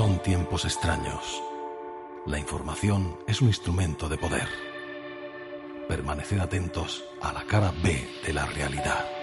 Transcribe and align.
Son 0.00 0.18
tiempos 0.22 0.64
extraños. 0.64 1.42
La 2.24 2.38
información 2.38 3.18
es 3.26 3.42
un 3.42 3.48
instrumento 3.48 4.08
de 4.08 4.16
poder. 4.16 4.48
Permaneced 5.88 6.38
atentos 6.38 7.04
a 7.20 7.34
la 7.34 7.44
cara 7.44 7.70
B 7.82 8.08
de 8.24 8.32
la 8.32 8.46
realidad. 8.46 9.19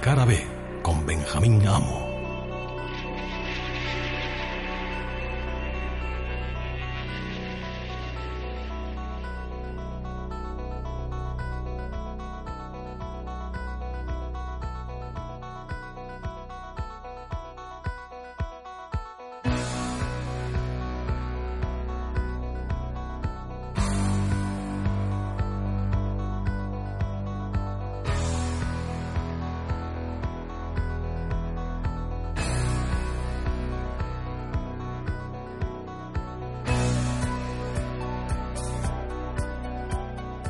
Cara 0.00 0.24
B 0.24 0.34
con 0.82 1.04
Benjamín 1.04 1.60
Amo. 1.68 1.99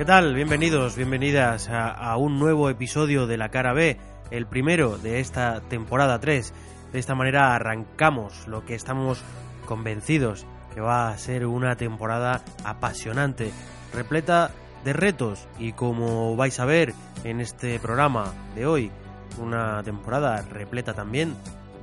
¿Qué 0.01 0.07
tal? 0.07 0.35
Bienvenidos, 0.35 0.97
bienvenidas 0.97 1.69
a, 1.69 1.91
a, 1.91 2.17
un 2.17 2.39
nuevo 2.39 2.71
episodio 2.71 3.27
de 3.27 3.37
La 3.37 3.51
Cara 3.51 3.75
B, 3.75 3.99
el 4.31 4.47
primero 4.47 4.97
de 4.97 5.21
esta 5.21 5.61
temporada 5.61 6.19
3. 6.19 6.55
De 6.91 6.99
esta 6.99 7.15
manera 7.15 7.55
arrancamos 7.55 8.49
lo 8.49 8.65
que 8.65 8.75
estamos 8.75 9.23
convencidos 9.67 10.47
que 10.75 10.81
va 10.81 11.11
a 11.11 11.19
ser 11.19 11.45
una 11.45 11.77
temporada 11.77 12.43
apasionante, 12.65 13.53
repleta 13.93 14.53
de 14.87 14.95
retos 14.95 15.47
y 15.59 15.73
como 15.75 16.35
vais 16.35 16.59
a 16.61 16.65
ver 16.65 16.95
en 17.25 17.43
este 17.43 17.79
programa 17.79 18.33
de 18.55 18.65
hoy, 18.65 18.91
una 19.39 19.83
temporada 19.83 20.41
repleta 20.51 20.95
también 20.95 21.37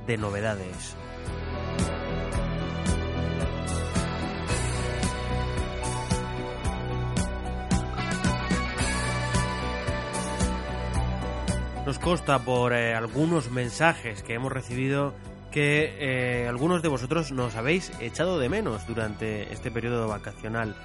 de 0.08 0.18
novedades. 0.18 0.96
Nos 11.88 11.98
consta 11.98 12.38
por 12.40 12.74
eh, 12.74 12.94
algunos 12.94 13.50
mensajes 13.50 14.22
que 14.22 14.34
hemos 14.34 14.52
recibido 14.52 15.14
que 15.50 15.96
eh, 15.98 16.46
algunos 16.46 16.82
de 16.82 16.88
vosotros 16.88 17.32
nos 17.32 17.56
habéis 17.56 17.90
echado 17.98 18.38
de 18.38 18.50
menos 18.50 18.86
durante 18.86 19.50
este 19.54 19.70
periodo 19.70 20.06
vacacional. 20.06 20.76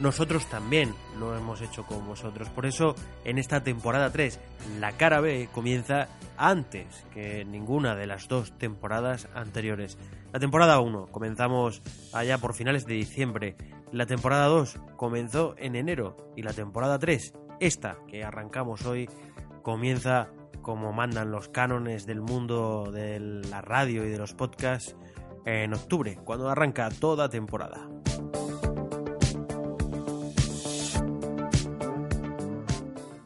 Nosotros 0.00 0.46
también 0.46 0.94
lo 1.18 1.36
hemos 1.36 1.60
hecho 1.60 1.84
con 1.84 2.06
vosotros. 2.06 2.48
Por 2.48 2.64
eso, 2.64 2.94
en 3.26 3.36
esta 3.36 3.62
temporada 3.62 4.10
3, 4.10 4.40
la 4.80 4.92
cara 4.92 5.20
B 5.20 5.50
comienza 5.52 6.08
antes 6.38 7.04
que 7.12 7.44
ninguna 7.44 7.94
de 7.94 8.06
las 8.06 8.26
dos 8.26 8.56
temporadas 8.56 9.28
anteriores. 9.34 9.98
La 10.32 10.40
temporada 10.40 10.80
1 10.80 11.08
comenzamos 11.08 11.82
allá 12.14 12.38
por 12.38 12.54
finales 12.54 12.86
de 12.86 12.94
diciembre. 12.94 13.54
La 13.92 14.06
temporada 14.06 14.46
2 14.46 14.80
comenzó 14.96 15.54
en 15.58 15.76
enero. 15.76 16.16
Y 16.36 16.42
la 16.42 16.54
temporada 16.54 16.98
3, 16.98 17.34
esta 17.60 17.98
que 18.08 18.24
arrancamos 18.24 18.86
hoy, 18.86 19.10
comienza 19.62 20.30
como 20.68 20.92
mandan 20.92 21.30
los 21.30 21.48
cánones 21.48 22.04
del 22.04 22.20
mundo 22.20 22.90
de 22.92 23.18
la 23.20 23.62
radio 23.62 24.04
y 24.04 24.10
de 24.10 24.18
los 24.18 24.34
podcasts 24.34 24.94
en 25.46 25.72
octubre, 25.72 26.18
cuando 26.22 26.50
arranca 26.50 26.90
toda 26.90 27.30
temporada. 27.30 27.88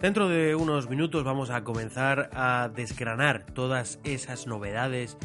Dentro 0.00 0.28
de 0.28 0.54
unos 0.54 0.88
minutos 0.88 1.24
vamos 1.24 1.50
a 1.50 1.64
comenzar 1.64 2.30
a 2.32 2.70
desgranar 2.72 3.44
todas 3.46 3.98
esas 4.04 4.46
novedades 4.46 5.18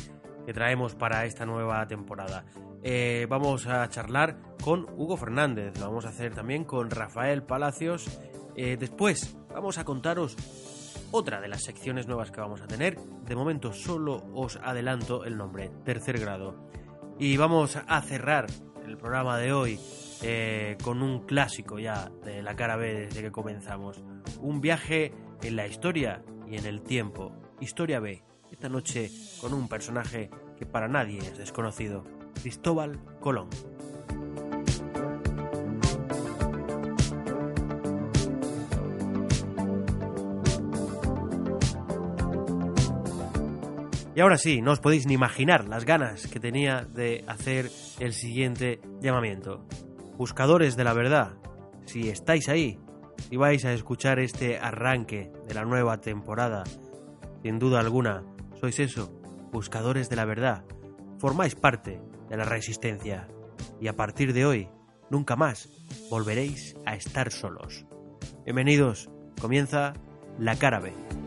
que 0.47 0.53
traemos 0.53 0.95
para 0.95 1.23
esta 1.25 1.45
nueva 1.45 1.87
temporada. 1.87 2.45
Eh, 2.81 3.27
vamos 3.29 3.67
a 3.67 3.87
charlar 3.89 4.37
con 4.63 4.87
Hugo 4.97 5.17
Fernández, 5.17 5.77
lo 5.77 5.85
vamos 5.85 6.07
a 6.07 6.09
hacer 6.09 6.33
también 6.33 6.63
con 6.63 6.89
Rafael 6.89 7.43
Palacios. 7.43 8.07
Eh, 8.55 8.75
después 8.75 9.37
vamos 9.53 9.77
a 9.77 9.85
contaros 9.85 10.35
otra 11.11 11.41
de 11.41 11.47
las 11.47 11.63
secciones 11.63 12.07
nuevas 12.07 12.31
que 12.31 12.41
vamos 12.41 12.61
a 12.61 12.67
tener. 12.67 12.97
De 12.97 13.35
momento 13.35 13.73
solo 13.73 14.23
os 14.33 14.57
adelanto 14.57 15.25
el 15.25 15.37
nombre, 15.37 15.71
tercer 15.83 16.19
grado. 16.19 16.69
Y 17.19 17.37
vamos 17.37 17.77
a 17.87 18.01
cerrar 18.01 18.47
el 18.85 18.97
programa 18.97 19.37
de 19.37 19.53
hoy 19.53 19.79
eh, 20.21 20.77
con 20.83 21.01
un 21.01 21.25
clásico 21.25 21.79
ya 21.79 22.11
de 22.23 22.41
la 22.41 22.55
cara 22.55 22.75
B 22.75 23.07
desde 23.07 23.21
que 23.21 23.31
comenzamos. 23.31 24.01
Un 24.39 24.61
viaje 24.61 25.13
en 25.41 25.55
la 25.55 25.67
historia 25.67 26.23
y 26.47 26.57
en 26.57 26.65
el 26.65 26.81
tiempo. 26.81 27.33
Historia 27.59 27.99
B. 27.99 28.23
Esta 28.51 28.69
noche 28.69 29.11
con 29.41 29.53
un 29.53 29.67
personaje 29.67 30.29
que 30.57 30.65
para 30.65 30.87
nadie 30.87 31.19
es 31.19 31.37
desconocido. 31.37 32.03
Cristóbal 32.41 32.99
Colón. 33.19 33.49
Y 44.17 44.19
ahora 44.19 44.39
sí, 44.39 44.63
no 44.63 44.71
os 44.71 44.79
podéis 44.79 45.05
ni 45.05 45.13
imaginar 45.13 45.67
las 45.67 45.85
ganas 45.85 46.25
que 46.25 46.39
tenía 46.39 46.81
de 46.81 47.23
hacer 47.27 47.69
el 47.99 48.13
siguiente 48.13 48.81
llamamiento. 48.99 49.63
Buscadores 50.17 50.75
de 50.75 50.83
la 50.83 50.93
verdad, 50.93 51.33
si 51.85 52.09
estáis 52.09 52.49
ahí 52.49 52.79
y 53.29 53.37
vais 53.37 53.63
a 53.63 53.73
escuchar 53.73 54.17
este 54.17 54.57
arranque 54.57 55.31
de 55.47 55.53
la 55.53 55.65
nueva 55.65 56.01
temporada, 56.01 56.63
sin 57.43 57.59
duda 57.59 57.79
alguna, 57.79 58.23
sois 58.59 58.79
eso, 58.79 59.21
buscadores 59.51 60.09
de 60.09 60.15
la 60.15 60.25
verdad, 60.25 60.65
formáis 61.19 61.53
parte 61.53 62.01
de 62.27 62.37
la 62.37 62.45
resistencia 62.45 63.27
y 63.79 63.87
a 63.87 63.93
partir 63.93 64.33
de 64.33 64.47
hoy, 64.47 64.67
nunca 65.11 65.35
más 65.35 65.69
volveréis 66.09 66.75
a 66.87 66.95
estar 66.95 67.31
solos. 67.31 67.85
Bienvenidos, 68.45 69.11
comienza 69.39 69.93
la 70.39 70.55
cara 70.55 70.79
B. 70.79 71.26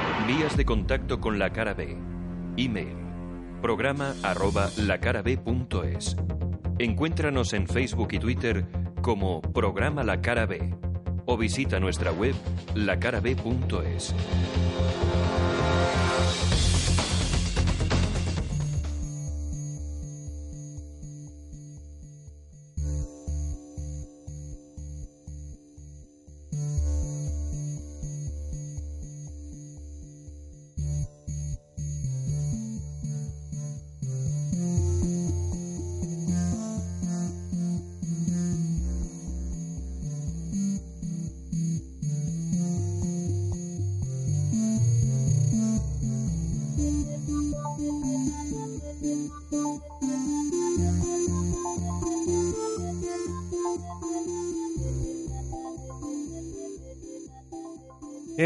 Vías 0.27 0.55
de 0.55 0.65
contacto 0.65 1.19
con 1.19 1.39
la 1.39 1.51
cara 1.51 1.73
B. 1.73 1.97
Email. 2.57 2.95
Programa 3.61 4.13
arroba 4.23 4.69
lacarab.es. 4.77 6.15
Encuéntranos 6.79 7.53
en 7.53 7.67
Facebook 7.67 8.09
y 8.13 8.19
Twitter 8.19 8.65
como 9.01 9.41
Programa 9.41 10.03
La 10.03 10.21
Cara 10.21 10.45
B 10.45 10.73
o 11.25 11.37
visita 11.37 11.79
nuestra 11.79 12.11
web 12.11 12.35
lacarab.es. 12.75 14.15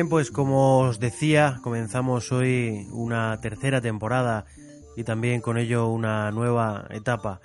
Bien, 0.06 0.12
pues 0.12 0.30
como 0.30 0.82
os 0.82 1.00
decía, 1.00 1.58
comenzamos 1.64 2.32
hoy 2.32 2.88
una 2.92 3.42
tercera 3.42 3.82
temporada 3.82 4.46
y 4.96 5.04
también 5.04 5.42
con 5.42 5.58
ello 5.58 5.88
una 5.88 6.30
nueva 6.30 6.86
etapa. 6.92 7.42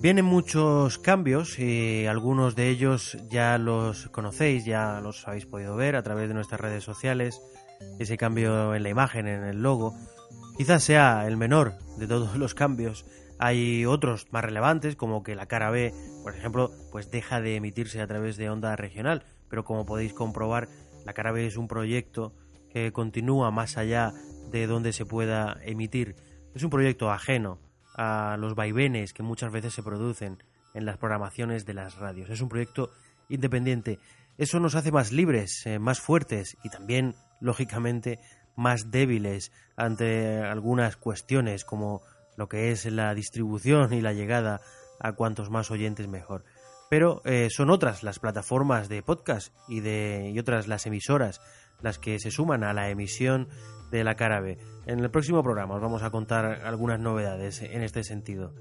Vienen 0.00 0.24
muchos 0.24 0.98
cambios 0.98 1.60
y 1.60 2.06
algunos 2.06 2.56
de 2.56 2.70
ellos 2.70 3.16
ya 3.30 3.56
los 3.58 4.08
conocéis, 4.08 4.64
ya 4.64 5.00
los 5.00 5.28
habéis 5.28 5.46
podido 5.46 5.76
ver 5.76 5.94
a 5.94 6.02
través 6.02 6.26
de 6.26 6.34
nuestras 6.34 6.60
redes 6.60 6.82
sociales. 6.82 7.40
Ese 8.00 8.16
cambio 8.16 8.74
en 8.74 8.82
la 8.82 8.88
imagen, 8.88 9.28
en 9.28 9.44
el 9.44 9.62
logo, 9.62 9.94
quizás 10.58 10.82
sea 10.82 11.24
el 11.28 11.36
menor 11.36 11.74
de 11.98 12.08
todos 12.08 12.34
los 12.36 12.54
cambios. 12.56 13.06
Hay 13.38 13.86
otros 13.86 14.26
más 14.32 14.42
relevantes, 14.42 14.96
como 14.96 15.22
que 15.22 15.36
la 15.36 15.46
cara 15.46 15.70
B, 15.70 15.94
por 16.24 16.34
ejemplo, 16.34 16.72
pues 16.90 17.12
deja 17.12 17.40
de 17.40 17.54
emitirse 17.54 18.00
a 18.00 18.08
través 18.08 18.36
de 18.36 18.50
onda 18.50 18.74
regional, 18.74 19.22
pero 19.48 19.64
como 19.64 19.86
podéis 19.86 20.12
comprobar, 20.12 20.68
la 21.04 21.12
cara 21.12 21.38
es 21.40 21.56
un 21.56 21.68
proyecto 21.68 22.34
que 22.70 22.92
continúa 22.92 23.50
más 23.50 23.76
allá 23.76 24.12
de 24.50 24.66
donde 24.66 24.92
se 24.92 25.06
pueda 25.06 25.58
emitir. 25.62 26.16
Es 26.54 26.62
un 26.62 26.70
proyecto 26.70 27.10
ajeno 27.10 27.58
a 27.96 28.36
los 28.38 28.54
vaivenes 28.54 29.12
que 29.12 29.22
muchas 29.22 29.52
veces 29.52 29.74
se 29.74 29.82
producen 29.82 30.42
en 30.74 30.84
las 30.84 30.98
programaciones 30.98 31.66
de 31.66 31.74
las 31.74 31.96
radios. 31.96 32.30
Es 32.30 32.40
un 32.40 32.48
proyecto 32.48 32.90
independiente. 33.28 33.98
Eso 34.38 34.58
nos 34.58 34.74
hace 34.74 34.90
más 34.90 35.12
libres, 35.12 35.64
eh, 35.66 35.78
más 35.78 36.00
fuertes 36.00 36.56
y 36.64 36.70
también, 36.70 37.14
lógicamente, 37.40 38.18
más 38.56 38.90
débiles 38.90 39.52
ante 39.76 40.38
algunas 40.38 40.96
cuestiones 40.96 41.64
como 41.64 42.02
lo 42.36 42.48
que 42.48 42.72
es 42.72 42.86
la 42.86 43.14
distribución 43.14 43.92
y 43.92 44.00
la 44.00 44.12
llegada 44.12 44.60
a 44.98 45.12
cuantos 45.12 45.50
más 45.50 45.70
oyentes 45.70 46.08
mejor 46.08 46.44
pero 46.90 47.22
eh, 47.24 47.48
son 47.50 47.70
otras 47.70 48.02
las 48.02 48.18
plataformas 48.18 48.88
de 48.88 49.02
podcast 49.02 49.54
y, 49.68 49.80
de, 49.80 50.30
y 50.34 50.38
otras 50.38 50.68
las 50.68 50.86
emisoras 50.86 51.40
las 51.80 51.98
que 51.98 52.18
se 52.18 52.30
suman 52.30 52.64
a 52.64 52.72
la 52.72 52.90
emisión 52.90 53.48
de 53.90 54.04
la 54.04 54.14
cara 54.14 54.40
B. 54.40 54.58
En 54.86 55.00
el 55.00 55.10
próximo 55.10 55.42
programa 55.42 55.74
os 55.74 55.82
vamos 55.82 56.02
a 56.02 56.10
contar 56.10 56.62
algunas 56.64 56.98
novedades 57.00 57.62
en 57.62 57.82
este 57.82 58.04
sentido. 58.04 58.54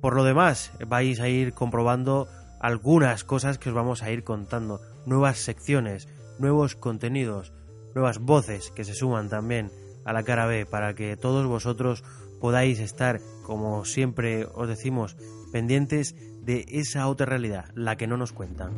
Por 0.00 0.14
lo 0.14 0.24
demás, 0.24 0.72
vais 0.86 1.20
a 1.20 1.28
ir 1.28 1.52
comprobando 1.52 2.28
algunas 2.60 3.24
cosas 3.24 3.58
que 3.58 3.70
os 3.70 3.74
vamos 3.74 4.02
a 4.02 4.10
ir 4.10 4.24
contando, 4.24 4.80
nuevas 5.04 5.38
secciones, 5.38 6.08
nuevos 6.38 6.76
contenidos, 6.76 7.52
nuevas 7.94 8.18
voces 8.18 8.70
que 8.70 8.84
se 8.84 8.94
suman 8.94 9.28
también 9.28 9.70
a 10.04 10.12
la 10.12 10.22
cara 10.22 10.46
B 10.46 10.66
para 10.66 10.94
que 10.94 11.16
todos 11.16 11.46
vosotros 11.46 12.04
podáis 12.40 12.80
estar, 12.80 13.20
como 13.42 13.84
siempre 13.84 14.46
os 14.54 14.68
decimos, 14.68 15.16
pendientes 15.52 16.14
de 16.42 16.64
esa 16.68 17.08
otra 17.08 17.26
realidad, 17.26 17.66
la 17.74 17.96
que 17.96 18.06
no 18.06 18.16
nos 18.16 18.32
cuentan. 18.32 18.72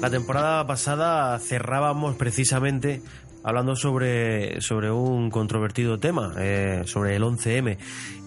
La 0.00 0.08
temporada 0.08 0.66
pasada 0.66 1.38
cerrábamos 1.38 2.16
precisamente 2.16 3.02
hablando 3.42 3.76
sobre, 3.76 4.60
sobre 4.62 4.90
un 4.90 5.30
controvertido 5.30 5.98
tema, 5.98 6.34
eh, 6.38 6.82
sobre 6.86 7.16
el 7.16 7.22
11M, 7.22 7.76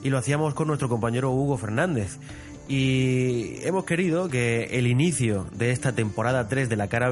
y 0.04 0.10
lo 0.10 0.18
hacíamos 0.20 0.54
con 0.54 0.68
nuestro 0.68 0.88
compañero 0.88 1.32
Hugo 1.32 1.58
Fernández 1.58 2.20
y 2.68 3.58
hemos 3.66 3.84
querido 3.84 4.30
que 4.30 4.78
el 4.78 4.88
inicio 4.88 5.48
de 5.52 5.72
esta 5.72 5.94
temporada 5.94 6.48
3 6.48 6.70
de 6.70 6.76
la 6.78 6.88
cara 6.88 7.04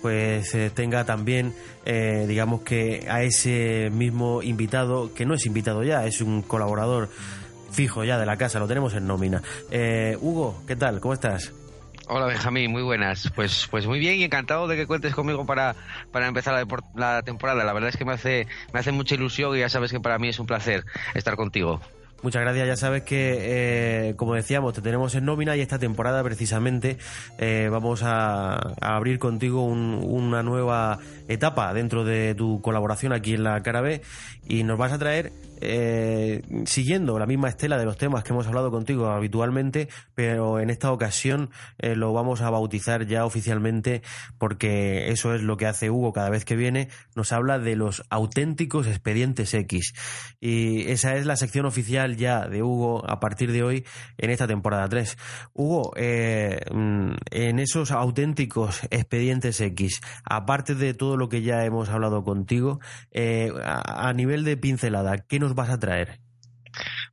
pues 0.00 0.54
eh, 0.54 0.70
tenga 0.72 1.04
también 1.04 1.52
eh, 1.84 2.24
digamos 2.28 2.62
que 2.62 3.08
a 3.10 3.22
ese 3.22 3.90
mismo 3.90 4.42
invitado 4.42 5.12
que 5.12 5.26
no 5.26 5.34
es 5.34 5.44
invitado 5.44 5.82
ya 5.82 6.06
es 6.06 6.20
un 6.20 6.42
colaborador 6.42 7.08
fijo 7.72 8.04
ya 8.04 8.18
de 8.18 8.26
la 8.26 8.36
casa 8.36 8.60
lo 8.60 8.68
tenemos 8.68 8.94
en 8.94 9.06
nómina 9.08 9.42
eh, 9.72 10.16
Hugo 10.20 10.62
qué 10.66 10.76
tal 10.76 11.00
cómo 11.00 11.14
estás 11.14 11.52
Hola 12.08 12.26
Benjamín, 12.26 12.70
muy 12.70 12.82
buenas. 12.82 13.30
Pues, 13.34 13.68
pues 13.70 13.86
muy 13.86 13.98
bien 14.00 14.16
y 14.16 14.24
encantado 14.24 14.66
de 14.66 14.76
que 14.76 14.86
cuentes 14.86 15.14
conmigo 15.14 15.46
para, 15.46 15.76
para 16.10 16.26
empezar 16.26 16.52
la, 16.52 16.66
la 16.94 17.22
temporada. 17.22 17.64
La 17.64 17.72
verdad 17.72 17.88
es 17.88 17.96
que 17.96 18.04
me 18.04 18.12
hace, 18.12 18.48
me 18.72 18.80
hace 18.80 18.90
mucha 18.90 19.14
ilusión 19.14 19.56
y 19.56 19.60
ya 19.60 19.68
sabes 19.68 19.92
que 19.92 20.00
para 20.00 20.18
mí 20.18 20.28
es 20.28 20.38
un 20.38 20.46
placer 20.46 20.84
estar 21.14 21.36
contigo. 21.36 21.80
Muchas 22.22 22.42
gracias, 22.42 22.68
ya 22.68 22.76
sabes 22.76 23.02
que, 23.02 24.10
eh, 24.10 24.14
como 24.14 24.34
decíamos, 24.34 24.74
te 24.74 24.80
tenemos 24.80 25.12
en 25.16 25.24
nómina 25.24 25.56
y 25.56 25.60
esta 25.60 25.80
temporada 25.80 26.22
precisamente 26.22 26.96
eh, 27.38 27.68
vamos 27.68 28.02
a, 28.04 28.54
abrir 28.80 29.18
contigo 29.18 29.64
una 29.64 30.44
nueva 30.44 31.00
etapa 31.26 31.74
dentro 31.74 32.04
de 32.04 32.36
tu 32.36 32.60
colaboración 32.62 33.12
aquí 33.12 33.34
en 33.34 33.42
la 33.42 33.60
Cara 33.64 33.80
B 33.80 34.02
y 34.48 34.62
nos 34.62 34.78
vas 34.78 34.92
a 34.92 34.98
traer 34.98 35.32
eh, 35.64 36.42
siguiendo 36.66 37.18
la 37.18 37.26
misma 37.26 37.48
estela 37.48 37.78
de 37.78 37.84
los 37.84 37.96
temas 37.96 38.24
que 38.24 38.32
hemos 38.32 38.46
hablado 38.48 38.70
contigo 38.72 39.08
habitualmente, 39.08 39.88
pero 40.14 40.58
en 40.58 40.70
esta 40.70 40.90
ocasión 40.90 41.50
eh, 41.78 41.94
lo 41.94 42.12
vamos 42.12 42.40
a 42.40 42.50
bautizar 42.50 43.06
ya 43.06 43.24
oficialmente 43.24 44.02
porque 44.38 45.10
eso 45.10 45.34
es 45.34 45.42
lo 45.42 45.56
que 45.56 45.66
hace 45.66 45.90
Hugo 45.90 46.12
cada 46.12 46.30
vez 46.30 46.44
que 46.44 46.56
viene, 46.56 46.88
nos 47.14 47.32
habla 47.32 47.60
de 47.60 47.76
los 47.76 48.02
auténticos 48.10 48.88
expedientes 48.88 49.54
X. 49.54 49.94
Y 50.40 50.90
esa 50.90 51.14
es 51.14 51.26
la 51.26 51.36
sección 51.36 51.64
oficial 51.64 52.16
ya 52.16 52.48
de 52.48 52.62
Hugo 52.62 53.08
a 53.08 53.20
partir 53.20 53.52
de 53.52 53.62
hoy 53.62 53.84
en 54.18 54.30
esta 54.30 54.48
temporada 54.48 54.88
3. 54.88 55.16
Hugo, 55.54 55.92
eh, 55.96 56.60
mm, 56.72 57.12
en 57.30 57.58
esos 57.60 57.92
auténticos 57.92 58.82
expedientes 58.90 59.60
X, 59.60 60.00
aparte 60.24 60.74
de 60.74 60.94
todo 60.94 61.16
lo 61.16 61.28
que 61.28 61.42
ya 61.42 61.64
hemos 61.64 61.88
hablado 61.88 62.24
contigo, 62.24 62.80
a, 63.64 64.08
a 64.08 64.12
nivel 64.12 64.44
de 64.44 64.56
pincelada, 64.56 65.18
¿qué 65.18 65.38
nos 65.38 65.51
vas 65.54 65.70
a 65.70 65.78
traer? 65.78 66.18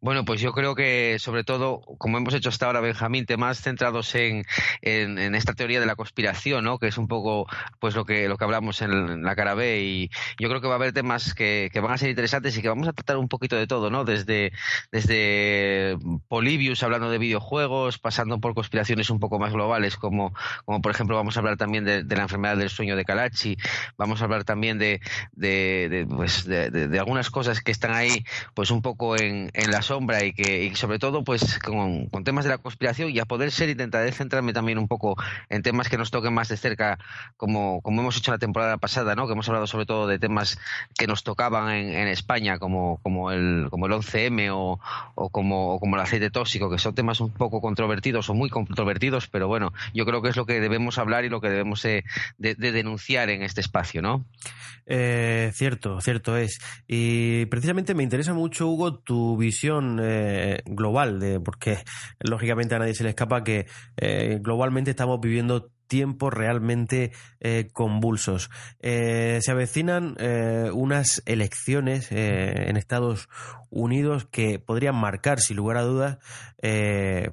Bueno, 0.02 0.24
pues 0.24 0.40
yo 0.40 0.54
creo 0.54 0.76
que 0.76 1.18
sobre 1.20 1.44
todo, 1.44 1.82
como 1.98 2.18
hemos 2.18 2.34
hecho 2.34 2.48
hasta 2.48 2.68
ahora, 2.68 2.80
Benjamín, 2.80 3.26
temas 3.26 3.60
centrados 3.62 4.16
en, 4.16 4.46
en, 4.82 5.36
esta 5.36 5.54
teoría 5.54 5.82
de 5.82 5.86
la 5.86 5.98
conspiración, 5.98 6.64
¿no? 6.64 6.80
que 6.80 6.88
es 6.88 6.98
un 6.98 7.10
poco 7.10 7.48
pues 7.80 7.96
lo 7.96 8.06
que, 8.06 8.30
lo 8.30 8.38
que 8.38 8.46
hablamos 8.46 8.82
en 8.82 9.24
la 9.24 9.36
cara 9.36 9.56
B 9.56 9.82
y 9.82 10.10
yo 10.40 10.48
creo 10.48 10.62
que 10.62 10.68
va 10.68 10.76
a 10.76 10.78
haber 10.78 10.94
temas 10.94 11.34
que, 11.34 11.70
que 11.74 11.82
van 11.82 11.92
a 11.92 11.98
ser 11.98 12.10
interesantes 12.10 12.58
y 12.58 12.62
que 12.62 12.70
vamos 12.70 12.88
a 12.88 12.94
tratar 12.94 13.18
un 13.18 13.28
poquito 13.28 13.58
de 13.58 13.68
todo, 13.68 13.90
¿no? 13.90 14.06
Desde, 14.06 14.54
desde 14.90 15.98
Polybius 16.30 16.82
hablando 16.84 17.10
de 17.10 17.18
videojuegos, 17.18 18.00
pasando 18.00 18.40
por 18.40 18.54
conspiraciones 18.56 19.10
un 19.10 19.20
poco 19.20 19.38
más 19.38 19.52
globales, 19.52 19.98
como, 19.98 20.34
como 20.64 20.82
por 20.82 20.94
ejemplo 20.94 21.18
vamos 21.18 21.36
a 21.36 21.42
hablar 21.42 21.58
también 21.58 21.84
de, 21.84 22.06
la 22.06 22.24
enfermedad 22.24 22.56
del 22.56 22.70
sueño 22.70 22.96
de 22.96 23.04
Kalachi, 23.04 23.58
vamos 23.98 24.22
a 24.22 24.24
hablar 24.24 24.46
también 24.46 24.80
de, 24.80 25.02
de, 25.34 26.08
pues 26.10 26.46
de, 26.46 26.98
algunas 26.98 27.30
cosas 27.30 27.60
que 27.60 27.72
están 27.72 27.94
ahí 27.94 28.24
pues 28.54 28.72
un 28.72 28.82
poco 28.82 29.18
en, 29.18 29.52
en 29.54 29.72
las 29.72 29.89
sombra 29.90 30.24
y 30.24 30.34
que 30.34 30.66
y 30.66 30.76
sobre 30.76 31.00
todo 31.00 31.24
pues 31.24 31.58
con, 31.60 32.10
con, 32.10 32.24
temas 32.24 32.46
de 32.46 32.52
la 32.52 32.60
conspiración 32.60 33.10
y 33.10 33.18
a 33.18 33.26
poder 33.26 33.50
ser 33.50 33.70
intentaré 33.70 34.12
centrarme 34.12 34.54
también 34.54 34.78
un 34.78 34.88
poco 34.88 35.16
en 35.50 35.64
temas 35.64 35.90
que 35.90 35.98
nos 35.98 36.12
toquen 36.12 36.32
más 36.32 36.48
de 36.48 36.58
cerca 36.58 37.00
como, 37.38 37.82
como 37.82 38.02
hemos 38.02 38.16
hecho 38.18 38.32
la 38.32 38.38
temporada 38.38 38.78
pasada, 38.78 39.16
¿no? 39.16 39.26
que 39.26 39.34
hemos 39.34 39.48
hablado 39.50 39.66
sobre 39.66 39.88
todo 39.88 40.06
de 40.06 40.20
temas 40.20 40.60
que 40.96 41.08
nos 41.08 41.24
tocaban 41.24 41.72
en, 41.72 41.90
en 41.90 42.08
España 42.08 42.60
como, 42.60 43.00
como, 43.02 43.32
el, 43.32 43.68
como 43.72 43.88
el 43.88 43.94
11M 43.94 44.52
o, 44.54 44.80
o, 45.16 45.30
como, 45.30 45.80
como 45.80 45.96
el 45.96 46.02
aceite 46.04 46.30
tóxico, 46.30 46.70
que 46.70 46.78
son 46.78 46.94
temas 46.94 47.20
un 47.20 47.32
poco 47.32 47.60
controvertidos 47.60 48.30
o 48.30 48.36
muy 48.36 48.52
controvertidos, 48.52 49.28
pero 49.28 49.48
bueno, 49.48 49.74
yo 49.96 50.06
creo 50.06 50.22
que 50.22 50.30
es 50.30 50.36
lo 50.36 50.46
que 50.46 50.60
debemos 50.60 51.00
hablar 51.00 51.26
y 51.26 51.30
lo 51.30 51.42
que 51.42 51.50
debemos 51.50 51.82
de, 51.82 52.04
de, 52.38 52.54
de 52.54 52.72
denunciar 52.72 53.32
en 53.32 53.42
este 53.42 53.62
espacio, 53.62 54.04
¿no? 54.04 54.24
Eh, 54.92 55.52
cierto, 55.54 56.02
cierto 56.02 56.36
es. 56.36 56.60
Y 56.88 57.46
precisamente 57.46 57.94
me 57.94 58.02
interesa 58.02 58.34
mucho, 58.34 58.68
Hugo, 58.68 58.96
tu 58.96 59.38
visión 59.38 59.79
eh, 60.02 60.62
global, 60.66 61.42
porque 61.44 61.78
lógicamente 62.20 62.76
a 62.76 62.80
nadie 62.80 62.94
se 62.94 63.04
le 63.04 63.10
escapa 63.10 63.44
que 63.44 63.68
eh, 63.98 64.40
globalmente 64.42 64.92
estamos 64.92 65.20
viviendo 65.22 65.72
tiempos 65.88 66.32
realmente 66.32 67.12
eh, 67.40 67.68
convulsos. 67.74 68.52
Se 68.80 69.52
avecinan 69.52 70.16
unas 70.72 71.24
elecciones 71.26 72.12
en 72.12 72.78
Estados 72.78 73.28
Unidos 73.72 74.28
que 74.30 74.60
podrían 74.60 74.96
marcar, 74.96 75.40
sin 75.40 75.58
lugar 75.58 75.78
a 75.78 75.82
dudas, 75.82 76.20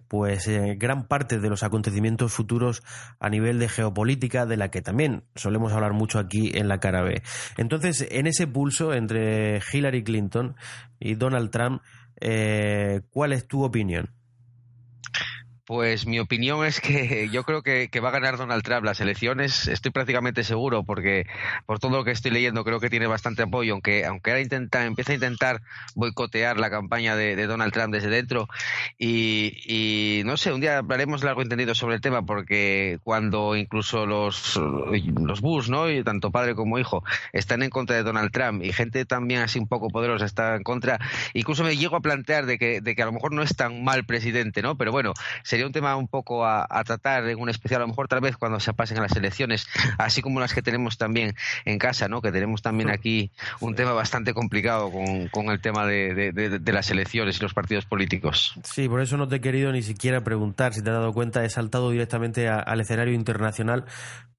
pues 0.09 0.49
gran 0.79 1.07
parte 1.07 1.39
de 1.39 1.51
los 1.51 1.63
acontecimientos 1.63 2.33
futuros 2.33 2.83
a 3.21 3.29
nivel 3.29 3.59
de 3.59 3.69
geopolítica, 3.69 4.47
de 4.47 4.57
la 4.57 4.71
que 4.71 4.81
también 4.81 5.25
solemos 5.35 5.75
hablar 5.75 5.93
mucho 5.93 6.19
aquí 6.19 6.51
en 6.55 6.69
la 6.69 6.81
cara 6.81 7.03
B. 7.03 7.23
Entonces, 7.59 8.09
en 8.11 8.27
ese 8.27 8.47
pulso 8.47 8.95
entre 8.95 9.61
Hillary 9.71 10.03
Clinton 10.03 10.57
y 10.99 11.15
Donald 11.15 11.51
Trump, 11.51 11.83
¿cuál 13.11 13.33
es 13.33 13.47
tu 13.47 13.65
opinión? 13.65 14.11
Pues 15.67 16.07
mi 16.07 16.21
opinión 16.21 16.65
es 16.65 16.81
que 16.81 17.29
yo 17.33 17.43
creo 17.43 17.63
que, 17.63 17.91
va 18.01 18.11
a 18.11 18.13
ganar 18.13 18.37
Donald 18.37 18.63
Trump 18.63 18.85
las 18.85 19.01
elecciones. 19.01 19.67
Estoy 19.67 19.91
prácticamente 19.91 20.45
seguro 20.45 20.85
porque 20.85 21.27
por 21.67 21.81
todo 21.81 21.97
lo 21.97 22.05
que 22.05 22.13
estoy 22.13 22.31
leyendo 22.31 22.63
creo 22.65 22.79
que 22.79 22.89
tiene 22.89 23.09
bastante 23.09 23.43
apoyo, 23.43 23.73
aunque 23.73 24.07
aunque 24.07 24.31
ahora 24.31 24.43
intenta, 24.43 24.85
empieza 24.85 25.11
a 25.11 25.17
intentar 25.17 25.63
boicotear 25.97 26.61
la 26.61 26.71
campaña 26.71 27.17
de, 27.17 27.35
de 27.35 27.47
Donald 27.49 27.73
Trump 27.73 27.93
desde 27.93 28.11
dentro. 28.11 28.49
Y, 28.97 29.55
y, 29.67 30.23
no 30.25 30.37
sé, 30.37 30.53
un 30.53 30.61
día 30.61 30.79
hablaremos 30.79 31.25
largo 31.25 31.43
entendido 31.43 31.75
sobre 31.75 31.97
el 31.97 32.01
tema 32.01 32.23
porque 32.23 33.01
cuando 33.03 33.57
incluso 33.57 34.07
los, 34.07 34.57
los 34.57 35.41
Bush, 35.41 35.69
¿no? 35.69 35.91
Y 35.91 36.05
tanto 36.05 36.31
padre 36.31 36.55
como 36.55 36.79
hijo, 36.79 37.03
están 37.33 37.65
en 37.65 37.71
contra 37.71 37.97
de 37.97 38.05
Donald 38.05 38.31
Trump 38.31 38.63
y 38.63 38.73
gente 38.73 39.05
también 39.05 39.41
así 39.41 39.59
un 39.59 39.67
poco 39.67 39.89
poderosa 39.89 40.27
está 40.27 40.55
en 40.55 40.63
contra, 40.63 41.01
incluso 41.35 41.65
me 41.65 41.77
llego 41.77 41.97
a 41.97 42.01
plantear 42.01 42.47
de 42.47 42.57
que, 42.57 42.81
de 42.81 42.95
que 42.95 43.03
a 43.03 43.07
lo 43.07 43.13
mejor 43.13 43.33
no 43.33 43.43
es 43.43 43.57
tan 43.57 43.83
mal 43.83 44.05
presidente, 44.05 44.63
¿no? 44.63 44.77
Pero 44.77 44.93
bueno, 44.93 45.13
se 45.43 45.56
sería 45.57 45.67
un 45.67 45.73
tema 45.73 45.97
un 45.97 46.07
poco 46.07 46.45
a, 46.45 46.67
a, 46.69 46.85
tratar 46.85 47.27
en 47.27 47.41
un 47.41 47.49
especial, 47.49 47.81
a 47.81 47.85
lo 47.85 47.89
mejor 47.89 48.09
tal 48.09 48.21
vez 48.21 48.37
cuando 48.37 48.61
se 48.61 48.75
pasen 48.75 48.99
a 48.99 49.01
las 49.01 49.17
elecciones, 49.17 49.67
así 49.97 50.21
como 50.21 50.39
las 50.39 50.53
que 50.53 50.61
tenemos 50.61 50.99
también 50.99 51.35
en 51.65 51.79
casa, 51.79 52.09
¿no? 52.09 52.21
Que 52.21 52.31
tenemos 52.31 52.61
también 52.61 52.91
aquí 52.91 53.31
un 53.61 53.75
tema 53.75 53.95
bastante 53.95 54.35
complicado 54.35 54.93
con, 54.93 55.29
con 55.29 55.47
el 55.47 55.63
tema 55.63 55.87
de, 55.87 56.15
de, 56.15 56.33
de, 56.33 56.59
de, 56.59 56.73
las 56.73 56.91
elecciones 56.91 57.39
y 57.39 57.43
los 57.43 57.55
partidos 57.55 57.87
políticos. 57.87 58.53
Sí, 58.65 58.87
por 58.87 59.01
eso 59.01 59.17
no 59.17 59.29
te 59.29 59.37
he 59.37 59.41
querido 59.41 59.73
ni 59.73 59.81
siquiera 59.81 60.23
preguntar, 60.23 60.75
si 60.75 60.83
te 60.83 60.91
has 60.91 60.97
dado 60.97 61.15
cuenta, 61.15 61.43
he 61.43 61.49
saltado 61.49 61.91
directamente 61.91 62.49
a, 62.49 62.59
al 62.59 62.83
escenario 62.83 63.15
internacional 63.15 63.87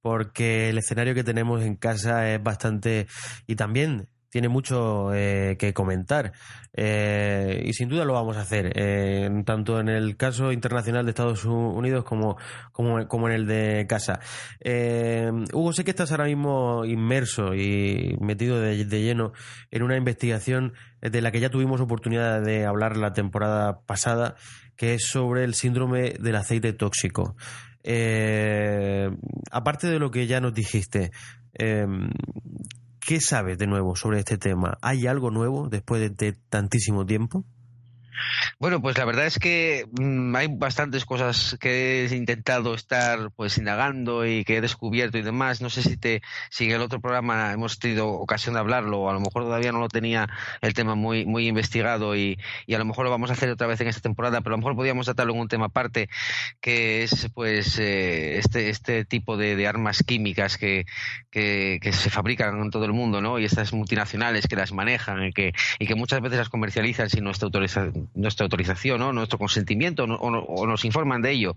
porque 0.03 0.69
el 0.69 0.77
escenario 0.77 1.15
que 1.15 1.23
tenemos 1.23 1.63
en 1.63 1.75
casa 1.77 2.31
es 2.31 2.43
bastante 2.43 3.07
y 3.47 3.55
también 3.55 4.07
tiene 4.37 4.49
mucho 4.49 5.15
eh, 5.15 5.55
que 5.57 5.73
comentar. 5.73 6.31
Eh, 6.71 7.63
y 7.65 7.73
sin 7.73 7.89
duda 7.89 8.05
lo 8.05 8.13
vamos 8.13 8.37
a 8.37 8.41
hacer 8.41 8.71
eh, 8.75 9.27
tanto 9.47 9.79
en 9.79 9.89
el 9.89 10.15
caso 10.15 10.51
internacional 10.51 11.05
de 11.05 11.09
Estados 11.09 11.43
Unidos 11.43 12.03
como, 12.03 12.37
como, 12.71 13.29
en 13.29 13.33
el 13.33 13.47
de 13.47 13.87
casa 13.89 14.19
eh, 14.59 15.31
Hugo 15.53 15.73
sé 15.73 15.83
que 15.83 15.89
estás 15.89 16.11
ahora 16.11 16.25
mismo 16.25 16.85
inmerso 16.85 17.55
y 17.55 18.15
metido 18.21 18.61
de, 18.61 18.85
de, 18.85 19.01
lleno 19.01 19.31
en 19.71 19.81
una 19.81 19.97
investigación 19.97 20.73
de 21.01 21.19
la 21.19 21.31
que 21.31 21.39
ya 21.39 21.49
tuvimos 21.49 21.81
oportunidad 21.81 22.43
de 22.43 22.67
hablar 22.67 22.95
la 22.95 23.13
temporada 23.13 23.81
pasada 23.87 24.35
que 24.75 24.93
es 24.93 25.07
sobre 25.07 25.45
el 25.45 25.55
síndrome 25.55 26.13
del 26.19 26.35
aceite 26.35 26.73
tóxico. 26.73 27.35
Aparte 29.51 29.87
de 29.87 29.97
lo 29.97 30.11
que 30.11 30.27
ya 30.27 30.41
nos 30.41 30.53
dijiste 30.53 31.09
¿Qué 33.07 33.21
sabes 33.21 33.57
de 33.57 33.67
nuevo 33.67 33.95
sobre 33.95 34.19
este 34.19 34.37
tema? 34.37 34.77
¿Hay 34.81 35.07
algo 35.07 35.31
nuevo 35.31 35.69
después 35.69 36.01
de, 36.01 36.09
de 36.09 36.33
tantísimo 36.49 37.05
tiempo? 37.05 37.45
Bueno, 38.59 38.81
pues 38.81 38.97
la 38.97 39.05
verdad 39.05 39.25
es 39.25 39.39
que 39.39 39.85
mmm, 39.99 40.35
hay 40.35 40.47
bastantes 40.49 41.05
cosas 41.05 41.57
que 41.59 42.05
he 42.05 42.15
intentado 42.15 42.73
estar 42.73 43.31
pues 43.35 43.57
indagando 43.57 44.25
y 44.25 44.43
que 44.43 44.57
he 44.57 44.61
descubierto 44.61 45.17
y 45.17 45.21
demás. 45.21 45.61
No 45.61 45.69
sé 45.69 45.83
si 45.83 45.97
te 45.97 46.21
si 46.49 46.65
en 46.65 46.71
el 46.71 46.81
otro 46.81 47.01
programa 47.01 47.51
hemos 47.53 47.79
tenido 47.79 48.07
ocasión 48.09 48.53
de 48.55 48.59
hablarlo, 48.59 49.01
o 49.01 49.09
a 49.09 49.13
lo 49.13 49.19
mejor 49.19 49.43
todavía 49.43 49.71
no 49.71 49.79
lo 49.79 49.87
tenía 49.89 50.27
el 50.61 50.73
tema 50.73 50.95
muy 50.95 51.25
muy 51.25 51.47
investigado 51.47 52.15
y, 52.15 52.39
y, 52.65 52.73
a 52.73 52.79
lo 52.79 52.85
mejor 52.85 53.05
lo 53.05 53.11
vamos 53.11 53.29
a 53.29 53.33
hacer 53.33 53.49
otra 53.49 53.67
vez 53.67 53.81
en 53.81 53.87
esta 53.87 54.01
temporada, 54.01 54.41
pero 54.41 54.55
a 54.55 54.57
lo 54.57 54.59
mejor 54.59 54.75
podríamos 54.75 55.05
tratarlo 55.05 55.33
en 55.33 55.39
un 55.41 55.47
tema 55.47 55.65
aparte 55.65 56.09
que 56.61 57.03
es 57.03 57.29
pues 57.33 57.77
eh, 57.79 58.37
este 58.37 58.69
este 58.69 59.05
tipo 59.05 59.37
de, 59.37 59.67
armas 59.67 60.03
químicas 60.03 60.57
que, 60.57 60.85
que, 61.29 61.79
que, 61.81 61.91
se 61.91 62.09
fabrican 62.09 62.61
en 62.61 62.69
todo 62.71 62.85
el 62.85 62.93
mundo, 62.93 63.21
¿no? 63.21 63.39
Y 63.39 63.45
estas 63.45 63.73
multinacionales 63.73 64.47
que 64.47 64.55
las 64.55 64.71
manejan 64.71 65.25
y 65.25 65.33
que, 65.33 65.53
y 65.79 65.87
que 65.87 65.95
muchas 65.95 66.21
veces 66.21 66.37
las 66.37 66.49
comercializan 66.49 67.09
sin 67.09 67.23
nuestra 67.23 67.47
autorización 67.47 68.06
nuestra 68.13 68.45
autorización, 68.45 68.99
¿no? 68.99 69.13
nuestro 69.13 69.37
consentimiento 69.37 70.03
o, 70.03 70.13
o, 70.13 70.61
o, 70.61 70.67
nos 70.67 70.85
informan 70.85 71.21
de 71.21 71.31
ello. 71.31 71.55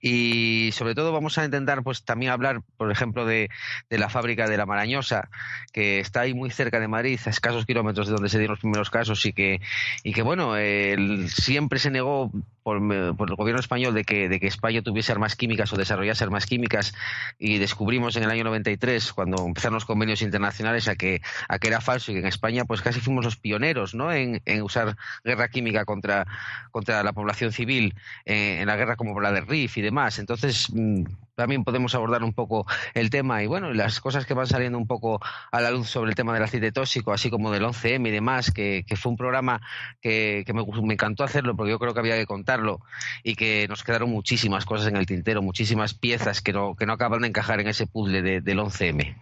Y 0.00 0.70
sobre 0.72 0.94
todo 0.94 1.12
vamos 1.12 1.38
a 1.38 1.44
intentar 1.44 1.82
pues 1.82 2.04
también 2.04 2.32
hablar, 2.32 2.62
por 2.76 2.90
ejemplo, 2.90 3.26
de, 3.26 3.50
de, 3.90 3.98
la 3.98 4.08
fábrica 4.08 4.48
de 4.48 4.56
la 4.56 4.66
Marañosa, 4.66 5.28
que 5.72 6.00
está 6.00 6.20
ahí 6.20 6.34
muy 6.34 6.50
cerca 6.50 6.80
de 6.80 6.88
Madrid, 6.88 7.18
a 7.24 7.30
escasos 7.30 7.66
kilómetros 7.66 8.06
de 8.06 8.14
donde 8.14 8.28
se 8.28 8.38
dieron 8.38 8.54
los 8.54 8.60
primeros 8.60 8.90
casos 8.90 9.24
y 9.26 9.32
que, 9.32 9.60
y 10.02 10.12
que 10.12 10.22
bueno, 10.22 10.56
eh, 10.56 10.96
siempre 11.28 11.78
se 11.78 11.90
negó 11.90 12.30
por, 12.62 12.80
por, 13.16 13.30
el 13.30 13.36
gobierno 13.36 13.60
español 13.60 13.94
de 13.94 14.04
que, 14.04 14.28
de 14.28 14.40
que 14.40 14.46
España 14.46 14.82
tuviese 14.82 15.12
armas 15.12 15.36
químicas 15.36 15.72
o 15.72 15.76
desarrollase 15.76 16.24
armas 16.24 16.46
químicas 16.46 16.94
y 17.38 17.58
descubrimos 17.58 18.16
en 18.16 18.24
el 18.24 18.30
año 18.30 18.44
93, 18.44 19.12
cuando 19.12 19.44
empezaron 19.46 19.74
los 19.74 19.84
convenios 19.84 20.22
internacionales, 20.22 20.88
a 20.88 20.96
que, 20.96 21.20
a 21.48 21.58
que 21.58 21.68
era 21.68 21.80
falso 21.80 22.10
y 22.10 22.14
que 22.14 22.20
en 22.20 22.26
España 22.26 22.64
pues 22.64 22.80
casi 22.80 23.00
fuimos 23.00 23.24
los 23.24 23.36
pioneros 23.36 23.94
¿no? 23.94 24.12
en, 24.12 24.40
en 24.46 24.62
usar 24.62 24.96
guerra 25.24 25.48
química 25.48 25.83
contra, 25.84 26.26
contra 26.70 27.02
la 27.02 27.12
población 27.12 27.52
civil 27.52 27.94
eh, 28.24 28.58
en 28.60 28.66
la 28.66 28.76
guerra 28.76 28.96
como 28.96 29.18
la 29.20 29.32
del 29.32 29.46
RIF 29.46 29.78
y 29.78 29.82
demás. 29.82 30.18
Entonces, 30.18 30.68
mmm, 30.72 31.04
también 31.34 31.64
podemos 31.64 31.94
abordar 31.94 32.22
un 32.22 32.32
poco 32.32 32.66
el 32.94 33.10
tema 33.10 33.42
y 33.42 33.46
bueno, 33.46 33.72
las 33.72 34.00
cosas 34.00 34.26
que 34.26 34.34
van 34.34 34.46
saliendo 34.46 34.78
un 34.78 34.86
poco 34.86 35.20
a 35.50 35.60
la 35.60 35.70
luz 35.70 35.88
sobre 35.88 36.10
el 36.10 36.14
tema 36.14 36.32
del 36.32 36.42
aceite 36.42 36.72
tóxico, 36.72 37.12
así 37.12 37.30
como 37.30 37.50
del 37.50 37.64
11M 37.64 38.08
y 38.08 38.10
demás, 38.10 38.50
que, 38.50 38.84
que 38.86 38.96
fue 38.96 39.10
un 39.10 39.16
programa 39.16 39.60
que, 40.00 40.44
que 40.46 40.52
me, 40.52 40.64
me, 40.64 40.94
encantó 40.94 41.24
hacerlo 41.24 41.56
porque 41.56 41.72
yo 41.72 41.78
creo 41.78 41.92
que 41.92 42.00
había 42.00 42.16
que 42.16 42.26
contarlo 42.26 42.80
y 43.22 43.34
que 43.34 43.66
nos 43.68 43.82
quedaron 43.82 44.10
muchísimas 44.10 44.64
cosas 44.64 44.86
en 44.86 44.96
el 44.96 45.06
tintero, 45.06 45.42
muchísimas 45.42 45.94
piezas 45.94 46.40
que 46.40 46.52
no, 46.52 46.76
que 46.76 46.86
no 46.86 46.92
acaban 46.92 47.22
de 47.22 47.28
encajar 47.28 47.60
en 47.60 47.68
ese 47.68 47.86
puzzle 47.86 48.22
de, 48.22 48.40
del 48.40 48.58
11M. 48.58 49.16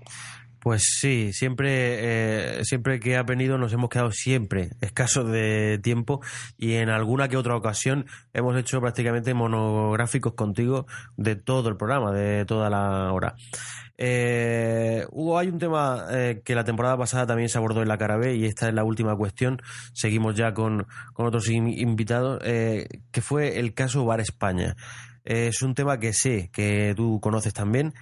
Pues 0.62 0.96
sí, 1.00 1.32
siempre, 1.32 2.60
eh, 2.60 2.64
siempre 2.64 3.00
que 3.00 3.16
ha 3.16 3.24
venido 3.24 3.58
nos 3.58 3.72
hemos 3.72 3.90
quedado 3.90 4.12
siempre 4.12 4.70
escasos 4.80 5.28
de 5.28 5.80
tiempo 5.82 6.20
y 6.56 6.74
en 6.74 6.88
alguna 6.88 7.26
que 7.26 7.36
otra 7.36 7.56
ocasión 7.56 8.06
hemos 8.32 8.56
hecho 8.56 8.80
prácticamente 8.80 9.34
monográficos 9.34 10.34
contigo 10.34 10.86
de 11.16 11.34
todo 11.34 11.68
el 11.68 11.76
programa, 11.76 12.12
de 12.12 12.44
toda 12.44 12.70
la 12.70 13.12
hora. 13.12 13.34
Eh, 13.98 15.04
hay 15.36 15.48
un 15.48 15.58
tema 15.58 16.06
eh, 16.12 16.42
que 16.44 16.54
la 16.54 16.62
temporada 16.62 16.96
pasada 16.96 17.26
también 17.26 17.48
se 17.48 17.58
abordó 17.58 17.82
en 17.82 17.88
la 17.88 17.98
cara 17.98 18.16
B 18.16 18.36
y 18.36 18.44
esta 18.44 18.68
es 18.68 18.74
la 18.74 18.84
última 18.84 19.16
cuestión. 19.16 19.60
Seguimos 19.92 20.36
ya 20.36 20.54
con, 20.54 20.86
con 21.12 21.26
otros 21.26 21.48
in 21.48 21.66
invitados, 21.66 22.40
eh, 22.44 22.86
que 23.10 23.20
fue 23.20 23.58
el 23.58 23.74
caso 23.74 24.04
Bar 24.04 24.20
España. 24.20 24.76
es 25.24 25.60
un 25.62 25.74
tema 25.74 25.98
que 25.98 26.12
sé 26.12 26.50
que 26.52 26.94
tú 26.96 27.18
conoces 27.20 27.52
también 27.52 27.94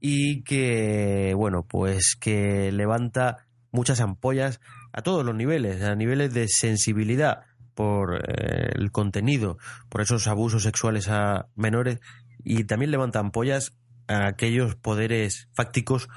y 0.00 0.42
que, 0.42 1.34
bueno, 1.36 1.64
pues 1.66 2.16
que 2.16 2.70
levanta 2.72 3.48
muchas 3.70 4.00
ampollas 4.00 4.60
a 4.92 5.02
todos 5.02 5.24
los 5.24 5.34
niveles, 5.34 5.82
a 5.82 5.94
niveles 5.94 6.32
de 6.32 6.48
sensibilidad 6.48 7.42
por 7.74 8.16
eh, 8.16 8.72
el 8.74 8.90
contenido, 8.90 9.58
por 9.88 10.00
esos 10.00 10.26
abusos 10.26 10.62
sexuales 10.62 11.08
a 11.08 11.46
menores 11.54 12.00
y 12.44 12.64
también 12.64 12.90
levanta 12.90 13.18
ampollas 13.18 13.72
a 14.08 14.26
aquellos 14.26 14.74
poderes 14.74 15.48
fácticos 15.54 16.08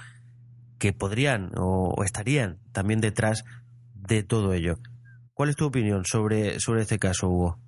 que 0.79 0.93
podrían 0.93 1.51
o, 1.57 2.03
estarían 2.03 2.59
también 2.71 3.01
detrás 3.01 3.43
de 3.93 4.23
todo 4.23 4.53
ello. 4.53 4.79
¿Cuál 5.33 5.49
es 5.49 5.55
tu 5.55 5.65
opinión 5.65 6.05
sobre, 6.05 6.59
sobre 6.59 6.81
este 6.81 6.97
caso, 6.97 7.29
Hugo? 7.29 7.59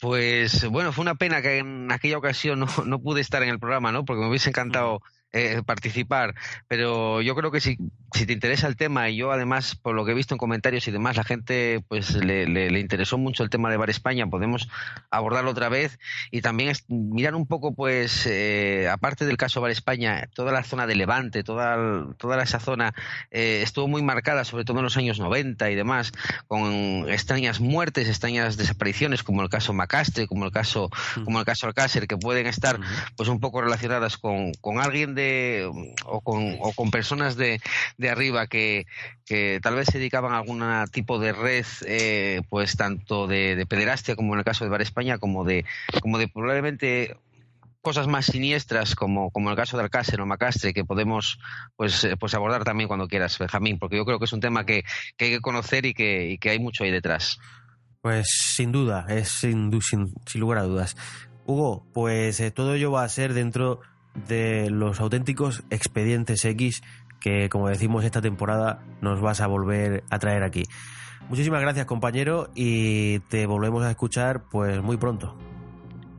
Pues 0.00 0.68
bueno, 0.68 0.92
fue 0.92 1.02
una 1.02 1.14
pena 1.14 1.40
que 1.40 1.58
en 1.58 1.90
aquella 1.92 2.18
ocasión 2.18 2.60
no, 2.60 2.66
no, 2.84 2.98
pude 3.00 3.20
estar 3.20 3.42
en 3.42 3.48
el 3.48 3.58
programa, 3.58 3.92
¿no? 3.92 4.04
Porque 4.04 4.22
me 4.22 4.28
hubiese 4.28 4.50
encantado 4.50 5.00
eh, 5.32 5.62
participar, 5.66 6.34
pero 6.68 7.20
yo 7.20 7.34
creo 7.34 7.50
que 7.50 7.60
si, 7.60 7.76
si 8.12 8.26
te 8.26 8.32
interesa 8.32 8.68
el 8.68 8.76
tema 8.76 9.10
y 9.10 9.16
yo 9.16 9.32
además 9.32 9.74
por 9.74 9.94
lo 9.94 10.04
que 10.04 10.12
he 10.12 10.14
visto 10.14 10.34
en 10.34 10.38
comentarios 10.38 10.88
y 10.88 10.90
demás 10.90 11.16
la 11.16 11.24
gente 11.24 11.82
pues 11.88 12.14
le, 12.14 12.46
le, 12.46 12.80
interesó 12.80 13.18
mucho 13.18 13.42
el 13.42 13.50
tema 13.50 13.68
de 13.68 13.76
Bar 13.76 13.90
España, 13.90 14.26
podemos 14.26 14.68
abordarlo 15.10 15.50
otra 15.50 15.68
vez. 15.68 15.98
Y 16.30 16.40
también 16.40 16.74
mirar 16.88 17.34
un 17.34 17.46
poco 17.46 17.74
pues 17.74 18.26
eh, 18.26 18.88
aparte 18.90 19.26
del 19.26 19.36
caso 19.36 19.60
Bar 19.60 19.70
España, 19.70 20.28
toda 20.34 20.52
la 20.52 20.62
zona 20.62 20.86
de 20.86 20.94
Levante, 20.94 21.42
toda, 21.42 22.06
toda 22.16 22.42
esa 22.42 22.60
zona 22.60 22.94
eh, 23.30 23.60
estuvo 23.62 23.88
muy 23.88 24.02
marcada 24.02 24.44
sobre 24.44 24.64
todo 24.64 24.78
en 24.78 24.84
los 24.84 24.96
años 24.96 25.18
90 25.18 25.70
y 25.70 25.74
demás 25.74 26.12
con 26.46 27.10
extrañas 27.10 27.60
muertes, 27.60 28.08
extrañas 28.08 28.56
desapariciones 28.56 29.22
como 29.22 29.42
el 29.42 29.48
caso 29.48 29.72
Macastre, 29.72 30.26
como 30.26 30.44
el 30.44 30.52
caso 30.52 30.90
como 31.24 31.40
el 31.40 31.44
caso 31.44 31.66
Alcácer 31.66 32.06
que 32.06 32.16
pueden 32.16 32.46
estar 32.46 32.78
pues 33.16 33.28
un 33.28 33.40
poco 33.40 33.60
relacionadas 33.60 34.16
con, 34.16 34.52
con 34.60 34.78
alguien 34.78 35.14
o 36.04 36.20
con, 36.20 36.90
personas 36.90 37.36
de, 37.36 37.60
arriba 38.08 38.46
que, 38.46 38.86
tal 39.62 39.74
vez 39.74 39.88
se 39.90 39.98
dedicaban 39.98 40.32
a 40.32 40.38
algún 40.38 40.62
tipo 40.92 41.18
de 41.18 41.32
red, 41.32 41.66
eh, 41.86 42.42
pues 42.48 42.76
tanto 42.76 43.26
de, 43.26 43.56
de, 43.56 43.66
pederastia 43.66 44.16
como 44.16 44.34
en 44.34 44.40
el 44.40 44.44
caso 44.44 44.64
de 44.64 44.70
Bar 44.70 44.82
España, 44.82 45.18
como 45.18 45.44
de, 45.44 45.64
como 46.00 46.18
de 46.18 46.28
probablemente 46.28 47.16
cosas 47.86 48.08
más 48.08 48.26
siniestras 48.26 48.96
como, 48.96 49.30
como 49.30 49.48
el 49.48 49.54
caso 49.54 49.76
de 49.76 49.84
Alcácer 49.84 50.20
o 50.20 50.26
Macastre 50.26 50.74
que 50.74 50.84
podemos 50.84 51.38
pues, 51.76 52.02
eh, 52.02 52.16
pues 52.16 52.34
abordar 52.34 52.64
también 52.64 52.88
cuando 52.88 53.06
quieras, 53.06 53.38
Benjamín, 53.38 53.78
porque 53.78 53.96
yo 53.96 54.04
creo 54.04 54.18
que 54.18 54.24
es 54.24 54.32
un 54.32 54.40
tema 54.40 54.66
que, 54.66 54.82
hay 55.20 55.30
que 55.30 55.40
conocer 55.40 55.86
y 55.86 55.94
que, 55.94 56.36
hay 56.50 56.58
mucho 56.58 56.82
ahí 56.82 56.90
detrás. 56.90 57.38
Pues 58.00 58.26
sin 58.28 58.72
duda, 58.72 59.06
es 59.08 59.28
sin, 59.28 59.70
sin, 59.82 60.12
sin 60.26 60.40
lugar 60.40 60.58
a 60.58 60.62
dudas. 60.62 60.96
Hugo, 61.44 61.86
pues 61.94 62.40
eh, 62.40 62.50
todo 62.50 62.74
ello 62.74 62.90
va 62.90 63.04
a 63.04 63.08
ser 63.08 63.34
dentro 63.34 63.80
de 64.28 64.70
los 64.70 65.00
auténticos 65.00 65.64
expedientes 65.70 66.44
X 66.44 66.82
que, 67.20 67.48
como 67.48 67.68
decimos, 67.68 68.04
esta 68.04 68.20
temporada 68.20 68.82
nos 69.00 69.20
vas 69.20 69.40
a 69.40 69.46
volver 69.46 70.04
a 70.10 70.18
traer 70.18 70.42
aquí. 70.42 70.64
Muchísimas 71.28 71.60
gracias, 71.60 71.86
compañero, 71.86 72.50
y 72.54 73.18
te 73.20 73.46
volvemos 73.46 73.84
a 73.84 73.90
escuchar 73.90 74.44
pues 74.50 74.80
muy 74.82 74.96
pronto. 74.96 75.36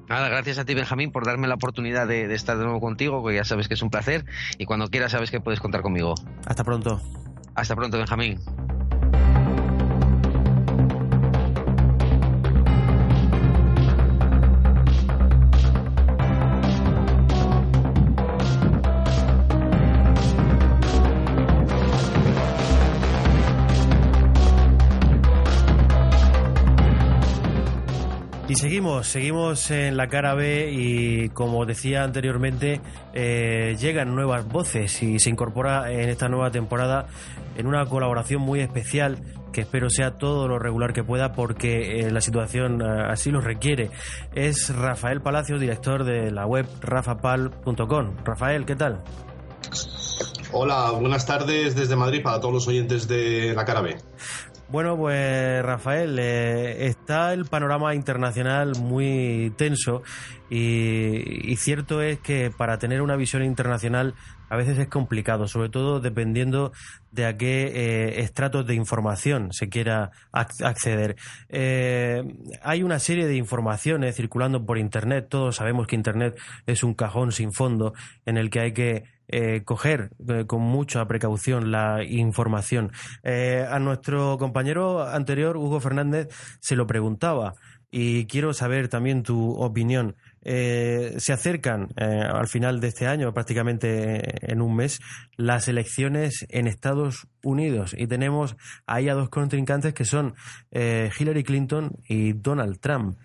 Nada, 0.10 0.30
gracias 0.30 0.58
a 0.58 0.66
ti, 0.66 0.74
Benjamín, 0.74 1.12
por 1.12 1.26
darme 1.26 1.48
la 1.48 1.56
oportunidad 1.56 2.08
de, 2.08 2.28
de 2.28 2.36
estar 2.36 2.58
de 2.58 2.64
nuevo 2.64 2.80
contigo, 2.80 3.26
que 3.26 3.36
ya 3.36 3.44
sabes 3.44 3.68
que 3.68 3.74
es 3.74 3.82
un 3.82 3.90
placer, 3.90 4.26
y 4.58 4.66
cuando 4.66 4.88
quieras 4.88 5.12
sabes 5.12 5.32
que 5.32 5.42
puedes 5.42 5.60
contar 5.60 5.82
conmigo. 5.82 6.16
Hasta 6.46 6.64
pronto. 6.64 7.02
Hasta 7.56 7.76
pronto, 7.76 7.98
Benjamín. 7.98 8.40
Seguimos, 28.58 29.08
seguimos 29.08 29.70
en 29.72 29.98
la 29.98 30.08
cara 30.08 30.34
B 30.34 30.72
y 30.72 31.30
como 31.30 31.66
decía 31.66 32.04
anteriormente, 32.04 32.82
eh, 33.14 33.76
llegan 33.80 34.16
nuevas 34.16 34.48
voces 34.48 35.04
y 35.04 35.20
se 35.20 35.30
incorpora 35.30 35.92
en 35.92 36.10
esta 36.10 36.28
nueva 36.28 36.50
temporada 36.50 37.08
en 37.56 37.68
una 37.68 37.86
colaboración 37.86 38.42
muy 38.42 38.62
especial 38.62 39.20
que 39.54 39.62
espero 39.62 39.90
sea 39.90 40.18
todo 40.18 40.48
lo 40.48 40.60
regular 40.60 40.94
que 40.94 41.04
pueda 41.04 41.34
porque 41.34 42.00
eh, 42.00 42.12
la 42.12 42.22
situación 42.22 42.82
eh, 42.82 42.86
así 43.10 43.30
lo 43.30 43.42
requiere. 43.42 43.92
Es 44.34 44.76
Rafael 44.76 45.22
Palacios, 45.22 45.60
director 45.60 46.04
de 46.04 46.32
la 46.32 46.46
web 46.46 46.66
rafapal.com. 46.82 48.18
Rafael, 48.26 48.66
¿qué 48.66 48.76
tal? 48.76 49.04
Hola, 50.52 50.92
buenas 50.92 51.26
tardes 51.26 51.76
desde 51.76 51.96
Madrid 51.96 52.24
para 52.24 52.40
todos 52.40 52.54
los 52.54 52.68
oyentes 52.68 53.08
de 53.08 53.54
la 53.54 53.66
cara 53.66 53.82
B. 53.82 53.98
Bueno, 54.70 54.98
pues 54.98 55.64
Rafael, 55.64 56.20
eh, 56.20 56.88
está 56.88 57.32
el 57.32 57.46
panorama 57.46 57.96
internacional 57.96 58.74
muy 58.78 59.54
tenso 59.56 60.04
y, 60.50 61.56
cierto 61.56 62.02
es 62.02 62.20
que 62.20 62.52
para 62.52 62.78
tener 62.78 63.02
una 63.02 63.16
visión 63.16 63.46
internacional 63.46 64.14
a 64.50 64.58
veces 64.58 64.78
es 64.78 64.90
complicado, 64.90 65.48
sobre 65.48 65.70
todo 65.70 66.02
dependiendo 66.02 66.74
de 67.12 67.26
a 67.26 67.38
qué 67.38 67.68
eh, 67.68 68.22
estratos 68.22 68.68
de 68.68 68.76
información 68.76 69.54
se 69.54 69.70
quiera 69.70 70.12
acceder. 70.34 71.16
Eh, 71.48 72.24
hay 72.62 72.84
una 72.84 73.00
serie 73.00 73.26
de 73.26 73.38
informaciones 73.38 74.18
circulando 74.18 74.66
por 74.66 74.78
Internet, 74.78 75.28
todos 75.30 75.56
sabemos 75.56 75.88
que 75.88 75.96
Internet 75.96 76.38
es 76.66 76.84
un 76.84 76.94
cajón 76.94 77.32
sin 77.32 77.54
fondo 77.54 77.94
en 78.26 78.36
el 78.36 78.50
que 78.50 78.60
hay 78.60 78.74
que 78.74 79.17
eh, 79.30 79.64
coger 79.66 80.12
eh, 80.30 80.46
con 80.48 80.62
mucha 80.62 81.06
precaución 81.06 81.70
la 81.70 82.04
información. 82.04 82.92
Eh, 83.24 83.66
a 83.70 83.78
nuestro 83.80 84.38
compañero 84.38 85.04
anterior, 85.04 85.58
Hugo 85.58 85.82
Fernández, 85.82 86.30
se 86.62 86.78
lo 86.78 86.88
preguntaba 86.88 87.54
y 87.92 88.26
quiero 88.26 88.54
saber 88.54 88.88
también 88.88 89.24
tu 89.24 89.52
opinión. 89.52 90.16
se 90.44 91.34
acercan 91.34 91.90
al 91.98 92.48
final 92.48 92.80
de 92.80 92.88
este 92.88 93.06
año, 93.06 93.34
prácticamente 93.34 94.52
en 94.52 94.62
un 94.62 94.76
mes, 94.76 95.00
las 95.36 95.68
elecciones 95.68 96.46
en 96.50 96.68
Estados 96.68 97.28
Unidos 97.44 97.94
y 97.98 98.08
tenemos 98.08 98.56
ahí 98.86 99.10
a 99.10 99.14
dos 99.14 99.30
contrincantes 99.30 99.94
que 99.94 100.06
son 100.06 100.36
Hillary 100.72 101.44
Clinton 101.44 101.98
y 102.08 102.34
Donald 102.34 102.80
Trump. 102.80 103.18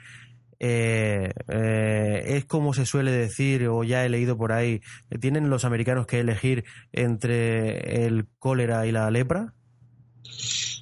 Eh, 0.64 1.33
eh, 1.48 2.22
es 2.25 2.44
como 2.44 2.72
se 2.72 2.87
suele 2.87 3.11
decir, 3.11 3.66
o 3.66 3.83
ya 3.83 4.07
he 4.07 4.09
leído 4.09 4.37
por 4.37 4.53
ahí, 4.53 4.81
¿tienen 5.20 5.51
los 5.51 5.64
americanos 5.64 6.07
que 6.07 6.20
elegir 6.20 6.64
entre 6.92 8.07
el 8.07 8.27
cólera 8.38 8.87
y 8.87 8.92
la 8.92 9.11
lepra? 9.11 9.55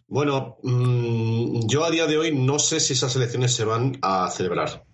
Bueno, 0.06 0.58
mm, 0.62 1.66
yo 1.66 1.86
a 1.86 1.90
día 1.90 2.06
de 2.06 2.18
hoy 2.18 2.36
no 2.36 2.58
sé 2.58 2.78
si 2.78 2.92
esas 2.92 3.16
elecciones 3.16 3.54
se 3.54 3.64
van 3.64 3.96
a 4.02 4.28
celebrar. 4.30 4.84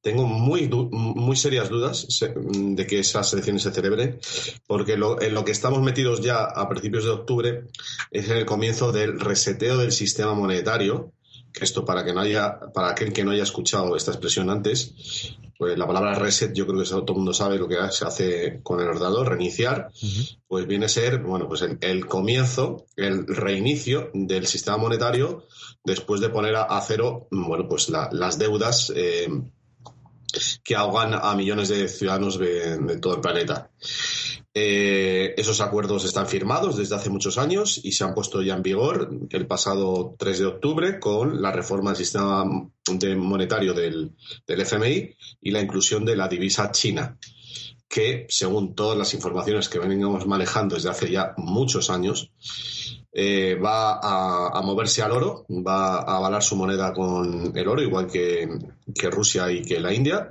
Tengo 0.00 0.26
muy, 0.26 0.66
muy 0.66 1.36
serias 1.36 1.68
dudas 1.68 2.08
de 2.42 2.86
que 2.88 2.98
esas 2.98 3.32
elecciones 3.32 3.62
se 3.62 3.70
celebren, 3.70 4.18
porque 4.66 4.94
en 4.94 5.34
lo 5.34 5.44
que 5.44 5.52
estamos 5.52 5.82
metidos 5.82 6.20
ya 6.20 6.46
a 6.46 6.68
principios 6.68 7.04
de 7.04 7.10
octubre 7.10 7.64
es 8.10 8.28
en 8.28 8.38
el 8.38 8.46
comienzo 8.46 8.90
del 8.90 9.20
reseteo 9.20 9.76
del 9.76 9.92
sistema 9.92 10.34
monetario, 10.34 11.12
esto 11.58 11.84
para 11.84 12.04
que 12.04 12.12
no 12.12 12.20
haya, 12.20 12.60
para 12.72 12.90
aquel 12.90 13.12
que 13.12 13.24
no 13.24 13.32
haya 13.32 13.42
escuchado 13.42 13.96
esta 13.96 14.12
expresión 14.12 14.50
antes, 14.50 15.36
pues 15.58 15.76
la 15.76 15.86
palabra 15.86 16.14
reset 16.14 16.54
yo 16.54 16.66
creo 16.66 16.82
que 16.82 16.88
todo 16.88 17.04
el 17.08 17.16
mundo 17.16 17.34
sabe 17.34 17.58
lo 17.58 17.68
que 17.68 17.76
se 17.90 18.06
hace 18.06 18.60
con 18.62 18.80
el 18.80 18.88
ordenador, 18.88 19.28
reiniciar, 19.28 19.90
pues 20.48 20.66
viene 20.66 20.86
a 20.86 20.88
ser, 20.88 21.18
bueno, 21.18 21.48
pues 21.48 21.62
el, 21.62 22.06
comienzo, 22.06 22.86
el 22.96 23.26
reinicio 23.26 24.10
del 24.14 24.46
sistema 24.46 24.78
monetario 24.78 25.46
después 25.84 26.20
de 26.20 26.30
poner 26.30 26.56
a, 26.56 26.80
cero, 26.80 27.28
bueno, 27.30 27.68
pues 27.68 27.90
las 27.90 28.38
deudas 28.38 28.92
eh, 28.96 29.28
que 30.64 30.76
ahogan 30.76 31.12
a 31.14 31.34
millones 31.34 31.68
de 31.68 31.88
ciudadanos 31.88 32.38
de 32.38 32.98
todo 33.00 33.16
el 33.16 33.20
planeta. 33.20 33.70
Eh, 34.52 35.34
esos 35.36 35.60
acuerdos 35.60 36.04
están 36.04 36.26
firmados 36.26 36.76
desde 36.76 36.96
hace 36.96 37.08
muchos 37.08 37.38
años 37.38 37.80
y 37.84 37.92
se 37.92 38.02
han 38.02 38.14
puesto 38.14 38.42
ya 38.42 38.54
en 38.54 38.62
vigor 38.62 39.08
el 39.30 39.46
pasado 39.46 40.16
3 40.18 40.38
de 40.40 40.46
octubre 40.46 40.98
con 40.98 41.40
la 41.40 41.52
reforma 41.52 41.90
del 41.90 41.98
sistema 41.98 42.44
monetario 43.16 43.74
del, 43.74 44.10
del 44.48 44.60
FMI 44.60 45.14
y 45.42 45.50
la 45.52 45.60
inclusión 45.60 46.04
de 46.04 46.16
la 46.16 46.26
divisa 46.26 46.72
china 46.72 47.16
que, 47.90 48.26
según 48.28 48.76
todas 48.76 48.96
las 48.96 49.12
informaciones 49.14 49.68
que 49.68 49.80
venimos 49.80 50.24
manejando 50.24 50.76
desde 50.76 50.90
hace 50.90 51.10
ya 51.10 51.34
muchos 51.36 51.90
años, 51.90 52.30
eh, 53.12 53.56
va 53.56 53.98
a, 54.00 54.62
moverse 54.62 55.02
al 55.02 55.10
oro, 55.10 55.44
va 55.48 55.96
a 55.96 56.16
avalar 56.18 56.40
su 56.40 56.54
moneda 56.54 56.92
con 56.92 57.50
el 57.52 57.68
oro, 57.68 57.82
igual 57.82 58.06
que, 58.06 58.48
Rusia 59.10 59.50
y 59.50 59.62
que 59.62 59.80
la 59.80 59.92
India. 59.92 60.30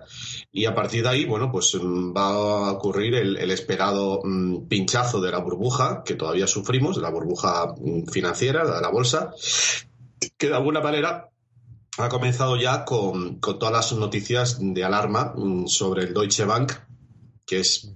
Y 0.54 0.66
a 0.66 0.74
partir 0.74 1.04
de 1.04 1.10
ahí, 1.10 1.26
bueno, 1.26 1.52
pues 1.52 1.76
mm, 1.76 2.16
va 2.16 2.30
a 2.30 2.72
ocurrir 2.72 3.16
el, 3.16 3.52
esperado 3.52 4.22
mm, 4.24 4.70
pinchazo 4.70 5.20
de 5.20 5.32
la 5.32 5.40
burbuja 5.40 6.04
que 6.06 6.16
todavía 6.16 6.48
sufrimos, 6.48 6.96
de 6.96 7.02
la 7.02 7.10
burbuja 7.10 7.74
mm, 7.78 8.06
financiera, 8.06 8.64
de 8.64 8.82
la 8.82 8.90
bolsa, 8.90 9.34
que 10.38 10.48
de 10.48 10.56
alguna 10.56 10.80
manera 10.80 11.30
ha 11.98 12.08
comenzado 12.08 12.56
ya 12.56 12.86
con, 12.86 13.42
con 13.42 13.60
todas 13.60 13.74
las 13.74 14.00
noticias 14.00 14.58
de 14.62 14.86
alarma 14.86 15.34
sobre 15.66 16.04
el 16.04 16.14
Deutsche 16.14 16.46
Bank, 16.46 16.72
que 17.50 17.62
es 17.62 17.90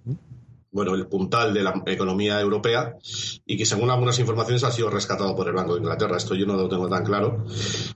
bueno, 0.73 0.95
el 0.95 1.05
puntal 1.05 1.53
de 1.53 1.61
la 1.61 1.83
economía 1.85 2.41
europea 2.41 2.97
y 3.45 3.55
que 3.55 3.65
según 3.65 3.91
algunas 3.91 4.17
informaciones 4.17 4.63
ha 4.63 4.71
sido 4.71 4.89
rescatado 4.89 5.35
por 5.35 5.47
el 5.47 5.53
Banco 5.53 5.75
de 5.75 5.81
Inglaterra. 5.81 6.17
Esto 6.17 6.33
yo 6.33 6.47
no 6.47 6.55
lo 6.55 6.67
tengo 6.67 6.89
tan 6.89 7.05
claro, 7.05 7.45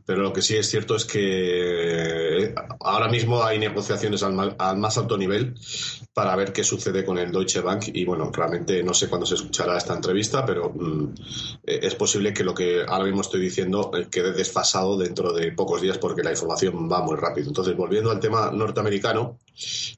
pero 0.05 0.21
lo 0.21 0.31
que 0.31 0.43
sí 0.43 0.55
es 0.55 0.69
cierto 0.69 0.95
es 0.95 1.05
que 1.05 2.53
ahora 2.79 3.09
mismo 3.09 3.43
hay 3.43 3.57
negociaciones 3.57 4.21
al, 4.21 4.77
más 4.77 4.97
alto 4.99 5.17
nivel 5.17 5.55
para 6.13 6.35
ver 6.35 6.53
qué 6.53 6.63
sucede 6.63 7.03
con 7.03 7.17
el 7.17 7.31
Deutsche 7.31 7.61
Bank 7.61 7.85
y 7.93 8.05
bueno, 8.05 8.31
realmente 8.31 8.83
no 8.83 8.93
sé 8.93 9.09
cuándo 9.09 9.25
se 9.25 9.35
escuchará 9.35 9.75
esta 9.75 9.95
entrevista, 9.95 10.45
pero 10.45 10.69
mm, 10.69 11.15
es 11.63 11.95
posible 11.95 12.31
que 12.31 12.43
lo 12.43 12.53
que 12.53 12.83
ahora 12.87 13.05
mismo 13.05 13.21
estoy 13.21 13.41
diciendo 13.41 13.89
eh, 13.97 14.07
quede 14.09 14.33
desfasado 14.33 14.97
dentro 14.97 15.33
de 15.33 15.51
pocos 15.51 15.81
días 15.81 15.97
porque 15.97 16.21
la 16.21 16.31
información 16.31 16.87
va 16.91 17.01
muy 17.01 17.15
rápido. 17.15 17.47
Entonces, 17.47 17.75
volviendo 17.75 18.11
al 18.11 18.19
tema 18.19 18.51
norteamericano, 18.51 19.39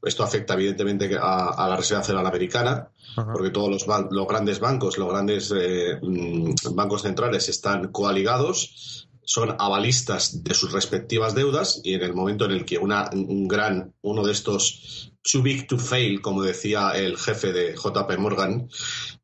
Esto 0.01 0.23
afecta 0.23 0.53
evidentemente 0.53 1.17
a, 1.19 1.67
la 1.67 1.75
Reserva 1.75 2.03
Federal 2.03 2.27
Americana, 2.27 2.89
porque 3.15 3.49
todos 3.49 3.69
los, 3.69 3.85
los, 4.11 4.27
grandes 4.27 4.59
bancos, 4.59 4.97
los 4.97 5.09
grandes 5.09 5.53
eh, 5.55 5.99
mm, 6.01 6.53
bancos 6.73 7.01
centrales 7.01 7.49
están 7.49 7.91
coaligados 7.91 9.07
son 9.29 9.55
avalistas 9.59 10.43
de 10.43 10.55
sus 10.55 10.71
respectivas 10.71 11.35
deudas 11.35 11.81
y 11.83 11.93
en 11.93 12.01
el 12.01 12.15
momento 12.15 12.45
en 12.45 12.51
el 12.51 12.65
que 12.65 12.79
una, 12.79 13.11
un 13.13 13.47
gran, 13.47 13.93
uno 14.01 14.25
de 14.25 14.31
estos 14.31 15.13
too 15.21 15.43
big 15.43 15.67
to 15.67 15.77
fail, 15.77 16.19
como 16.19 16.41
decía 16.41 16.93
el 16.95 17.15
jefe 17.15 17.53
de 17.53 17.75
JP 17.75 18.17
Morgan, 18.17 18.69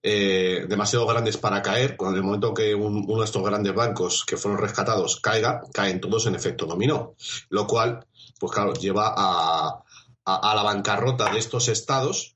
eh, 0.03 0.65
demasiado 0.69 1.07
grandes 1.07 1.37
para 1.37 1.63
caer, 1.63 1.97
cuando 1.97 2.17
en 2.17 2.23
el 2.23 2.25
momento 2.25 2.53
que 2.53 2.75
uno 2.75 3.19
de 3.19 3.25
estos 3.25 3.43
grandes 3.43 3.73
bancos 3.73 4.25
que 4.25 4.37
fueron 4.37 4.61
rescatados 4.61 5.19
caiga, 5.19 5.61
caen 5.73 5.99
todos 5.99 6.27
en 6.27 6.35
efecto 6.35 6.67
dominó, 6.67 7.15
lo 7.49 7.65
cual, 7.65 8.05
pues 8.39 8.51
claro, 8.51 8.73
lleva 8.73 9.11
a, 9.17 9.83
a 10.25 10.55
la 10.55 10.63
bancarrota 10.63 11.31
de 11.31 11.39
estos 11.39 11.67
estados 11.67 12.35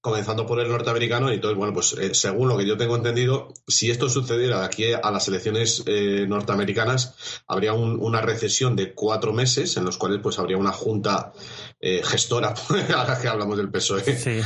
comenzando 0.00 0.46
por 0.46 0.60
el 0.60 0.68
norteamericano 0.68 1.30
y 1.30 1.34
entonces, 1.34 1.58
bueno, 1.58 1.74
pues 1.74 1.92
eh, 1.94 2.14
según 2.14 2.48
lo 2.48 2.56
que 2.56 2.66
yo 2.66 2.76
tengo 2.76 2.94
entendido, 2.96 3.52
si 3.66 3.90
esto 3.90 4.08
sucediera 4.08 4.60
de 4.60 4.66
aquí 4.66 4.92
a 4.92 5.10
las 5.10 5.26
elecciones 5.26 5.82
eh, 5.86 6.24
norteamericanas, 6.28 7.42
habría 7.48 7.72
una 7.72 8.20
recesión 8.20 8.76
de 8.76 8.94
cuatro 8.94 9.32
meses 9.32 9.76
en 9.76 9.84
los 9.84 9.98
cuales 9.98 10.20
pues 10.22 10.38
habría 10.38 10.56
una 10.56 10.72
junta 10.72 11.32
eh, 11.80 12.02
gestora, 12.04 12.54
ahora 12.96 13.18
que 13.20 13.28
hablamos 13.28 13.58
del 13.58 13.70
PSOE, 13.70 14.44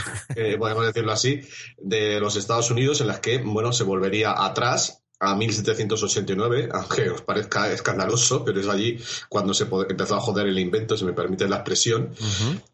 podemos 0.58 0.86
decirlo 0.86 1.12
así, 1.12 1.42
de 1.78 2.18
los 2.18 2.36
Estados 2.36 2.70
Unidos 2.70 3.00
en 3.00 3.08
las 3.08 3.20
que, 3.20 3.38
bueno, 3.38 3.72
se 3.72 3.84
volvería 3.84 4.44
atrás 4.44 5.01
a 5.22 5.36
1789, 5.36 6.68
aunque 6.72 7.08
os 7.08 7.22
parezca 7.22 7.70
escandaloso, 7.72 8.44
pero 8.44 8.60
es 8.60 8.68
allí 8.68 8.98
cuando 9.28 9.54
se 9.54 9.68
empezó 9.88 10.16
a 10.16 10.20
joder 10.20 10.48
el 10.48 10.58
invento, 10.58 10.96
si 10.96 11.04
me 11.04 11.12
permite 11.12 11.48
la 11.48 11.56
expresión, 11.56 12.10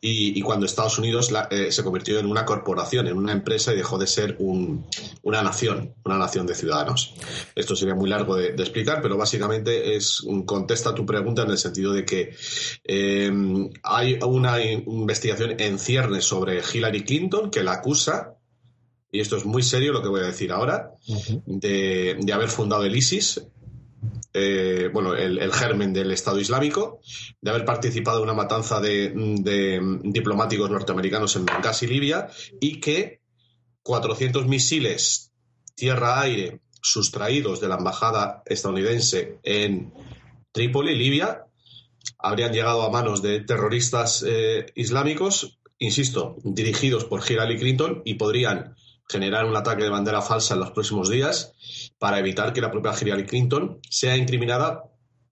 y, 0.01 0.41
cuando 0.41 0.65
Estados 0.65 0.99
Unidos 0.99 1.31
eh, 1.51 1.71
se 1.71 1.85
convirtió 1.85 2.19
en 2.19 2.25
una 2.25 2.47
corporación, 2.47 3.07
en 3.07 3.19
una 3.19 3.33
empresa 3.33 3.75
y 3.75 3.77
dejó 3.77 3.99
de 3.99 4.07
ser 4.07 4.39
una 4.39 5.43
nación, 5.43 5.95
una 6.05 6.17
nación 6.17 6.47
de 6.47 6.55
ciudadanos. 6.55 7.15
Esto 7.55 7.77
sería 7.77 7.95
muy 7.95 8.09
largo 8.09 8.35
de, 8.35 8.49
explicar, 8.49 9.03
pero 9.03 9.19
básicamente 9.19 9.95
es 9.95 10.23
contesta 10.47 10.95
tu 10.95 11.05
pregunta 11.05 11.43
en 11.43 11.51
el 11.51 11.59
sentido 11.59 11.93
de 11.93 12.07
que 12.07 12.35
eh, 12.85 13.31
hay 13.83 14.19
una 14.25 14.63
investigación 14.63 15.61
en 15.61 15.79
ciernes 15.79 16.25
sobre 16.25 16.63
Hillary 16.63 17.05
Clinton 17.05 17.51
que 17.51 17.63
la 17.63 17.73
acusa 17.73 18.38
y 19.11 19.21
esto 19.21 19.37
es 19.37 19.45
muy 19.45 19.63
serio 19.63 19.93
lo 19.93 20.03
que 20.03 20.09
voy 20.09 20.21
a 20.21 20.27
decir 20.27 20.53
ahora, 20.53 20.93
de, 21.47 22.19
haber 22.33 22.49
fundado 22.49 22.85
el 22.85 22.95
ISIS, 22.95 23.43
eh, 24.35 24.91
bueno, 24.93 25.15
el, 25.15 25.53
germen 25.53 25.93
del 25.93 26.13
Estado 26.13 26.39
Islámico, 26.39 27.01
de 27.41 27.51
haber 27.51 27.65
participado 27.65 28.19
en 28.19 28.25
una 28.25 28.35
matanza 28.35 28.81
de, 28.81 29.81
diplomáticos 30.05 30.71
norteamericanos 30.71 31.37
en 31.37 31.47
Benghazi, 31.47 31.87
Libia, 31.87 32.29
y 32.61 32.81
que 32.81 33.21
400 33.83 34.47
misiles 34.47 35.33
tierra-aire 35.75 36.61
sustraídos 36.83 37.61
de 37.61 37.69
la 37.69 37.77
embajada 37.77 38.43
estadounidense 38.47 39.39
en 39.43 39.93
Trípoli, 40.53 40.95
Libia, 40.95 41.47
habrían 42.19 42.53
llegado 42.53 42.83
a 42.83 42.91
manos 42.91 43.23
de 43.23 43.41
terroristas 43.41 44.25
eh, 44.27 44.67
islámicos, 44.75 45.59
insisto, 45.79 46.37
dirigidos 46.45 47.05
por 47.05 47.23
Hillary 47.29 47.59
Clinton 47.59 48.03
y 48.05 48.15
podrían 48.15 48.75
generar 49.09 49.47
un 49.47 49.57
ataque 49.57 49.83
de 49.83 49.91
bandera 49.91 50.23
falsa 50.23 50.55
en 50.55 50.61
los 50.61 50.71
próximos 50.73 51.09
días 51.09 51.55
para 51.99 52.19
evitar 52.19 52.53
que 52.53 52.61
la 52.61 52.71
propia 52.71 52.93
Hillary 52.99 53.27
Clinton 53.27 53.81
sea 53.89 54.17
incriminada 54.17 54.85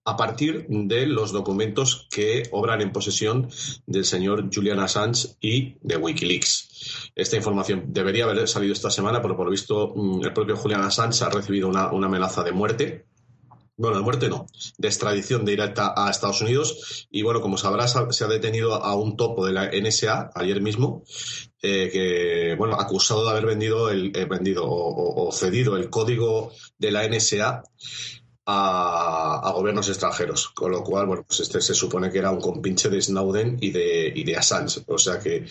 a 0.07 0.15
partir 0.15 0.65
de 0.69 1.05
los 1.05 1.33
documentos 1.33 2.07
que 2.09 2.43
obran 2.51 2.81
en 2.81 2.93
posesión 2.93 3.49
del 3.85 4.05
señor 4.05 4.49
Julian 4.53 4.79
Assange 4.79 5.35
y 5.41 5.75
de 5.81 5.97
Wikileaks. 5.97 7.11
Esta 7.13 7.35
información 7.35 7.87
debería 7.87 8.23
haber 8.23 8.47
salido 8.47 8.71
esta 8.71 8.89
semana, 8.89 9.21
pero 9.21 9.35
por 9.35 9.47
lo 9.47 9.51
visto 9.51 9.93
mm, 9.93 10.23
el 10.23 10.31
propio 10.31 10.55
Julian 10.55 10.81
Assange 10.81 11.25
ha 11.25 11.29
recibido 11.29 11.67
una, 11.67 11.91
una 11.91 12.07
amenaza 12.07 12.41
de 12.41 12.53
muerte 12.53 13.06
bueno, 13.77 13.97
de 13.97 14.03
muerte 14.03 14.27
no, 14.27 14.47
de 14.77 14.87
extradición 14.87 15.45
directa 15.45 15.93
a 15.95 16.09
Estados 16.09 16.41
Unidos. 16.41 17.07
Y 17.11 17.21
bueno, 17.21 17.41
como 17.41 17.57
sabrás, 17.57 17.95
se 18.09 18.23
ha 18.23 18.27
detenido 18.27 18.73
a 18.73 18.95
un 18.95 19.15
topo 19.15 19.45
de 19.45 19.53
la 19.53 19.69
NSA 19.71 20.31
ayer 20.33 20.61
mismo, 20.61 21.03
eh, 21.61 21.89
que, 21.91 22.55
bueno, 22.57 22.75
acusado 22.75 23.23
de 23.23 23.31
haber 23.31 23.45
vendido, 23.45 23.91
el, 23.91 24.11
eh, 24.15 24.25
vendido 24.25 24.63
o, 24.67 25.31
cedido 25.31 25.77
el 25.77 25.91
código 25.91 26.51
de 26.79 26.91
la 26.91 27.07
NSA 27.07 27.63
a, 28.49 29.51
gobiernos 29.53 29.89
extranjeros, 29.89 30.49
con 30.49 30.71
lo 30.71 30.81
cual, 30.81 31.05
bueno, 31.05 31.25
pues 31.27 31.41
este 31.41 31.59
se 31.59 31.73
supone 31.73 32.09
que 32.09 32.19
era 32.19 32.31
un 32.31 32.39
compinche 32.39 32.89
de 32.89 33.01
Snowden 33.01 33.57
y 33.59 33.71
de, 33.71 34.11
y 34.15 34.23
de 34.23 34.37
Assange. 34.37 34.83
O 34.87 34.97
sea 34.97 35.19
que 35.19 35.45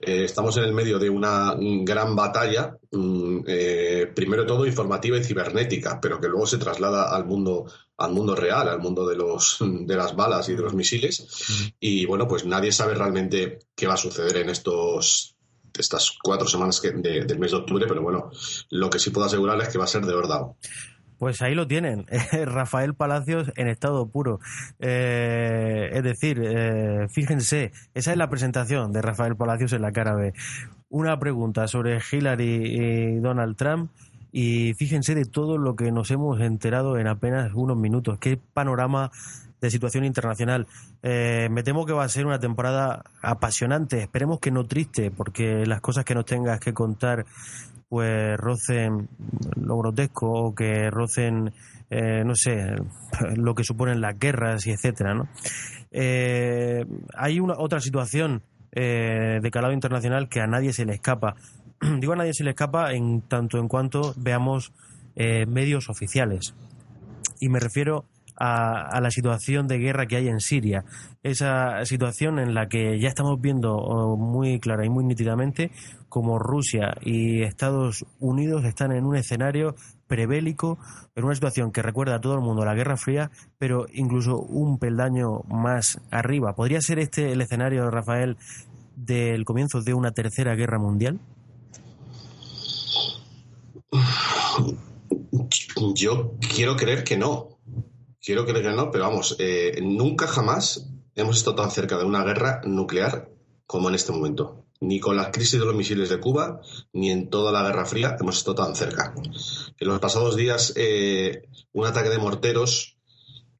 eh, 0.00 0.24
estamos 0.24 0.56
en 0.58 0.64
el 0.64 0.74
medio 0.74 0.98
de 0.98 1.08
una 1.08 1.56
gran 1.58 2.14
batalla, 2.14 2.76
mm, 2.90 3.38
eh, 3.46 4.12
primero 4.14 4.44
todo 4.44 4.66
informativa 4.66 5.16
y 5.16 5.24
cibernética, 5.24 5.98
pero 6.00 6.20
que 6.20 6.28
luego 6.28 6.46
se 6.46 6.58
traslada 6.58 7.14
al 7.14 7.24
mundo 7.24 7.66
al 7.96 8.12
mundo 8.12 8.34
real, 8.34 8.68
al 8.68 8.80
mundo 8.80 9.06
de 9.06 9.16
los 9.16 9.58
de 9.60 9.96
las 9.96 10.14
balas 10.14 10.48
y 10.50 10.54
de 10.54 10.62
los 10.62 10.74
misiles. 10.74 11.72
Y 11.80 12.04
bueno, 12.04 12.28
pues 12.28 12.44
nadie 12.44 12.70
sabe 12.70 12.94
realmente 12.94 13.60
qué 13.74 13.86
va 13.86 13.94
a 13.94 13.96
suceder 13.96 14.36
en 14.36 14.50
estos 14.50 15.36
estas 15.78 16.18
cuatro 16.22 16.46
semanas 16.46 16.82
del 16.82 17.38
mes 17.38 17.50
de 17.50 17.56
octubre, 17.56 17.86
pero 17.88 18.02
bueno, 18.02 18.30
lo 18.68 18.90
que 18.90 18.98
sí 18.98 19.08
puedo 19.08 19.26
asegurar 19.26 19.58
es 19.62 19.70
que 19.70 19.78
va 19.78 19.84
a 19.84 19.88
ser 19.88 20.04
de 20.04 20.14
verdad. 20.14 20.42
Pues 21.22 21.40
ahí 21.40 21.54
lo 21.54 21.68
tienen, 21.68 22.04
Rafael 22.46 22.94
Palacios 22.94 23.52
en 23.54 23.68
estado 23.68 24.08
puro. 24.08 24.40
Eh, 24.80 25.88
es 25.92 26.02
decir, 26.02 26.42
eh, 26.44 27.06
fíjense, 27.10 27.70
esa 27.94 28.10
es 28.10 28.16
la 28.16 28.28
presentación 28.28 28.92
de 28.92 29.02
Rafael 29.02 29.36
Palacios 29.36 29.72
en 29.72 29.82
la 29.82 29.92
cara 29.92 30.16
B. 30.16 30.34
Una 30.88 31.20
pregunta 31.20 31.68
sobre 31.68 32.00
Hillary 32.00 32.64
y 32.64 33.20
Donald 33.20 33.54
Trump 33.54 33.92
y 34.32 34.74
fíjense 34.74 35.14
de 35.14 35.24
todo 35.24 35.58
lo 35.58 35.76
que 35.76 35.92
nos 35.92 36.10
hemos 36.10 36.40
enterado 36.40 36.98
en 36.98 37.06
apenas 37.06 37.52
unos 37.54 37.76
minutos. 37.76 38.18
Qué 38.18 38.36
panorama 38.36 39.12
de 39.62 39.70
situación 39.70 40.04
internacional. 40.04 40.66
Eh, 41.02 41.48
me 41.50 41.62
temo 41.62 41.86
que 41.86 41.92
va 41.92 42.04
a 42.04 42.08
ser 42.08 42.26
una 42.26 42.40
temporada 42.40 43.04
apasionante, 43.22 44.02
esperemos 44.02 44.40
que 44.40 44.50
no 44.50 44.66
triste, 44.66 45.10
porque 45.10 45.64
las 45.64 45.80
cosas 45.80 46.04
que 46.04 46.14
nos 46.14 46.26
tengas 46.26 46.60
que 46.60 46.74
contar 46.74 47.24
pues 47.88 48.36
rocen 48.38 49.08
lo 49.54 49.76
grotesco 49.78 50.26
o 50.26 50.54
que 50.54 50.90
rocen, 50.90 51.52
eh, 51.90 52.24
no 52.24 52.34
sé, 52.34 52.74
lo 53.36 53.54
que 53.54 53.64
suponen 53.64 54.00
las 54.00 54.18
guerras 54.18 54.66
y 54.66 54.72
etcétera, 54.72 55.14
¿no? 55.14 55.28
Eh, 55.90 56.84
hay 57.16 57.38
una 57.38 57.54
otra 57.56 57.80
situación 57.80 58.42
de 58.74 59.50
calado 59.52 59.74
internacional 59.74 60.30
que 60.30 60.40
a 60.40 60.46
nadie 60.46 60.72
se 60.72 60.86
le 60.86 60.94
escapa. 60.94 61.34
Digo 62.00 62.14
a 62.14 62.16
nadie 62.16 62.32
se 62.32 62.42
le 62.42 62.50
escapa 62.50 62.94
en 62.94 63.20
tanto 63.20 63.58
en 63.58 63.68
cuanto 63.68 64.14
veamos 64.16 64.72
medios 65.14 65.90
oficiales. 65.90 66.54
Y 67.38 67.50
me 67.50 67.60
refiero 67.60 68.06
a, 68.36 69.00
la 69.00 69.10
situación 69.10 69.68
de 69.68 69.78
guerra 69.78 70.06
que 70.06 70.16
hay 70.16 70.28
en 70.28 70.40
Siria. 70.40 70.84
Esa 71.22 71.84
situación 71.84 72.38
en 72.38 72.54
la 72.54 72.68
que 72.68 72.98
ya 73.00 73.08
estamos 73.08 73.40
viendo 73.40 73.76
oh, 73.76 74.16
muy 74.16 74.58
clara 74.60 74.84
y 74.84 74.88
muy 74.88 75.04
nítidamente 75.04 75.70
como 76.08 76.38
Rusia 76.38 76.94
y 77.00 77.42
Estados 77.42 78.04
Unidos 78.18 78.64
están 78.64 78.92
en 78.92 79.06
un 79.06 79.16
escenario 79.16 79.74
prebélico, 80.06 80.78
en 81.14 81.24
una 81.24 81.34
situación 81.34 81.72
que 81.72 81.80
recuerda 81.80 82.16
a 82.16 82.20
todo 82.20 82.34
el 82.34 82.40
mundo 82.40 82.64
la 82.64 82.74
Guerra 82.74 82.98
Fría, 82.98 83.30
pero 83.58 83.86
incluso 83.92 84.38
un 84.38 84.78
peldaño 84.78 85.40
más 85.48 86.00
arriba. 86.10 86.54
¿Podría 86.54 86.82
ser 86.82 86.98
este 86.98 87.32
el 87.32 87.40
escenario, 87.40 87.90
Rafael, 87.90 88.36
del 88.94 89.44
comienzo 89.44 89.80
de 89.80 89.94
una 89.94 90.12
tercera 90.12 90.54
guerra 90.54 90.78
mundial? 90.78 91.18
Yo 95.94 96.34
quiero 96.54 96.76
creer 96.76 97.04
que 97.04 97.16
no. 97.16 97.51
Quiero 98.24 98.46
creer 98.46 98.62
que 98.62 98.70
no, 98.70 98.92
pero 98.92 99.04
vamos, 99.04 99.34
eh, 99.40 99.80
nunca 99.82 100.28
jamás 100.28 100.86
hemos 101.16 101.38
estado 101.38 101.56
tan 101.56 101.72
cerca 101.72 101.98
de 101.98 102.04
una 102.04 102.22
guerra 102.22 102.60
nuclear 102.64 103.28
como 103.66 103.88
en 103.88 103.96
este 103.96 104.12
momento. 104.12 104.64
Ni 104.80 105.00
con 105.00 105.16
la 105.16 105.32
crisis 105.32 105.58
de 105.58 105.66
los 105.66 105.74
misiles 105.74 106.08
de 106.08 106.20
Cuba, 106.20 106.60
ni 106.92 107.10
en 107.10 107.30
toda 107.30 107.50
la 107.50 107.62
Guerra 107.62 107.84
Fría 107.84 108.16
hemos 108.20 108.38
estado 108.38 108.64
tan 108.64 108.76
cerca. 108.76 109.12
En 109.78 109.88
los 109.88 109.98
pasados 109.98 110.36
días, 110.36 110.72
eh, 110.76 111.48
un 111.72 111.84
ataque 111.84 112.10
de 112.10 112.18
morteros 112.18 112.96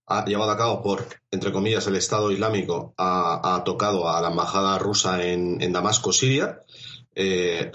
ha 0.06 0.24
llevado 0.26 0.52
a 0.52 0.56
cabo 0.56 0.80
por, 0.80 1.06
entre 1.32 1.52
comillas, 1.52 1.86
el 1.88 1.96
Estado 1.96 2.30
Islámico, 2.30 2.94
ha, 2.98 3.62
tocado 3.64 4.08
a 4.08 4.20
la 4.20 4.30
embajada 4.30 4.78
rusa 4.78 5.24
en, 5.24 5.72
Damasco, 5.72 6.12
Siria. 6.12 6.60
Eh, 7.14 7.72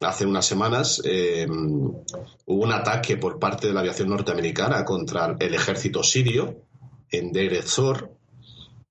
hace 0.00 0.26
unas 0.26 0.46
semanas 0.46 1.00
eh, 1.04 1.46
hubo 1.48 2.64
un 2.64 2.72
ataque 2.72 3.16
por 3.16 3.38
parte 3.38 3.66
de 3.66 3.72
la 3.72 3.80
aviación 3.80 4.08
norteamericana 4.08 4.84
contra 4.84 5.36
el 5.38 5.54
ejército 5.54 6.02
sirio 6.02 6.62
en 7.10 7.32
Deir 7.32 7.54
ez-Zor, 7.54 8.10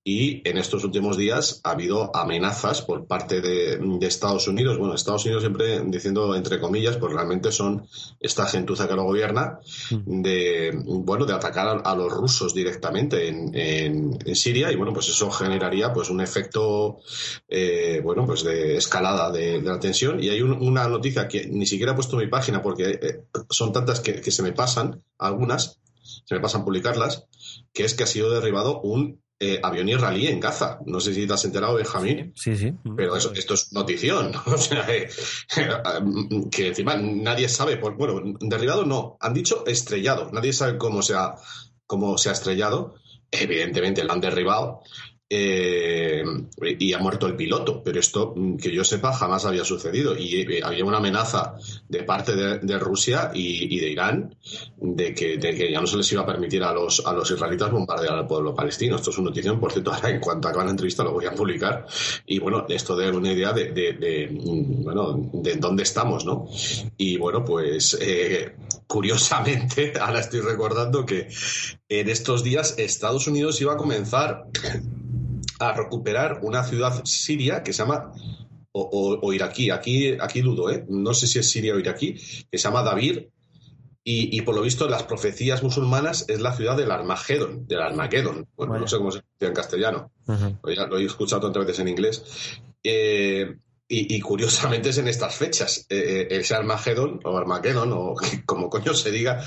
y 0.06 0.46
en 0.46 0.58
estos 0.58 0.84
últimos 0.84 1.16
días 1.16 1.62
ha 1.64 1.70
habido 1.70 2.14
amenazas 2.14 2.82
por 2.82 3.06
parte 3.06 3.40
de, 3.40 3.80
Estados 4.02 4.46
Unidos. 4.46 4.76
Bueno, 4.76 4.94
Estados 4.94 5.24
Unidos 5.24 5.42
siempre 5.42 5.80
diciendo 5.86 6.34
entre 6.34 6.60
comillas, 6.60 6.98
pues 6.98 7.14
realmente 7.14 7.50
son 7.50 7.86
esta 8.20 8.46
gentuza 8.46 8.86
que 8.86 8.94
lo 8.94 9.04
gobierna, 9.04 9.60
mm. 9.90 10.20
de 10.20 10.78
bueno, 10.84 11.24
de 11.24 11.32
atacar 11.32 11.80
a, 11.82 11.96
los 11.96 12.12
rusos 12.12 12.52
directamente 12.52 13.28
en, 13.28 14.34
Siria 14.34 14.70
y 14.70 14.76
bueno, 14.76 14.92
pues 14.92 15.08
eso 15.08 15.30
generaría 15.30 15.92
pues 15.92 16.10
un 16.10 16.20
efecto 16.20 16.98
eh, 17.48 18.00
bueno, 18.04 18.26
pues 18.26 18.44
de 18.44 18.76
escalada 18.76 19.30
de, 19.32 19.62
la 19.62 19.80
tensión. 19.80 20.22
Y 20.22 20.28
hay 20.28 20.42
una 20.42 20.86
noticia 20.86 21.26
que 21.28 21.46
ni 21.46 21.66
siquiera 21.66 21.92
he 21.92 21.94
puesto 21.94 22.20
en 22.20 22.26
mi 22.26 22.30
página 22.30 22.60
porque 22.60 22.98
eh, 23.00 23.24
son 23.48 23.72
tantas 23.72 24.00
que, 24.00 24.20
que 24.20 24.30
se 24.30 24.42
me 24.42 24.52
pasan, 24.52 25.02
algunas, 25.16 25.80
se 26.26 26.34
me 26.34 26.40
pasan 26.40 26.64
publicarlas, 26.64 27.24
que 27.72 27.84
es 27.84 27.94
que 27.94 28.02
ha 28.02 28.06
sido 28.06 28.30
derribado 28.30 28.82
un 28.82 29.23
eh, 29.40 29.60
avión 29.62 29.88
israelí 29.88 30.28
en 30.28 30.40
Gaza. 30.40 30.78
No 30.86 31.00
sé 31.00 31.12
si 31.12 31.26
te 31.26 31.32
has 31.32 31.44
enterado, 31.44 31.74
Benjamín. 31.74 32.32
Sí, 32.36 32.56
sí. 32.56 32.72
Pero 32.96 33.16
eso, 33.16 33.32
esto 33.34 33.54
es 33.54 33.72
notición. 33.72 34.32
O 34.46 34.58
sea, 34.58 34.86
eh, 34.88 35.08
que 36.50 36.68
encima 36.68 36.96
nadie 36.96 37.48
sabe. 37.48 37.76
Por, 37.76 37.96
bueno, 37.96 38.36
derribado 38.40 38.84
no. 38.84 39.16
Han 39.20 39.34
dicho 39.34 39.64
estrellado. 39.66 40.30
Nadie 40.32 40.52
sabe 40.52 40.78
cómo 40.78 41.02
se 41.02 41.14
ha, 41.14 41.34
cómo 41.86 42.16
se 42.18 42.28
ha 42.28 42.32
estrellado. 42.32 42.94
Evidentemente 43.30 44.04
lo 44.04 44.12
han 44.12 44.20
derribado. 44.20 44.82
Eh, 45.36 46.22
y 46.78 46.92
ha 46.92 46.98
muerto 46.98 47.26
el 47.26 47.34
piloto, 47.34 47.82
pero 47.82 47.98
esto, 47.98 48.34
mm, 48.36 48.56
que 48.56 48.72
yo 48.72 48.84
sepa, 48.84 49.12
jamás 49.12 49.44
había 49.44 49.64
sucedido. 49.64 50.16
Y 50.16 50.42
eh, 50.42 50.60
había 50.62 50.84
una 50.84 50.98
amenaza 50.98 51.56
de 51.88 52.04
parte 52.04 52.36
de, 52.36 52.78
Rusia 52.78 53.32
y, 53.34 53.80
de 53.80 53.90
Irán 53.90 54.36
de 54.76 55.12
que, 55.12 55.38
ya 55.72 55.80
no 55.80 55.88
se 55.88 55.96
les 55.96 56.12
iba 56.12 56.22
a 56.22 56.26
permitir 56.26 56.62
a 56.62 56.72
los, 56.72 57.04
a 57.04 57.12
los 57.12 57.28
israelitas 57.30 57.72
bombardear 57.72 58.14
al 58.14 58.28
pueblo 58.28 58.54
palestino. 58.54 58.94
Esto 58.94 59.10
es 59.10 59.18
una 59.18 59.30
noticia, 59.30 59.58
por 59.58 59.72
cierto, 59.72 59.92
ahora 59.92 60.10
en 60.10 60.20
cuanto 60.20 60.46
acabe 60.46 60.66
la 60.66 60.70
entrevista 60.70 61.02
lo 61.02 61.12
voy 61.12 61.26
a 61.26 61.32
publicar. 61.32 61.84
Y 62.26 62.38
bueno, 62.38 62.66
esto 62.68 62.96
da 62.96 63.10
una 63.10 63.32
idea 63.32 63.52
de, 63.52 64.28
mm, 64.30 64.84
bueno, 64.84 65.30
de 65.32 65.56
dónde 65.56 65.82
estamos, 65.82 66.24
¿no? 66.24 66.46
Y 66.96 67.16
bueno, 67.16 67.44
pues 67.44 67.98
eh, 68.00 68.54
curiosamente, 68.86 69.94
ahora 70.00 70.20
estoy 70.20 70.40
recordando 70.42 71.04
que 71.04 71.28
en 71.88 72.08
estos 72.08 72.44
días 72.44 72.76
Estados 72.78 73.26
Unidos 73.26 73.60
iba 73.60 73.72
a 73.72 73.76
comenzar 73.76 74.46
a 75.70 75.74
recuperar 75.74 76.40
una 76.42 76.64
ciudad 76.64 77.04
siria 77.04 77.62
que 77.62 77.72
se 77.72 77.82
llama 77.82 78.12
o, 78.76 79.32
iraquí, 79.32 79.70
aquí, 79.70 80.16
aquí 80.20 80.40
dudo, 80.40 80.68
¿eh? 80.68 80.84
no 80.88 81.14
sé 81.14 81.28
si 81.28 81.38
es 81.38 81.48
siria 81.48 81.74
o 81.74 81.78
iraquí, 81.78 82.14
que 82.50 82.58
se 82.58 82.64
llama 82.64 82.82
David, 82.82 83.20
y, 84.06 84.42
por 84.42 84.54
lo 84.54 84.60
visto 84.60 84.86
las 84.86 85.04
profecías 85.04 85.62
musulmanas 85.62 86.26
es 86.28 86.40
la 86.40 86.52
ciudad 86.52 86.76
del 86.76 86.90
Armagedón, 86.90 87.66
del 87.66 87.80
Armagedón, 87.80 88.46
bueno, 88.54 88.78
no 88.78 88.86
sé 88.86 88.98
cómo 88.98 89.10
se 89.10 89.18
dice 89.18 89.46
en 89.46 89.54
castellano, 89.54 90.10
lo, 90.26 90.98
he 90.98 91.04
escuchado 91.04 91.40
tantas 91.40 91.64
veces 91.64 91.80
en 91.80 91.88
inglés, 91.88 92.60
eh, 92.82 93.56
y, 93.86 94.20
curiosamente 94.20 94.88
es 94.88 94.98
en 94.98 95.08
estas 95.08 95.36
fechas, 95.36 95.86
eh, 95.88 96.26
eh, 96.30 96.38
ese 96.40 96.54
Armagedón, 96.54 97.20
o 97.24 97.36
Armagedón, 97.36 97.92
o 97.92 98.14
como 98.46 98.68
coño 98.68 98.92
se 98.92 99.10
diga, 99.10 99.44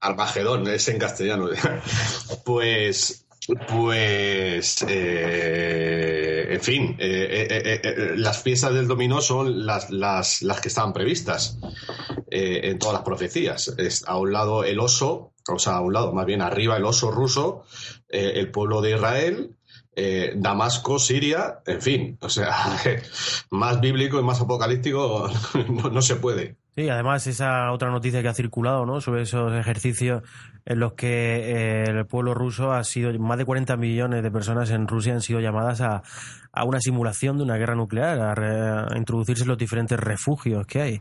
Armagedón, 0.00 0.66
es 0.68 0.88
en 0.88 0.98
castellano, 0.98 1.50
pues 2.44 3.21
pues, 3.46 4.84
eh, 4.88 6.46
en 6.50 6.60
fin, 6.60 6.96
eh, 6.98 7.80
eh, 7.82 8.12
las 8.16 8.42
piezas 8.42 8.72
del 8.72 8.86
dominó 8.86 9.20
son 9.20 9.66
las, 9.66 9.90
las, 9.90 10.42
las 10.42 10.60
que 10.60 10.68
estaban 10.68 10.92
previstas 10.92 11.58
en 12.30 12.78
todas 12.78 12.94
las 12.94 13.02
profecías. 13.02 13.74
A 14.06 14.18
un 14.18 14.32
lado 14.32 14.64
el 14.64 14.78
oso, 14.78 15.34
o 15.48 15.58
sea, 15.58 15.76
a 15.76 15.80
un 15.80 15.92
lado, 15.92 16.12
más 16.12 16.24
bien 16.24 16.40
arriba 16.40 16.76
el 16.76 16.84
oso 16.84 17.10
ruso, 17.10 17.64
el 18.08 18.50
pueblo 18.50 18.80
de 18.80 18.92
Israel, 18.92 19.56
Damasco, 20.36 20.98
Siria, 20.98 21.62
en 21.66 21.82
fin, 21.82 22.18
o 22.22 22.28
sea, 22.28 22.54
más 23.50 23.80
bíblico 23.80 24.18
y 24.18 24.22
más 24.22 24.40
apocalíptico 24.40 25.30
no 25.92 26.02
se 26.02 26.16
puede. 26.16 26.61
Sí, 26.74 26.88
además 26.88 27.26
esa 27.26 27.70
otra 27.70 27.90
noticia 27.90 28.22
que 28.22 28.28
ha 28.28 28.34
circulado 28.34 28.86
¿no? 28.86 29.02
sobre 29.02 29.22
esos 29.22 29.52
ejercicios 29.52 30.22
en 30.64 30.78
los 30.78 30.94
que 30.94 31.08
eh, 31.08 31.84
el 31.86 32.06
pueblo 32.06 32.32
ruso 32.32 32.72
ha 32.72 32.82
sido, 32.84 33.12
más 33.18 33.36
de 33.36 33.44
40 33.44 33.76
millones 33.76 34.22
de 34.22 34.30
personas 34.30 34.70
en 34.70 34.88
Rusia 34.88 35.12
han 35.12 35.20
sido 35.20 35.40
llamadas 35.40 35.82
a, 35.82 36.02
a 36.50 36.64
una 36.64 36.80
simulación 36.80 37.36
de 37.36 37.44
una 37.44 37.56
guerra 37.56 37.74
nuclear, 37.74 38.40
a, 38.40 38.96
introducirse 38.96 39.42
en 39.42 39.48
los 39.48 39.58
diferentes 39.58 39.98
refugios 39.98 40.66
que 40.66 40.80
hay. 40.80 41.00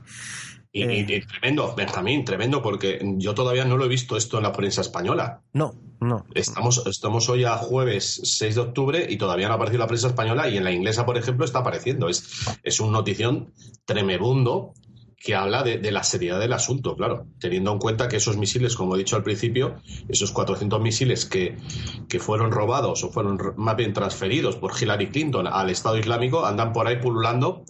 Y, 0.74 0.84
eh, 0.84 1.26
tremendo, 1.28 1.74
Benjamín, 1.76 2.26
tremendo, 2.26 2.62
porque 2.62 3.00
yo 3.18 3.34
todavía 3.34 3.66
no 3.66 3.78
lo 3.78 3.86
he 3.86 3.90
visto 3.90 4.18
esto 4.18 4.38
en 4.38 4.44
la 4.44 4.54
prensa 4.54 4.82
española. 4.82 5.42
No, 5.54 5.74
no. 6.00 6.26
Estamos, 6.34 6.86
estamos 6.88 7.30
hoy 7.30 7.44
a 7.44 7.58
jueves 7.58 8.22
6 8.24 8.56
de 8.56 8.62
octubre 8.62 9.06
y 9.10 9.18
todavía 9.18 9.48
no 9.48 9.54
ha 9.54 9.56
aparecido 9.56 9.80
la 9.80 9.88
prensa 9.88 10.08
española 10.08 10.50
y 10.50 10.58
en 10.58 10.64
la 10.64 10.72
inglesa, 10.72 11.06
por 11.06 11.18
ejemplo, 11.18 11.46
está 11.46 11.60
apareciendo. 11.60 12.08
Es, 12.08 12.46
es 12.64 12.80
un 12.80 12.94
notición 12.94 13.54
tremebundo 13.86 14.74
que 15.24 15.36
habla 15.36 15.64
de, 15.64 15.92
la 15.92 16.04
seriedad 16.04 16.40
del 16.40 16.54
asunto, 16.54 16.96
claro, 16.96 17.28
teniendo 17.40 17.72
en 17.72 17.80
cuenta 17.80 18.08
que 18.08 18.18
esos 18.18 18.38
misiles, 18.38 18.76
como 18.76 18.96
he 18.96 19.00
dicho 19.00 19.16
al 19.16 19.24
principio, 19.24 19.76
esos 20.10 20.32
400 20.32 20.82
misiles 20.82 21.26
que, 21.26 21.58
que 22.10 22.20
fueron 22.20 22.52
robados 22.52 23.04
o 23.04 23.12
fueron 23.12 23.40
más 23.56 23.76
bien 23.76 23.94
transferidos 23.94 24.56
por 24.56 24.72
Hillary 24.80 25.12
Clinton 25.12 25.48
al 25.48 25.70
Estado 25.70 25.98
Islámico, 25.98 26.46
andan 26.46 26.74
por 26.74 26.88
ahí 26.88 26.98
pululando, 26.98 27.64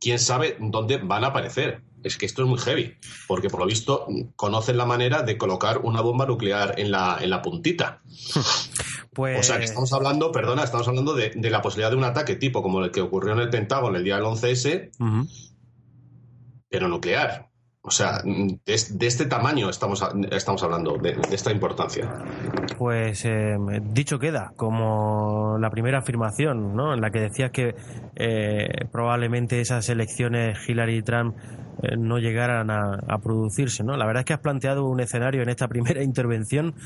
quién 0.00 0.18
sabe 0.18 0.56
dónde 0.60 0.98
van 0.98 1.24
a 1.24 1.28
aparecer. 1.28 1.82
Es 2.04 2.18
que 2.18 2.26
esto 2.26 2.42
es 2.42 2.48
muy 2.48 2.58
heavy, 2.58 2.96
porque 3.28 3.48
por 3.48 3.60
lo 3.60 3.66
visto 3.66 4.06
conocen 4.34 4.76
la 4.76 4.86
manera 4.86 5.22
de 5.22 5.38
colocar 5.38 5.78
una 5.84 6.00
bomba 6.00 6.26
nuclear 6.26 6.74
en 6.78 6.90
la, 6.90 7.18
en 7.20 7.30
la 7.30 7.42
puntita. 7.42 8.02
Pues... 9.14 9.40
O 9.40 9.42
sea, 9.42 9.58
que 9.58 9.66
estamos 9.66 9.92
hablando, 9.92 10.32
perdona, 10.32 10.64
estamos 10.64 10.88
hablando 10.88 11.12
de, 11.12 11.34
la 11.34 11.60
posibilidad 11.60 11.90
de 11.90 11.98
un 11.98 12.04
ataque 12.04 12.34
tipo 12.36 12.62
como 12.62 12.82
el 12.82 12.90
que 12.90 13.02
ocurrió 13.02 13.34
en 13.34 13.40
el 13.40 13.50
Pentágono 13.50 13.98
el 13.98 14.04
día 14.04 14.16
del 14.16 14.24
11S, 14.24 14.88
pero 16.72 16.88
nuclear. 16.88 17.52
O 17.84 17.90
sea, 17.90 18.22
de, 18.24 19.06
este 19.06 19.26
tamaño 19.26 19.68
estamos, 19.68 20.04
estamos 20.30 20.62
hablando, 20.62 20.98
de, 20.98 21.18
esta 21.32 21.50
importancia. 21.50 22.08
Pues 22.78 23.24
eh, 23.24 23.56
dicho 23.82 24.20
queda, 24.20 24.52
como 24.56 25.58
la 25.58 25.68
primera 25.68 25.98
afirmación, 25.98 26.76
¿no? 26.76 26.94
En 26.94 27.00
la 27.00 27.10
que 27.10 27.18
decías 27.20 27.50
que 27.50 27.74
eh, 28.14 28.68
probablemente 28.92 29.60
esas 29.60 29.88
elecciones 29.88 30.58
Hillary 30.68 30.98
y 30.98 31.02
Trump 31.02 31.36
eh, 31.82 31.96
no 31.98 32.18
llegaran 32.18 32.70
a, 32.70 33.00
a, 33.08 33.18
producirse, 33.18 33.82
¿no? 33.82 33.96
La 33.96 34.06
verdad 34.06 34.20
es 34.20 34.26
que 34.26 34.34
has 34.34 34.40
planteado 34.40 34.86
un 34.86 35.00
escenario 35.00 35.42
en 35.42 35.48
esta 35.48 35.66
primera 35.74 36.04
intervención 36.04 36.76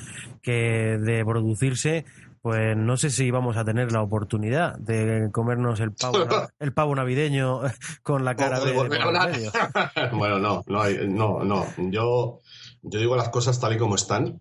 que 0.41 0.97
de 0.99 1.23
producirse 1.27 2.07
pues 2.47 2.77
no 2.77 2.97
sé 2.97 3.11
si 3.11 3.33
vamos 3.33 3.57
a 3.57 3.65
tener 3.65 3.91
la 3.91 4.03
oportunidad 4.03 4.79
de 4.79 5.31
comernos 5.33 5.81
el 5.81 5.91
pavo, 5.91 6.19
el 6.61 6.73
pavo 6.73 6.95
navideño 6.95 7.63
con 8.05 8.25
la 8.25 8.37
cara 8.37 8.61
de, 8.61 8.73
Bueno, 10.13 10.39
no, 10.39 10.63
no, 10.69 10.85
no, 11.09 11.43
no. 11.43 11.67
Yo, 11.91 12.39
yo 12.83 13.01
digo 13.01 13.17
las 13.17 13.31
cosas 13.31 13.59
tal 13.59 13.73
y 13.73 13.79
como 13.79 13.97
están 13.97 14.41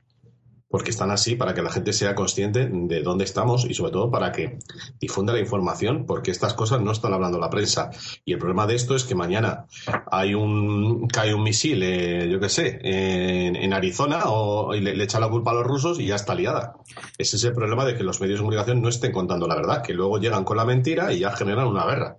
porque 0.76 0.92
están 0.92 1.10
así 1.10 1.38
para 1.38 1.54
que 1.54 1.62
la 1.62 1.72
gente 1.72 1.94
sea 1.94 2.16
consciente 2.16 2.68
de 2.70 3.02
dónde 3.02 3.24
estamos 3.24 3.64
y 3.64 3.74
sobre 3.74 3.94
todo 3.94 4.12
para 4.12 4.34
que 4.34 4.58
difunda 5.00 5.32
la 5.32 5.40
información, 5.40 6.06
porque 6.06 6.32
estas 6.32 6.54
cosas 6.54 6.82
no 6.82 6.92
están 6.92 7.14
hablando 7.14 7.40
la 7.40 7.50
prensa. 7.50 7.92
Y 8.26 8.34
el 8.34 8.40
problema 8.40 8.68
de 8.68 8.76
esto 8.76 8.94
es 8.94 9.06
que 9.06 9.16
mañana 9.16 9.68
hay 10.12 10.34
un 10.34 11.08
cae 11.08 11.34
un 11.34 11.44
misil, 11.44 11.82
eh, 11.82 12.28
yo 12.30 12.42
qué 12.42 12.50
sé, 12.50 12.78
en, 12.84 13.72
Arizona 13.72 14.24
o, 14.26 14.76
y 14.76 14.82
le, 14.82 15.02
echa 15.02 15.18
la 15.22 15.30
culpa 15.30 15.52
a 15.52 15.54
los 15.54 15.64
rusos 15.64 15.98
y 15.98 16.08
ya 16.08 16.16
está 16.16 16.36
liada. 16.36 16.74
Ese 17.18 17.38
es 17.38 17.44
el 17.46 17.54
problema 17.54 17.86
de 17.86 17.96
que 17.96 18.04
los 18.04 18.20
medios 18.20 18.40
de 18.40 18.44
comunicación 18.44 18.82
no 18.82 18.90
estén 18.90 19.14
contando 19.14 19.48
la 19.48 19.56
verdad, 19.56 19.82
que 19.82 19.94
luego 19.94 20.20
llegan 20.20 20.44
con 20.44 20.58
la 20.58 20.66
mentira 20.66 21.14
y 21.14 21.20
ya 21.20 21.32
generan 21.32 21.68
una 21.68 21.86
guerra. 21.86 22.18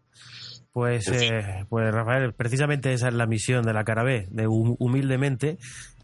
Pues, 0.73 1.09
eh, 1.09 1.67
pues 1.69 1.93
Rafael, 1.93 2.33
precisamente 2.33 2.95
esa 2.95 3.09
es 3.09 3.15
la 3.15 3.27
misión 3.27 3.67
de 3.67 3.75
la 3.75 3.85
cara 3.85 4.03
B, 4.03 4.29
de 4.31 4.47
humildemente 4.47 5.59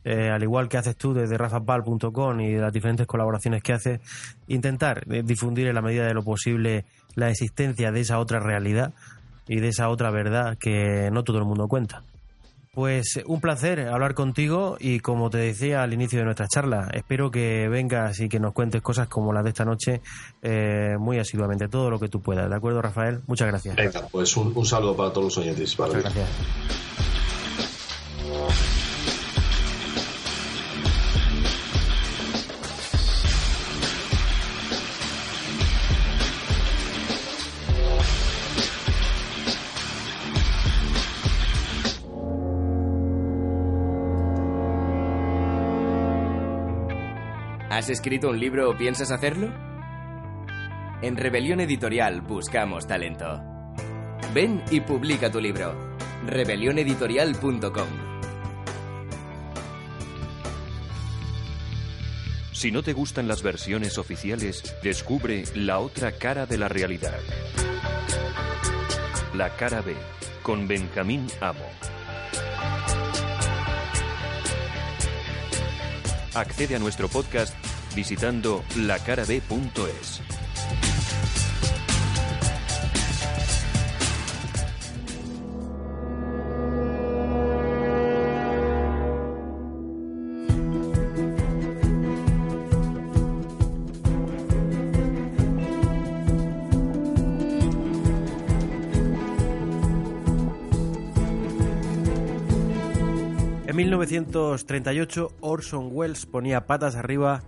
eh, 0.05 0.31
al 0.31 0.43
igual 0.43 0.69
que 0.69 0.79
haces 0.79 0.97
tú 0.97 1.15
desde 1.15 1.38
rafapal.com 1.38 2.41
y 2.41 2.53
de 2.53 2.61
las 2.61 2.73
diferentes 2.73 3.07
colaboraciones 3.07 3.62
que 3.62 3.73
haces, 3.73 4.01
intentar 4.49 5.05
eh, 5.11 5.23
difundir 5.25 5.69
en 5.69 5.75
la 5.75 5.83
medida 5.83 6.07
de 6.07 6.15
lo 6.15 6.23
posible 6.23 6.85
la 7.15 7.31
existencia 7.31 7.93
de 7.93 8.01
esa 8.01 8.19
otra 8.19 8.41
realidad 8.41 8.93
y 9.49 9.61
de 9.61 9.69
esa 9.69 9.88
otra 9.88 10.11
verdad 10.11 10.57
que 10.59 11.11
no 11.12 11.25
todo 11.25 11.38
el 11.38 11.45
mundo 11.45 11.69
cuenta. 11.69 12.03
Pues 12.75 13.21
un 13.27 13.43
placer 13.43 13.81
hablar 13.81 14.15
contigo 14.15 14.79
y 14.81 15.01
como 15.01 15.29
te 15.29 15.37
decía 15.37 15.83
al 15.83 15.93
inicio 15.93 16.21
de 16.21 16.25
nuestra 16.25 16.49
charla, 16.49 16.88
espero 16.95 17.31
que 17.31 17.69
vengas 17.69 18.19
y 18.21 18.31
que 18.31 18.41
nos 18.41 18.55
cuentes 18.55 18.81
cosas 18.81 19.09
como 19.09 19.31
las 19.35 19.45
de 19.45 19.51
esta 19.51 19.67
noche 19.67 20.01
eh, 20.41 20.97
muy 20.99 21.19
asiduamente, 21.19 21.69
todo 21.69 21.91
lo 21.91 22.01
que 22.01 22.09
tú 22.09 22.23
puedas. 22.23 22.49
¿De 22.49 22.57
acuerdo, 22.57 22.81
Rafael? 22.81 23.21
Muchas 23.27 23.49
gracias. 23.49 23.77
pues 24.11 24.35
un, 24.38 24.65
saludo 24.65 24.97
para 24.97 25.11
todos 25.11 25.25
los 25.25 25.37
oyentes. 25.37 25.79
Muchas 25.79 26.01
gracias. 26.01 26.29
¿Has 47.83 47.90
escrito 47.90 48.29
un 48.29 48.38
libro 48.38 48.71
o 48.71 48.79
piensas 48.79 49.11
hacerlo? 49.11 49.53
En 51.03 51.16
Rebelión 51.16 51.59
Editorial 51.59 52.21
buscamos 52.21 52.87
talento. 52.87 53.42
Ven 54.33 54.62
y 54.71 54.83
publica 54.83 55.33
tu 55.33 55.40
libro. 55.40 55.97
rebelioneditorial.com 56.25 57.88
Si 62.53 62.71
no 62.71 62.85
te 62.85 62.92
gustan 62.92 63.27
las 63.27 63.42
versiones 63.42 63.99
oficiales, 63.99 64.62
descubre 64.85 65.42
la 65.57 65.81
otra 65.81 66.12
cara 66.12 66.47
de 66.47 66.59
la 66.59 66.68
realidad. 66.68 67.18
La 69.35 69.57
cara 69.57 69.81
B, 69.81 69.97
con 70.45 70.68
Benjamín 70.68 71.27
Amo. 71.40 71.66
Accede 76.35 76.77
a 76.77 76.79
nuestro 76.79 77.09
podcast 77.09 77.72
visitando 77.94 78.64
lacarab.es. 78.76 80.22
En 103.72 103.76
1938 103.76 105.31
Orson 105.40 105.88
Welles 105.92 106.26
ponía 106.26 106.66
patas 106.66 106.94
arriba 106.94 107.42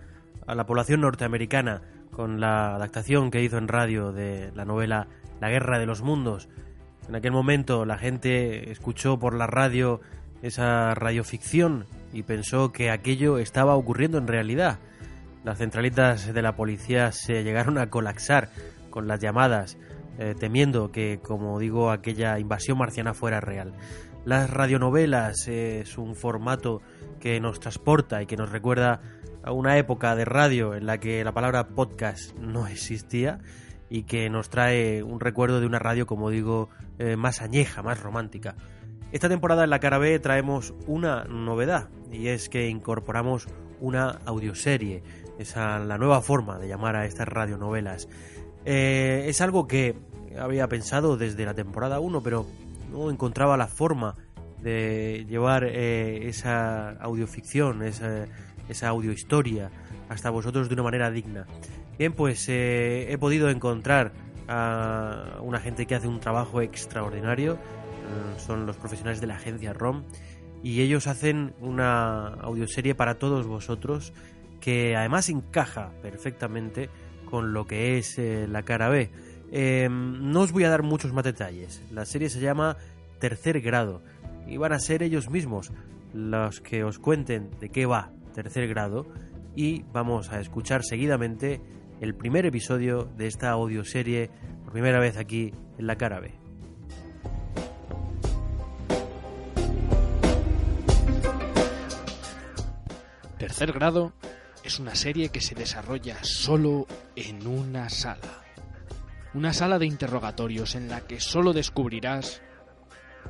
a 0.46 0.54
la 0.54 0.66
población 0.66 1.00
norteamericana 1.00 1.82
con 2.10 2.40
la 2.40 2.76
adaptación 2.76 3.30
que 3.30 3.42
hizo 3.42 3.58
en 3.58 3.68
radio 3.68 4.12
de 4.12 4.52
la 4.54 4.64
novela 4.64 5.08
La 5.40 5.50
Guerra 5.50 5.78
de 5.78 5.86
los 5.86 6.02
Mundos. 6.02 6.48
En 7.08 7.14
aquel 7.14 7.32
momento 7.32 7.84
la 7.84 7.98
gente 7.98 8.70
escuchó 8.70 9.18
por 9.18 9.34
la 9.34 9.46
radio 9.46 10.00
esa 10.42 10.94
radioficción 10.94 11.86
y 12.12 12.22
pensó 12.22 12.72
que 12.72 12.90
aquello 12.90 13.38
estaba 13.38 13.74
ocurriendo 13.74 14.18
en 14.18 14.28
realidad. 14.28 14.78
Las 15.42 15.58
centralitas 15.58 16.32
de 16.32 16.42
la 16.42 16.56
policía 16.56 17.12
se 17.12 17.42
llegaron 17.42 17.78
a 17.78 17.90
colapsar 17.90 18.48
con 18.90 19.08
las 19.08 19.20
llamadas, 19.20 19.76
eh, 20.18 20.34
temiendo 20.38 20.92
que, 20.92 21.18
como 21.22 21.58
digo, 21.58 21.90
aquella 21.90 22.38
invasión 22.38 22.78
marciana 22.78 23.12
fuera 23.12 23.40
real. 23.40 23.72
Las 24.24 24.48
radionovelas 24.48 25.48
eh, 25.48 25.80
es 25.80 25.98
un 25.98 26.14
formato 26.14 26.80
que 27.20 27.40
nos 27.40 27.60
transporta 27.60 28.22
y 28.22 28.26
que 28.26 28.36
nos 28.36 28.50
recuerda 28.50 29.00
a 29.44 29.52
una 29.52 29.76
época 29.76 30.16
de 30.16 30.24
radio 30.24 30.74
en 30.74 30.86
la 30.86 30.98
que 30.98 31.22
la 31.22 31.32
palabra 31.32 31.68
podcast 31.68 32.34
no 32.38 32.66
existía 32.66 33.40
y 33.90 34.04
que 34.04 34.30
nos 34.30 34.48
trae 34.48 35.02
un 35.02 35.20
recuerdo 35.20 35.60
de 35.60 35.66
una 35.66 35.78
radio, 35.78 36.06
como 36.06 36.30
digo, 36.30 36.70
eh, 36.98 37.16
más 37.16 37.42
añeja, 37.42 37.82
más 37.82 38.00
romántica. 38.00 38.56
Esta 39.12 39.28
temporada 39.28 39.64
en 39.64 39.70
la 39.70 39.80
cara 39.80 39.98
B 39.98 40.18
traemos 40.18 40.74
una 40.86 41.24
novedad 41.24 41.88
y 42.10 42.28
es 42.28 42.48
que 42.48 42.68
incorporamos 42.68 43.46
una 43.80 44.18
audioserie. 44.24 45.02
Esa 45.38 45.78
la 45.78 45.98
nueva 45.98 46.22
forma 46.22 46.58
de 46.58 46.68
llamar 46.68 46.96
a 46.96 47.04
estas 47.04 47.28
radionovelas. 47.28 48.08
Eh, 48.64 49.26
es 49.28 49.40
algo 49.40 49.68
que 49.68 49.94
había 50.38 50.68
pensado 50.68 51.16
desde 51.16 51.44
la 51.44 51.54
temporada 51.54 52.00
1, 52.00 52.22
pero 52.22 52.46
no 52.90 53.10
encontraba 53.10 53.56
la 53.56 53.66
forma 53.66 54.14
de 54.60 55.26
llevar 55.28 55.64
eh, 55.64 56.28
esa 56.28 56.90
audioficción, 56.92 57.82
esa, 57.82 58.26
esa 58.68 58.88
audiohistoria 58.88 59.70
hasta 60.08 60.30
vosotros 60.30 60.68
de 60.68 60.74
una 60.74 60.82
manera 60.82 61.10
digna. 61.10 61.46
Bien, 61.98 62.12
pues 62.12 62.48
eh, 62.48 63.12
he 63.12 63.18
podido 63.18 63.50
encontrar 63.50 64.12
a 64.48 65.38
una 65.40 65.60
gente 65.60 65.86
que 65.86 65.94
hace 65.94 66.08
un 66.08 66.20
trabajo 66.20 66.60
extraordinario, 66.60 67.54
eh, 67.54 68.38
son 68.38 68.66
los 68.66 68.76
profesionales 68.76 69.20
de 69.20 69.26
la 69.26 69.36
agencia 69.36 69.72
ROM, 69.72 70.02
y 70.62 70.80
ellos 70.80 71.06
hacen 71.06 71.54
una 71.60 72.26
audioserie 72.26 72.94
para 72.94 73.16
todos 73.16 73.46
vosotros 73.46 74.12
que 74.60 74.96
además 74.96 75.28
encaja 75.28 75.92
perfectamente 76.02 76.88
con 77.30 77.52
lo 77.52 77.66
que 77.66 77.98
es 77.98 78.18
eh, 78.18 78.46
la 78.48 78.62
cara 78.62 78.88
B. 78.88 79.10
No 79.90 80.40
os 80.40 80.52
voy 80.52 80.64
a 80.64 80.70
dar 80.70 80.82
muchos 80.82 81.12
más 81.12 81.24
detalles. 81.24 81.82
La 81.92 82.06
serie 82.06 82.28
se 82.28 82.40
llama 82.40 82.76
Tercer 83.20 83.60
Grado 83.60 84.02
y 84.48 84.56
van 84.56 84.72
a 84.72 84.80
ser 84.80 85.02
ellos 85.02 85.30
mismos 85.30 85.70
los 86.12 86.60
que 86.60 86.82
os 86.82 86.98
cuenten 86.98 87.50
de 87.60 87.68
qué 87.68 87.86
va 87.86 88.10
Tercer 88.34 88.66
Grado 88.68 89.06
y 89.54 89.82
vamos 89.92 90.30
a 90.30 90.40
escuchar 90.40 90.82
seguidamente 90.82 91.60
el 92.00 92.14
primer 92.14 92.44
episodio 92.44 93.04
de 93.16 93.28
esta 93.28 93.50
audioserie 93.50 94.28
por 94.64 94.72
primera 94.72 94.98
vez 94.98 95.16
aquí 95.16 95.54
en 95.78 95.86
la 95.86 95.96
cara 95.96 96.20
B. 96.20 96.34
Tercer 103.38 103.72
grado 103.72 104.12
es 104.64 104.80
una 104.80 104.94
serie 104.94 105.28
que 105.28 105.40
se 105.40 105.54
desarrolla 105.54 106.18
solo 106.22 106.86
en 107.14 107.46
una 107.46 107.88
sala. 107.90 108.42
Una 109.34 109.52
sala 109.52 109.78
de 109.78 109.86
interrogatorios 109.86 110.74
en 110.74 110.88
la 110.88 111.02
que 111.02 111.20
solo 111.20 111.52
descubrirás 111.52 112.42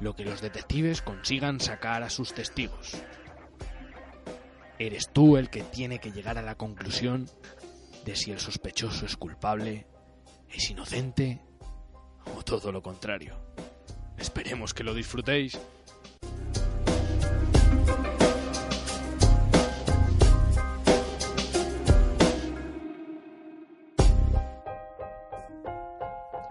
lo 0.01 0.15
que 0.15 0.25
los 0.25 0.41
detectives 0.41 1.03
consigan 1.03 1.61
sacar 1.61 2.03
a 2.03 2.11
sus 2.11 2.33
testigos. 2.33 3.03
Eres 4.79 5.09
tú 5.13 5.37
el 5.37 5.51
que 5.51 5.63
tiene 5.63 5.99
que 5.99 6.11
llegar 6.11 6.37
a 6.37 6.43
la 6.43 6.57
conclusión 6.57 7.29
de 8.05 8.17
si 8.17 8.33
el 8.33 8.41
sospechoso 8.41 9.07
es 9.07 9.17
culpable, 9.17 9.87
es 10.51 10.71
inocente 10.71 11.41
o 12.37 12.43
todo 12.43 12.73
lo 12.73 12.83
contrario. 12.83 13.37
Esperemos 14.19 14.75
que 14.75 14.85
lo 14.85 14.95
disfrutéis. 14.95 15.59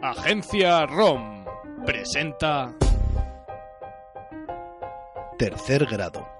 Agencia 0.02 0.86
ROM 0.86 1.46
presenta 1.86 2.74
Tercer 5.38 5.86
grado. 5.86 6.33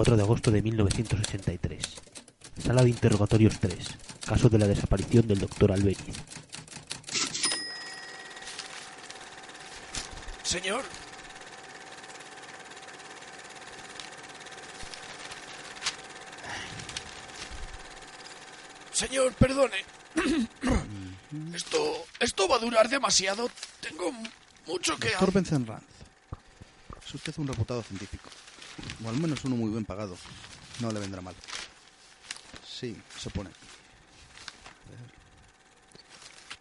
...4 0.00 0.16
de 0.16 0.22
agosto 0.22 0.50
de 0.50 0.62
1983... 0.62 1.84
...sala 2.64 2.82
de 2.82 2.88
interrogatorios 2.88 3.60
3... 3.60 3.76
...caso 4.24 4.48
de 4.48 4.58
la 4.58 4.66
desaparición 4.66 5.28
del 5.28 5.40
doctor 5.40 5.72
Albeniz... 5.72 6.16
Señor. 10.42 10.82
Señor, 18.92 19.34
perdone. 19.34 19.84
Esto, 21.54 22.06
esto 22.20 22.48
va 22.48 22.56
a 22.56 22.58
durar 22.58 22.88
demasiado. 22.88 23.50
Tengo 23.80 24.10
mucho 24.66 24.96
que... 24.96 25.10
Doctor 25.10 25.32
Vincent 25.34 25.68
Ranz, 25.68 25.84
es 27.06 27.14
usted 27.14 27.34
un 27.36 27.48
reputado 27.48 27.82
científico, 27.82 28.30
o 29.04 29.08
al 29.08 29.16
menos 29.16 29.44
uno 29.44 29.56
muy 29.56 29.70
bien 29.70 29.84
pagado. 29.84 30.16
No 30.80 30.90
le 30.90 31.00
vendrá 31.00 31.20
mal. 31.20 31.34
Sí, 32.66 32.96
se 33.18 33.30
pone. 33.30 33.50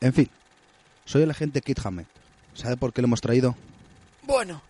En 0.02 0.14
fin, 0.14 0.30
soy 1.06 1.24
el 1.24 1.32
agente 1.32 1.62
Kit 1.62 1.80
Hammett. 1.86 2.08
¿Sabe 2.54 2.78
por 2.78 2.94
qué 2.94 3.02
lo 3.02 3.08
hemos 3.08 3.22
traído? 3.22 3.56
Bueno, 4.24 4.62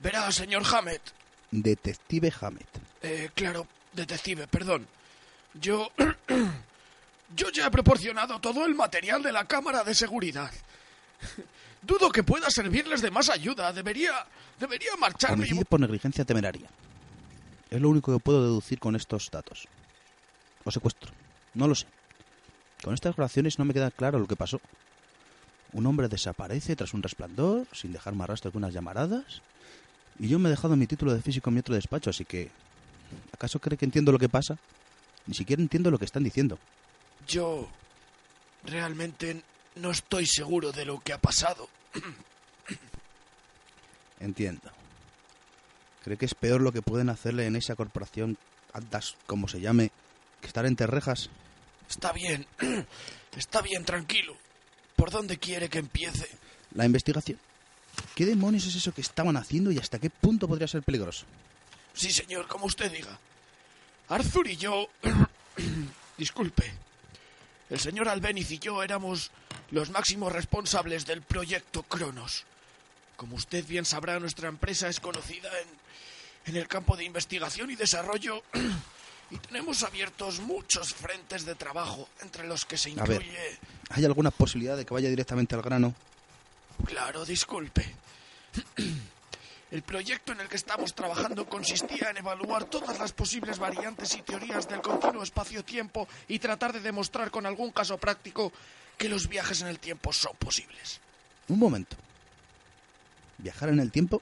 verá, 0.00 0.30
señor 0.32 0.62
Hammett. 0.72 1.02
Detective 1.50 2.32
Hammett. 2.40 2.68
Eh, 3.02 3.30
claro, 3.34 3.66
detective, 3.92 4.46
perdón. 4.46 4.86
Yo... 5.54 5.90
Yo 7.36 7.48
ya 7.50 7.66
he 7.66 7.70
proporcionado 7.70 8.40
todo 8.40 8.66
el 8.66 8.74
material 8.74 9.22
de 9.22 9.30
la 9.30 9.44
cámara 9.44 9.84
de 9.84 9.94
seguridad. 9.94 10.50
Dudo 11.82 12.10
que 12.10 12.22
pueda 12.22 12.50
servirles 12.50 13.00
de 13.02 13.10
más 13.10 13.30
ayuda. 13.30 13.72
Debería... 13.72 14.12
Debería 14.58 14.96
marcharme... 14.98 15.36
Homicidio 15.36 15.64
por 15.64 15.80
negligencia 15.80 16.24
temeraria. 16.24 16.68
Es 17.70 17.80
lo 17.80 17.88
único 17.88 18.12
que 18.12 18.18
puedo 18.18 18.42
deducir 18.42 18.78
con 18.78 18.96
estos 18.96 19.30
datos. 19.30 19.66
O 20.64 20.70
secuestro. 20.70 21.10
No 21.54 21.66
lo 21.66 21.74
sé. 21.74 21.86
Con 22.82 22.94
estas 22.94 23.16
grabaciones 23.16 23.58
no 23.58 23.64
me 23.64 23.74
queda 23.74 23.90
claro 23.90 24.18
lo 24.18 24.26
que 24.26 24.36
pasó. 24.36 24.60
Un 25.72 25.86
hombre 25.86 26.08
desaparece 26.08 26.76
tras 26.76 26.94
un 26.94 27.02
resplandor, 27.02 27.66
sin 27.72 27.92
dejar 27.92 28.14
más 28.14 28.28
rastro 28.28 28.50
que 28.50 28.58
unas 28.58 28.74
llamaradas. 28.74 29.40
Y 30.18 30.28
yo 30.28 30.38
me 30.38 30.48
he 30.48 30.50
dejado 30.50 30.76
mi 30.76 30.86
título 30.86 31.14
de 31.14 31.22
físico 31.22 31.48
en 31.48 31.54
mi 31.54 31.60
otro 31.60 31.74
despacho, 31.74 32.10
así 32.10 32.24
que... 32.24 32.50
¿Acaso 33.32 33.58
cree 33.58 33.78
que 33.78 33.84
entiendo 33.84 34.12
lo 34.12 34.18
que 34.18 34.28
pasa? 34.28 34.58
Ni 35.26 35.34
siquiera 35.34 35.62
entiendo 35.62 35.90
lo 35.90 35.98
que 35.98 36.04
están 36.04 36.24
diciendo. 36.24 36.58
Yo... 37.26 37.68
Realmente 38.64 39.42
no 39.80 39.90
estoy 39.90 40.26
seguro 40.26 40.72
de 40.72 40.84
lo 40.84 41.00
que 41.00 41.12
ha 41.12 41.18
pasado. 41.18 41.68
Entiendo. 44.20 44.70
¿Cree 46.04 46.16
que 46.16 46.26
es 46.26 46.34
peor 46.34 46.60
lo 46.60 46.72
que 46.72 46.82
pueden 46.82 47.08
hacerle 47.08 47.46
en 47.46 47.56
esa 47.56 47.76
corporación, 47.76 48.38
Atlas, 48.72 49.16
como 49.26 49.48
se 49.48 49.60
llame, 49.60 49.90
que 50.40 50.46
estar 50.46 50.66
entre 50.66 50.86
rejas? 50.86 51.30
Está 51.88 52.12
bien. 52.12 52.46
Está 53.36 53.62
bien, 53.62 53.84
tranquilo. 53.84 54.36
¿Por 54.96 55.10
dónde 55.10 55.38
quiere 55.38 55.68
que 55.68 55.78
empiece? 55.78 56.28
La 56.74 56.84
investigación. 56.84 57.38
¿Qué 58.14 58.26
demonios 58.26 58.66
es 58.66 58.76
eso 58.76 58.92
que 58.92 59.00
estaban 59.00 59.36
haciendo 59.36 59.70
y 59.70 59.78
hasta 59.78 59.98
qué 59.98 60.10
punto 60.10 60.48
podría 60.48 60.68
ser 60.68 60.82
peligroso? 60.82 61.26
Sí, 61.94 62.12
señor, 62.12 62.46
como 62.46 62.66
usted 62.66 62.90
diga. 62.90 63.18
Arthur 64.08 64.48
y 64.48 64.56
yo... 64.56 64.88
Disculpe. 66.18 66.70
El 67.70 67.80
señor 67.80 68.08
Albeniz 68.08 68.50
y 68.50 68.58
yo 68.58 68.82
éramos 68.82 69.30
los 69.70 69.90
máximos 69.90 70.32
responsables 70.32 71.06
del 71.06 71.22
proyecto 71.22 71.82
Cronos. 71.82 72.44
Como 73.16 73.36
usted 73.36 73.64
bien 73.66 73.84
sabrá, 73.84 74.18
nuestra 74.18 74.48
empresa 74.48 74.88
es 74.88 75.00
conocida 75.00 75.50
en, 75.60 75.68
en 76.46 76.56
el 76.56 76.66
campo 76.68 76.96
de 76.96 77.04
investigación 77.04 77.70
y 77.70 77.76
desarrollo 77.76 78.42
y 79.30 79.36
tenemos 79.38 79.82
abiertos 79.82 80.40
muchos 80.40 80.94
frentes 80.94 81.44
de 81.44 81.54
trabajo, 81.54 82.08
entre 82.22 82.46
los 82.46 82.64
que 82.64 82.78
se 82.78 82.90
A 82.98 83.04
ver. 83.04 83.22
incluye... 83.22 83.58
¿Hay 83.90 84.04
alguna 84.04 84.30
posibilidad 84.30 84.76
de 84.76 84.84
que 84.86 84.94
vaya 84.94 85.08
directamente 85.10 85.54
al 85.54 85.62
grano? 85.62 85.94
Claro, 86.86 87.24
disculpe. 87.24 87.94
El 89.70 89.82
proyecto 89.82 90.32
en 90.32 90.40
el 90.40 90.48
que 90.48 90.56
estamos 90.56 90.94
trabajando 90.96 91.48
consistía 91.48 92.10
en 92.10 92.16
evaluar 92.16 92.64
todas 92.64 92.98
las 92.98 93.12
posibles 93.12 93.60
variantes 93.60 94.16
y 94.16 94.22
teorías 94.22 94.68
del 94.68 94.80
continuo 94.80 95.22
espacio-tiempo 95.22 96.08
y 96.26 96.40
tratar 96.40 96.72
de 96.72 96.80
demostrar 96.80 97.30
con 97.30 97.46
algún 97.46 97.70
caso 97.70 97.96
práctico 97.96 98.52
que 99.00 99.08
los 99.08 99.28
viajes 99.28 99.62
en 99.62 99.68
el 99.68 99.78
tiempo 99.78 100.12
son 100.12 100.36
posibles. 100.36 101.00
Un 101.48 101.58
momento. 101.58 101.96
¿Viajar 103.38 103.70
en 103.70 103.80
el 103.80 103.90
tiempo? 103.90 104.20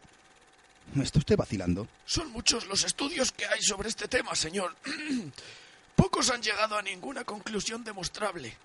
¿Me 0.95 1.03
está 1.03 1.19
usted 1.19 1.37
vacilando? 1.37 1.89
Son 2.07 2.31
muchos 2.31 2.65
los 2.69 2.85
estudios 2.85 3.33
que 3.33 3.45
hay 3.45 3.61
sobre 3.61 3.89
este 3.89 4.07
tema, 4.07 4.37
señor. 4.37 4.77
Pocos 5.97 6.31
han 6.31 6.41
llegado 6.41 6.79
a 6.79 6.83
ninguna 6.83 7.25
conclusión 7.25 7.83
demostrable. 7.83 8.57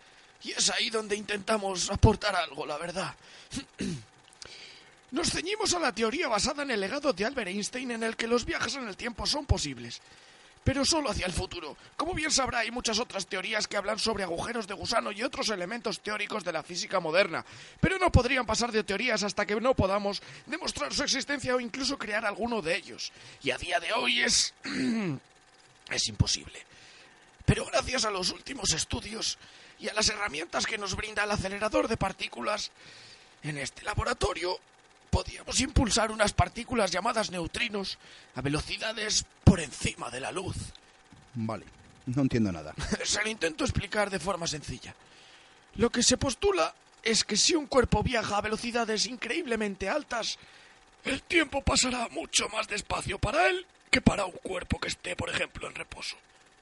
Y 0.44 0.52
es 0.52 0.70
ahí 0.70 0.92
donde 0.92 1.16
intentamos 1.16 1.90
aportar 1.90 2.36
algo, 2.36 2.68
la 2.68 2.78
verdad. 2.78 3.16
Nos 5.12 5.32
ceñimos 5.32 5.74
a 5.74 5.80
la 5.80 5.92
teoría 5.92 6.28
basada 6.28 6.62
en 6.62 6.70
el 6.70 6.80
legado 6.80 7.12
de 7.12 7.26
Albert 7.26 7.48
Einstein 7.48 7.90
en 7.90 8.04
el 8.04 8.16
que 8.16 8.28
los 8.28 8.46
viajes 8.46 8.76
en 8.76 8.88
el 8.88 8.96
tiempo 8.96 9.26
son 9.26 9.48
posibles. 9.48 10.00
Pero 10.64 10.86
solo 10.86 11.10
hacia 11.10 11.26
el 11.26 11.34
futuro. 11.34 11.76
Como 11.98 12.14
bien 12.14 12.32
sabrá, 12.32 12.60
hay 12.60 12.72
muchas 12.72 13.00
otras 13.00 13.28
teorías 13.28 13.68
que 13.68 13.76
hablan 13.76 14.00
sobre 14.00 14.24
agujeros 14.24 14.68
de 14.68 14.74
gusano 14.74 15.12
y 15.12 15.22
otros 15.22 15.50
elementos 15.50 16.00
teóricos 16.00 16.44
de 16.44 16.54
la 16.54 16.64
física 16.64 17.00
moderna. 17.00 17.46
Pero 17.82 17.98
no 18.00 18.12
podrían 18.12 18.46
pasar 18.46 18.72
de 18.72 18.84
teorías 18.84 19.24
hasta 19.24 19.46
que 19.46 19.60
no 19.60 19.74
podamos 19.74 20.22
demostrar 20.46 20.94
su 20.94 21.04
existencia 21.04 21.56
o 21.56 21.60
incluso 21.60 21.98
crear 21.98 22.26
alguno 22.26 22.62
de 22.62 22.76
ellos. 22.76 23.12
Y 23.42 23.52
a 23.52 23.58
día 23.58 23.80
de 23.80 23.92
hoy 23.94 24.22
es... 24.22 24.54
es 25.90 26.08
imposible. 26.08 26.60
Pero 27.46 27.66
gracias 27.66 28.06
a 28.06 28.12
los 28.12 28.32
últimos 28.32 28.72
estudios 28.74 29.38
y 29.80 29.90
a 29.90 29.94
las 29.94 30.08
herramientas 30.08 30.66
que 30.66 30.78
nos 30.78 30.96
brinda 30.96 31.26
el 31.26 31.32
acelerador 31.32 31.90
de 31.90 31.98
partículas, 31.98 32.72
en 33.44 33.58
este 33.58 33.84
laboratorio 33.84 34.58
podíamos 35.14 35.60
impulsar 35.60 36.12
unas 36.12 36.34
partículas 36.34 36.90
llamadas 36.90 37.30
neutrinos 37.30 38.00
a 38.34 38.42
velocidades 38.42 39.26
por 39.44 39.60
encima 39.60 40.10
de 40.10 40.20
la 40.20 40.32
luz. 40.32 40.56
Vale, 41.36 41.66
no 42.08 42.24
entiendo 42.24 42.52
nada. 42.52 42.74
Se 43.04 43.22
lo 43.22 43.30
intento 43.30 43.64
explicar 43.64 44.10
de 44.10 44.18
forma 44.18 44.48
sencilla. 44.48 44.96
Lo 45.76 45.92
que 45.92 46.02
se 46.02 46.18
postula 46.18 46.74
es 47.04 47.24
que 47.24 47.38
si 47.38 47.54
un 47.54 47.68
cuerpo 47.68 48.02
viaja 48.02 48.38
a 48.38 48.42
velocidades 48.42 49.06
increíblemente 49.06 49.88
altas, 49.88 50.40
el 51.06 51.22
tiempo 51.22 51.62
pasará 51.62 52.08
mucho 52.10 52.50
más 52.50 52.68
despacio 52.68 53.20
para 53.20 53.50
él 53.50 53.68
que 53.92 54.02
para 54.02 54.26
un 54.26 54.32
cuerpo 54.32 54.80
que 54.80 54.88
esté, 54.88 55.16
por 55.16 55.30
ejemplo, 55.30 55.68
en 55.68 55.76
reposo. 55.76 56.16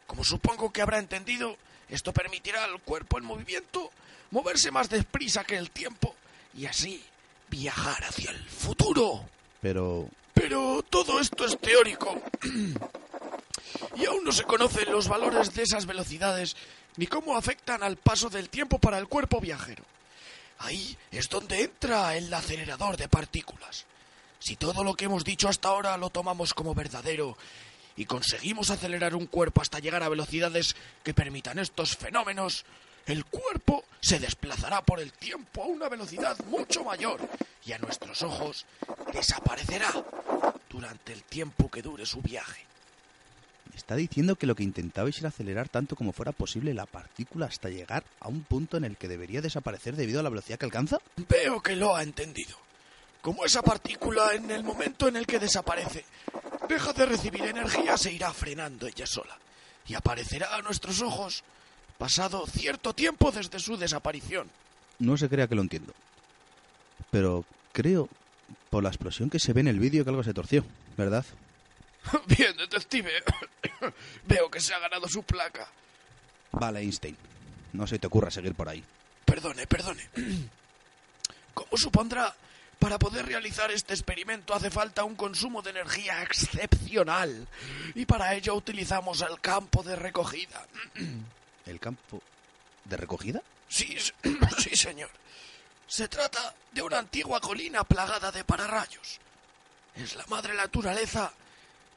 Como 0.08 0.26
supongo 0.26 0.74
que 0.74 0.82
habrá 0.82 1.00
entendido, 1.00 1.56
esto 1.88 2.12
permitirá 2.12 2.66
al 2.66 2.82
cuerpo 2.82 3.18
en 3.18 3.24
movimiento 3.24 3.92
moverse 4.32 4.72
más 4.72 4.90
deprisa 4.90 5.46
que 5.46 5.56
el 5.56 5.72
tiempo 5.72 6.16
y 6.54 6.66
así 6.66 7.02
viajar 7.52 8.04
hacia 8.04 8.32
el 8.32 8.44
futuro. 8.46 9.24
Pero... 9.62 10.10
Pero 10.34 10.84
todo 10.90 11.20
esto 11.20 11.46
es 11.46 11.60
teórico. 11.60 12.20
y 13.96 14.06
aún 14.06 14.24
no 14.24 14.32
se 14.32 14.44
conocen 14.44 14.92
los 14.92 15.08
valores 15.08 15.54
de 15.54 15.64
esas 15.64 15.86
velocidades 15.86 16.56
ni 16.96 17.06
cómo 17.06 17.38
afectan 17.38 17.84
al 17.84 17.98
paso 17.98 18.30
del 18.30 18.50
tiempo 18.50 18.80
para 18.80 18.98
el 18.98 19.08
cuerpo 19.08 19.40
viajero. 19.40 19.84
Ahí 20.60 20.98
es 21.12 21.30
donde 21.30 21.64
entra 21.64 22.16
el 22.16 22.34
acelerador 22.34 22.98
de 22.98 23.08
partículas. 23.08 23.86
Si 24.40 24.56
todo 24.56 24.84
lo 24.84 24.96
que 24.96 25.06
hemos 25.06 25.24
dicho 25.24 25.50
hasta 25.50 25.70
ahora 25.70 25.98
lo 25.98 26.10
tomamos 26.10 26.54
como 26.54 26.74
verdadero 26.74 27.38
y 27.96 28.06
conseguimos 28.06 28.70
acelerar 28.70 29.16
un 29.16 29.28
cuerpo 29.28 29.62
hasta 29.62 29.80
llegar 29.80 30.02
a 30.02 30.10
velocidades 30.10 30.76
que 31.04 31.14
permitan 31.14 31.60
estos 31.60 31.98
fenómenos, 31.98 32.66
el 33.06 33.26
cuerpo 33.26 33.84
se 34.00 34.20
desplazará 34.20 34.82
por 34.82 35.00
el 35.00 35.12
tiempo 35.14 35.64
a 35.64 35.68
una 35.68 35.90
velocidad 35.90 36.38
mucho 36.46 36.84
mayor 36.84 37.20
y 37.66 37.74
a 37.74 37.80
nuestros 37.80 38.22
ojos 38.22 38.66
desaparecerá 39.14 39.92
durante 40.70 41.14
el 41.14 41.24
tiempo 41.24 41.70
que 41.70 41.82
dure 41.82 42.06
su 42.06 42.22
viaje. 42.22 42.66
¿Me 43.70 43.78
está 43.78 43.96
diciendo 43.96 44.36
que 44.36 44.48
lo 44.48 44.56
que 44.56 44.64
intentabais 44.64 45.18
era 45.20 45.30
acelerar 45.30 45.70
tanto 45.70 45.96
como 45.96 46.12
fuera 46.12 46.32
posible 46.32 46.74
la 46.74 46.86
partícula 46.86 47.46
hasta 47.46 47.70
llegar 47.70 48.04
a 48.20 48.28
un 48.28 48.44
punto 48.44 48.78
en 48.78 48.84
el 48.84 48.98
que 48.98 49.08
debería 49.08 49.42
desaparecer 49.42 49.96
debido 49.96 50.20
a 50.20 50.24
la 50.24 50.30
velocidad 50.30 50.60
que 50.60 50.66
alcanza? 50.66 51.00
Veo 51.30 51.62
que 51.62 51.76
lo 51.76 51.96
ha 51.96 52.04
entendido. 52.04 52.58
Como 53.22 53.46
esa 53.46 53.62
partícula 53.62 54.34
en 54.34 54.50
el 54.52 54.64
momento 54.64 55.08
en 55.08 55.16
el 55.16 55.26
que 55.26 55.40
desaparece 55.40 56.04
deja 56.68 56.92
de 56.94 57.06
recibir 57.06 57.44
energía 57.44 57.98
se 57.98 58.12
irá 58.12 58.34
frenando 58.34 58.88
ella 58.88 59.06
sola 59.06 59.38
y 59.88 59.94
aparecerá 59.94 60.56
a 60.56 60.62
nuestros 60.62 61.02
ojos 61.02 61.44
pasado 62.02 62.48
cierto 62.48 62.96
tiempo 62.96 63.32
desde 63.32 63.60
su 63.60 63.78
desaparición. 63.78 64.50
No 64.98 65.18
se 65.18 65.30
crea 65.30 65.48
que 65.48 65.54
lo 65.54 65.62
entiendo. 65.62 65.94
Pero 67.12 67.46
creo, 67.74 68.10
por 68.72 68.82
la 68.82 68.90
explosión 68.90 69.30
que 69.30 69.38
se 69.38 69.54
ve 69.54 69.62
en 69.62 69.68
el 69.68 69.78
vídeo, 69.78 70.04
que 70.04 70.10
algo 70.10 70.24
se 70.24 70.34
torció, 70.34 70.66
¿verdad? 70.98 71.24
Bien, 72.26 72.58
detective. 72.58 73.12
Veo 74.28 74.50
que 74.50 74.60
se 74.60 74.74
ha 74.74 74.80
ganado 74.80 75.08
su 75.08 75.22
placa. 75.22 75.68
Vale, 76.54 76.80
Einstein. 76.80 77.16
No 77.74 77.86
se 77.86 78.00
te 78.00 78.08
ocurra 78.08 78.32
seguir 78.32 78.56
por 78.56 78.68
ahí. 78.68 78.84
Perdone, 79.24 79.68
perdone. 79.68 80.10
Como 81.54 81.78
supondrá, 81.78 82.36
para 82.80 82.98
poder 82.98 83.28
realizar 83.28 83.70
este 83.70 83.94
experimento 83.94 84.56
hace 84.56 84.72
falta 84.72 85.04
un 85.04 85.14
consumo 85.14 85.62
de 85.62 85.70
energía 85.70 86.24
excepcional. 86.24 87.48
Y 87.94 88.08
para 88.08 88.34
ello 88.34 88.56
utilizamos 88.56 89.22
el 89.22 89.40
campo 89.40 89.84
de 89.84 89.96
recogida. 89.96 90.66
¿El 91.66 91.80
campo 91.80 92.22
de 92.86 92.98
recogida? 92.98 93.42
Sí, 93.68 93.98
sí, 94.58 94.76
señor. 94.76 95.10
Se 95.88 96.08
trata 96.08 96.56
de 96.72 96.82
una 96.82 97.00
antigua 97.00 97.40
colina 97.40 97.84
plagada 97.84 98.32
de 98.32 98.44
pararrayos. 98.44 99.20
Es 99.96 100.16
la 100.16 100.26
madre 100.28 100.54
naturaleza 100.54 101.34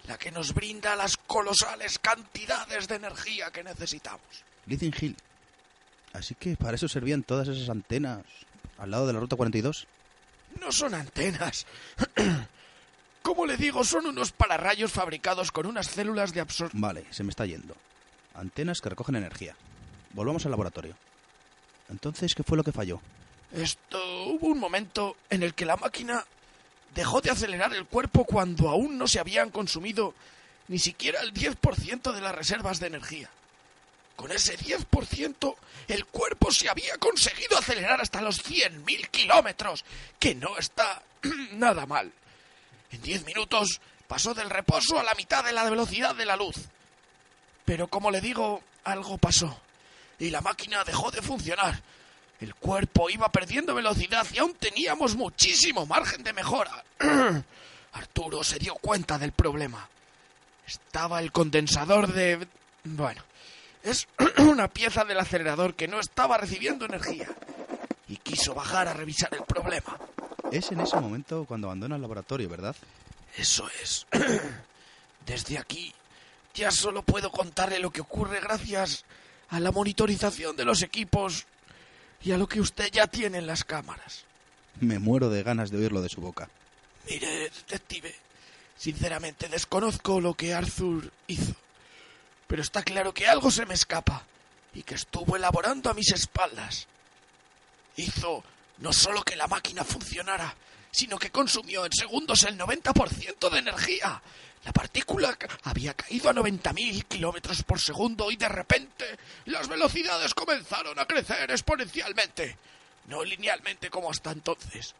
la 0.06 0.18
que 0.18 0.30
nos 0.30 0.52
brinda 0.52 0.96
las 0.96 1.16
colosales 1.16 1.98
cantidades 1.98 2.88
de 2.88 2.96
energía 2.96 3.50
que 3.50 3.64
necesitamos. 3.64 4.20
Lithium 4.66 4.92
Hill. 5.00 5.16
Así 6.12 6.34
que 6.34 6.56
para 6.56 6.76
eso 6.76 6.88
servían 6.88 7.22
todas 7.22 7.48
esas 7.48 7.68
antenas 7.68 8.24
al 8.78 8.90
lado 8.90 9.06
de 9.06 9.12
la 9.12 9.20
Ruta 9.20 9.36
42. 9.36 9.86
No 10.60 10.70
son 10.72 10.94
antenas. 10.94 11.66
Como 13.22 13.46
le 13.46 13.56
digo, 13.56 13.84
son 13.84 14.06
unos 14.06 14.32
pararrayos 14.32 14.92
fabricados 14.92 15.50
con 15.50 15.66
unas 15.66 15.86
células 15.86 16.32
de 16.34 16.40
absorción. 16.40 16.80
Vale, 16.80 17.06
se 17.10 17.24
me 17.24 17.30
está 17.30 17.46
yendo. 17.46 17.74
Antenas 18.34 18.80
que 18.80 18.90
recogen 18.90 19.16
energía. 19.16 19.56
Volvamos 20.12 20.44
al 20.44 20.50
laboratorio. 20.50 20.96
Entonces, 21.88 22.34
¿qué 22.34 22.42
fue 22.42 22.56
lo 22.56 22.64
que 22.64 22.72
falló? 22.72 23.00
Esto 23.52 23.98
hubo 24.26 24.48
un 24.48 24.58
momento 24.58 25.16
en 25.30 25.42
el 25.42 25.54
que 25.54 25.64
la 25.64 25.76
máquina 25.76 26.24
dejó 26.94 27.20
de 27.20 27.30
acelerar 27.30 27.72
el 27.74 27.86
cuerpo 27.86 28.24
cuando 28.24 28.68
aún 28.68 28.98
no 28.98 29.06
se 29.06 29.20
habían 29.20 29.50
consumido 29.50 30.14
ni 30.68 30.78
siquiera 30.78 31.20
el 31.20 31.32
10% 31.34 32.12
de 32.12 32.20
las 32.20 32.34
reservas 32.34 32.80
de 32.80 32.86
energía. 32.86 33.30
Con 34.16 34.30
ese 34.30 34.56
10%, 34.56 35.56
el 35.88 36.06
cuerpo 36.06 36.50
se 36.52 36.68
había 36.68 36.96
conseguido 36.98 37.58
acelerar 37.58 38.00
hasta 38.00 38.22
los 38.22 38.44
100.000 38.44 39.08
kilómetros, 39.10 39.84
que 40.18 40.34
no 40.34 40.56
está 40.56 41.02
nada 41.52 41.84
mal. 41.86 42.12
En 42.92 43.02
10 43.02 43.26
minutos 43.26 43.80
pasó 44.06 44.34
del 44.34 44.50
reposo 44.50 44.98
a 44.98 45.02
la 45.02 45.14
mitad 45.14 45.44
de 45.44 45.52
la 45.52 45.68
velocidad 45.68 46.14
de 46.14 46.26
la 46.26 46.36
luz. 46.36 46.56
Pero 47.64 47.88
como 47.88 48.10
le 48.10 48.20
digo, 48.20 48.62
algo 48.84 49.18
pasó, 49.18 49.58
y 50.18 50.30
la 50.30 50.40
máquina 50.40 50.84
dejó 50.84 51.10
de 51.10 51.22
funcionar. 51.22 51.80
El 52.40 52.54
cuerpo 52.54 53.08
iba 53.08 53.28
perdiendo 53.30 53.74
velocidad 53.74 54.26
y 54.32 54.38
aún 54.38 54.54
teníamos 54.54 55.16
muchísimo 55.16 55.86
margen 55.86 56.22
de 56.22 56.32
mejora. 56.32 56.84
Arturo 57.92 58.42
se 58.42 58.58
dio 58.58 58.74
cuenta 58.74 59.18
del 59.18 59.32
problema. 59.32 59.88
Estaba 60.66 61.20
el 61.20 61.30
condensador 61.32 62.12
de... 62.12 62.46
Bueno, 62.84 63.22
es 63.82 64.08
una 64.38 64.68
pieza 64.68 65.04
del 65.04 65.20
acelerador 65.20 65.74
que 65.74 65.88
no 65.88 66.00
estaba 66.00 66.36
recibiendo 66.36 66.84
energía. 66.86 67.28
y 68.08 68.16
quiso 68.16 68.54
bajar 68.54 68.88
a 68.88 68.94
revisar 68.94 69.32
el 69.32 69.44
problema. 69.44 69.98
Es 70.50 70.70
en 70.72 70.80
ese 70.80 70.96
momento 70.96 71.44
cuando 71.46 71.68
abandona 71.68 71.96
el 71.96 72.02
laboratorio, 72.02 72.48
¿verdad? 72.48 72.76
Eso 73.36 73.68
es. 73.82 74.06
Desde 75.26 75.58
aquí 75.58 75.94
ya 76.54 76.70
solo 76.70 77.02
puedo 77.02 77.30
contarle 77.30 77.78
lo 77.78 77.90
que 77.90 78.00
ocurre 78.00 78.40
gracias 78.40 79.04
a 79.48 79.60
la 79.60 79.72
monitorización 79.72 80.56
de 80.56 80.64
los 80.64 80.82
equipos 80.82 81.46
y 82.22 82.32
a 82.32 82.38
lo 82.38 82.48
que 82.48 82.60
usted 82.60 82.90
ya 82.90 83.06
tiene 83.06 83.38
en 83.38 83.46
las 83.46 83.64
cámaras. 83.64 84.24
Me 84.80 84.98
muero 84.98 85.28
de 85.28 85.42
ganas 85.42 85.70
de 85.70 85.78
oírlo 85.78 86.00
de 86.00 86.08
su 86.08 86.20
boca. 86.20 86.48
Mire, 87.08 87.50
detective, 87.50 88.14
sinceramente 88.76 89.48
desconozco 89.48 90.20
lo 90.20 90.34
que 90.34 90.54
Arthur 90.54 91.12
hizo, 91.26 91.54
pero 92.46 92.62
está 92.62 92.82
claro 92.82 93.12
que 93.12 93.26
algo 93.26 93.50
se 93.50 93.66
me 93.66 93.74
escapa 93.74 94.24
y 94.72 94.82
que 94.82 94.94
estuvo 94.94 95.36
elaborando 95.36 95.90
a 95.90 95.94
mis 95.94 96.12
espaldas. 96.12 96.86
Hizo 97.96 98.42
no 98.78 98.92
solo 98.92 99.22
que 99.22 99.36
la 99.36 99.46
máquina 99.46 99.84
funcionara, 99.84 100.54
sino 100.90 101.18
que 101.18 101.30
consumió 101.30 101.84
en 101.84 101.92
segundos 101.92 102.44
el 102.44 102.58
90% 102.58 103.50
de 103.50 103.58
energía. 103.58 104.22
La 104.64 104.72
partícula 104.72 105.36
había 105.64 105.92
caído 105.94 106.30
a 106.30 106.34
90.000 106.34 107.04
kilómetros 107.04 107.62
por 107.64 107.78
segundo 107.78 108.30
y 108.30 108.36
de 108.36 108.48
repente 108.48 109.04
las 109.46 109.68
velocidades 109.68 110.32
comenzaron 110.32 110.98
a 110.98 111.06
crecer 111.06 111.50
exponencialmente, 111.50 112.56
no 113.06 113.22
linealmente 113.22 113.90
como 113.90 114.10
hasta 114.10 114.30
entonces. 114.30 114.94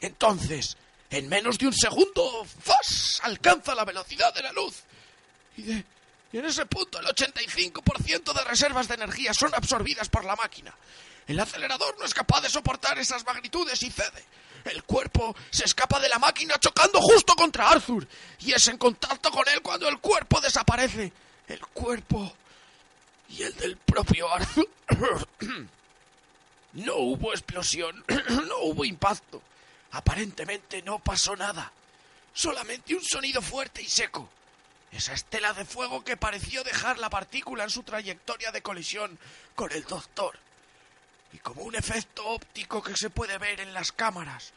Entonces, 0.00 0.76
en 1.10 1.28
menos 1.28 1.58
de 1.58 1.66
un 1.66 1.72
segundo, 1.72 2.46
¡fas! 2.62 3.20
alcanza 3.24 3.74
la 3.74 3.84
velocidad 3.84 4.32
de 4.32 4.42
la 4.42 4.52
luz. 4.52 4.82
Y, 5.56 5.72
y 5.72 6.38
en 6.38 6.44
ese 6.44 6.66
punto 6.66 7.00
el 7.00 7.06
85% 7.06 8.32
de 8.32 8.44
reservas 8.44 8.86
de 8.86 8.94
energía 8.94 9.34
son 9.34 9.54
absorbidas 9.54 10.08
por 10.08 10.24
la 10.24 10.36
máquina. 10.36 10.72
El 11.26 11.40
acelerador 11.40 11.98
no 11.98 12.04
es 12.04 12.14
capaz 12.14 12.42
de 12.42 12.50
soportar 12.50 12.98
esas 12.98 13.24
magnitudes 13.24 13.82
y 13.82 13.90
cede. 13.90 14.24
El 14.64 14.82
cuerpo 14.84 15.36
se 15.50 15.64
escapa 15.64 16.00
de 16.00 16.08
la 16.08 16.18
máquina 16.18 16.58
chocando 16.58 16.98
justo 17.00 17.34
contra 17.34 17.68
Arthur 17.68 18.06
y 18.40 18.52
es 18.52 18.66
en 18.68 18.78
contacto 18.78 19.30
con 19.30 19.46
él 19.48 19.60
cuando 19.60 19.88
el 19.88 19.98
cuerpo 19.98 20.40
desaparece. 20.40 21.12
El 21.46 21.60
cuerpo 21.66 22.34
y 23.28 23.42
el 23.42 23.54
del 23.56 23.76
propio 23.76 24.32
Arthur. 24.32 24.68
No 26.74 26.96
hubo 26.96 27.30
explosión, 27.30 28.04
no 28.48 28.58
hubo 28.62 28.84
impacto. 28.84 29.40
Aparentemente 29.92 30.82
no 30.82 30.98
pasó 30.98 31.36
nada. 31.36 31.70
Solamente 32.32 32.96
un 32.96 33.04
sonido 33.04 33.40
fuerte 33.40 33.80
y 33.80 33.88
seco. 33.88 34.28
Esa 34.90 35.12
estela 35.12 35.52
de 35.52 35.64
fuego 35.64 36.02
que 36.02 36.16
pareció 36.16 36.64
dejar 36.64 36.98
la 36.98 37.10
partícula 37.10 37.62
en 37.62 37.70
su 37.70 37.84
trayectoria 37.84 38.50
de 38.50 38.62
colisión 38.62 39.16
con 39.54 39.70
el 39.70 39.84
doctor 39.84 40.36
y 41.34 41.38
como 41.38 41.62
un 41.62 41.74
efecto 41.74 42.24
óptico 42.28 42.80
que 42.80 42.96
se 42.96 43.10
puede 43.10 43.36
ver 43.38 43.60
en 43.60 43.74
las 43.74 43.90
cámaras. 43.90 44.52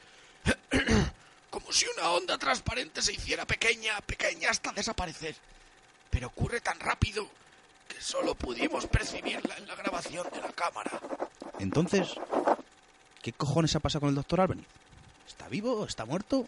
como 1.50 1.74
si 1.74 1.88
una 1.98 2.12
onda 2.12 2.38
transparente 2.38 3.02
se 3.02 3.14
hiciera 3.14 3.48
pequeña, 3.48 4.00
pequeña 4.02 4.52
hasta 4.52 4.72
desaparecer. 4.72 5.36
Pero 6.12 6.28
ocurre 6.28 6.62
tan 6.62 6.80
rápido 6.80 7.28
que 7.88 8.00
solo 8.00 8.36
pudimos 8.36 8.86
percibirla 8.86 9.58
en 9.58 9.68
la 9.68 9.76
grabación 9.76 10.28
de 10.32 10.40
la 10.40 10.52
cámara. 10.52 10.92
Entonces, 11.58 12.10
¿qué 13.24 13.34
cojones 13.34 13.76
ha 13.76 13.80
pasado 13.80 14.02
con 14.02 14.10
el 14.10 14.16
doctor 14.16 14.42
Albany? 14.42 14.64
¿Está 15.28 15.48
vivo? 15.48 15.84
¿Está 15.84 16.06
muerto? 16.06 16.48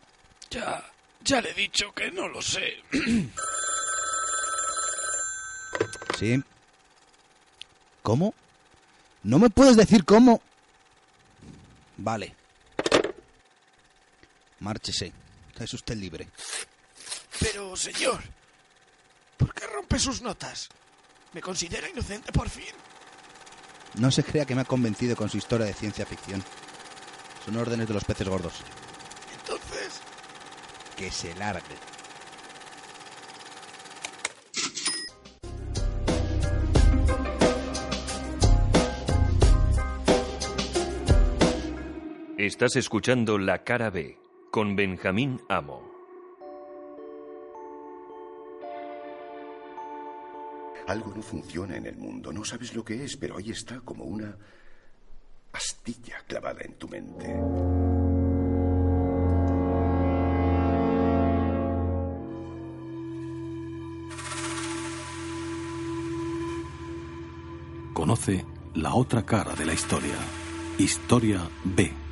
Ya, 0.51 0.85
ya 1.21 1.41
le 1.41 1.49
he 1.51 1.55
dicho 1.55 1.91
que 1.93 2.11
no 2.11 2.27
lo 2.27 2.41
sé. 2.43 2.83
sí. 6.19 6.43
¿Cómo? 8.03 8.35
¿No 9.23 9.39
me 9.39 9.49
puedes 9.49 9.75
decir 9.75 10.05
cómo? 10.05 10.41
Vale. 11.97 12.35
Márchese. 14.59 15.13
Es 15.59 15.73
usted 15.73 15.97
libre. 15.97 16.29
Pero, 17.39 17.75
señor, 17.75 18.21
¿por 19.37 19.53
qué 19.53 19.67
rompe 19.67 19.99
sus 19.99 20.21
notas? 20.21 20.69
¿Me 21.33 21.41
considera 21.41 21.89
inocente 21.89 22.31
por 22.31 22.49
fin? 22.49 22.73
No 23.95 24.09
se 24.09 24.23
crea 24.23 24.45
que 24.45 24.55
me 24.55 24.61
ha 24.61 24.65
convencido 24.65 25.17
con 25.17 25.29
su 25.29 25.37
historia 25.37 25.65
de 25.65 25.73
ciencia 25.73 26.05
ficción. 26.05 26.41
Son 27.43 27.57
órdenes 27.57 27.89
de 27.89 27.93
los 27.93 28.05
peces 28.05 28.27
gordos. 28.27 28.53
Entonces... 29.41 29.99
Que 30.95 31.11
se 31.11 31.35
largue. 31.35 31.75
Estás 42.59 42.75
escuchando 42.75 43.37
La 43.37 43.63
Cara 43.63 43.89
B 43.89 44.19
con 44.51 44.75
Benjamín 44.75 45.39
Amo. 45.47 45.81
Algo 50.85 51.13
no 51.15 51.21
funciona 51.21 51.77
en 51.77 51.85
el 51.85 51.95
mundo, 51.95 52.33
no 52.33 52.43
sabes 52.43 52.75
lo 52.75 52.83
que 52.83 53.05
es, 53.05 53.15
pero 53.15 53.37
ahí 53.37 53.51
está 53.51 53.79
como 53.79 54.03
una 54.03 54.35
astilla 55.53 56.17
clavada 56.27 56.59
en 56.63 56.73
tu 56.73 56.89
mente. 56.89 57.27
Conoce 67.93 68.45
la 68.73 68.93
otra 68.95 69.25
cara 69.25 69.55
de 69.55 69.65
la 69.65 69.71
historia. 69.71 70.17
Historia 70.77 71.49
B. 71.63 72.08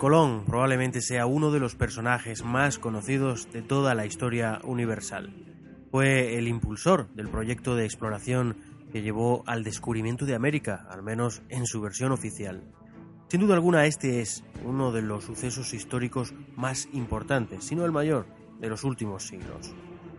Colón 0.00 0.44
probablemente 0.46 1.02
sea 1.02 1.26
uno 1.26 1.50
de 1.50 1.60
los 1.60 1.74
personajes 1.74 2.42
más 2.42 2.78
conocidos 2.78 3.52
de 3.52 3.60
toda 3.60 3.94
la 3.94 4.06
historia 4.06 4.58
universal. 4.64 5.30
Fue 5.90 6.38
el 6.38 6.48
impulsor 6.48 7.10
del 7.12 7.28
proyecto 7.28 7.76
de 7.76 7.84
exploración 7.84 8.56
que 8.94 9.02
llevó 9.02 9.44
al 9.46 9.62
descubrimiento 9.62 10.24
de 10.24 10.34
América, 10.34 10.86
al 10.88 11.02
menos 11.02 11.42
en 11.50 11.66
su 11.66 11.82
versión 11.82 12.12
oficial. 12.12 12.62
Sin 13.28 13.42
duda 13.42 13.52
alguna 13.52 13.84
este 13.84 14.22
es 14.22 14.42
uno 14.64 14.90
de 14.90 15.02
los 15.02 15.24
sucesos 15.24 15.74
históricos 15.74 16.32
más 16.56 16.88
importantes, 16.94 17.64
si 17.64 17.74
no 17.74 17.84
el 17.84 17.92
mayor, 17.92 18.24
de 18.58 18.70
los 18.70 18.84
últimos 18.84 19.26
siglos. 19.26 19.74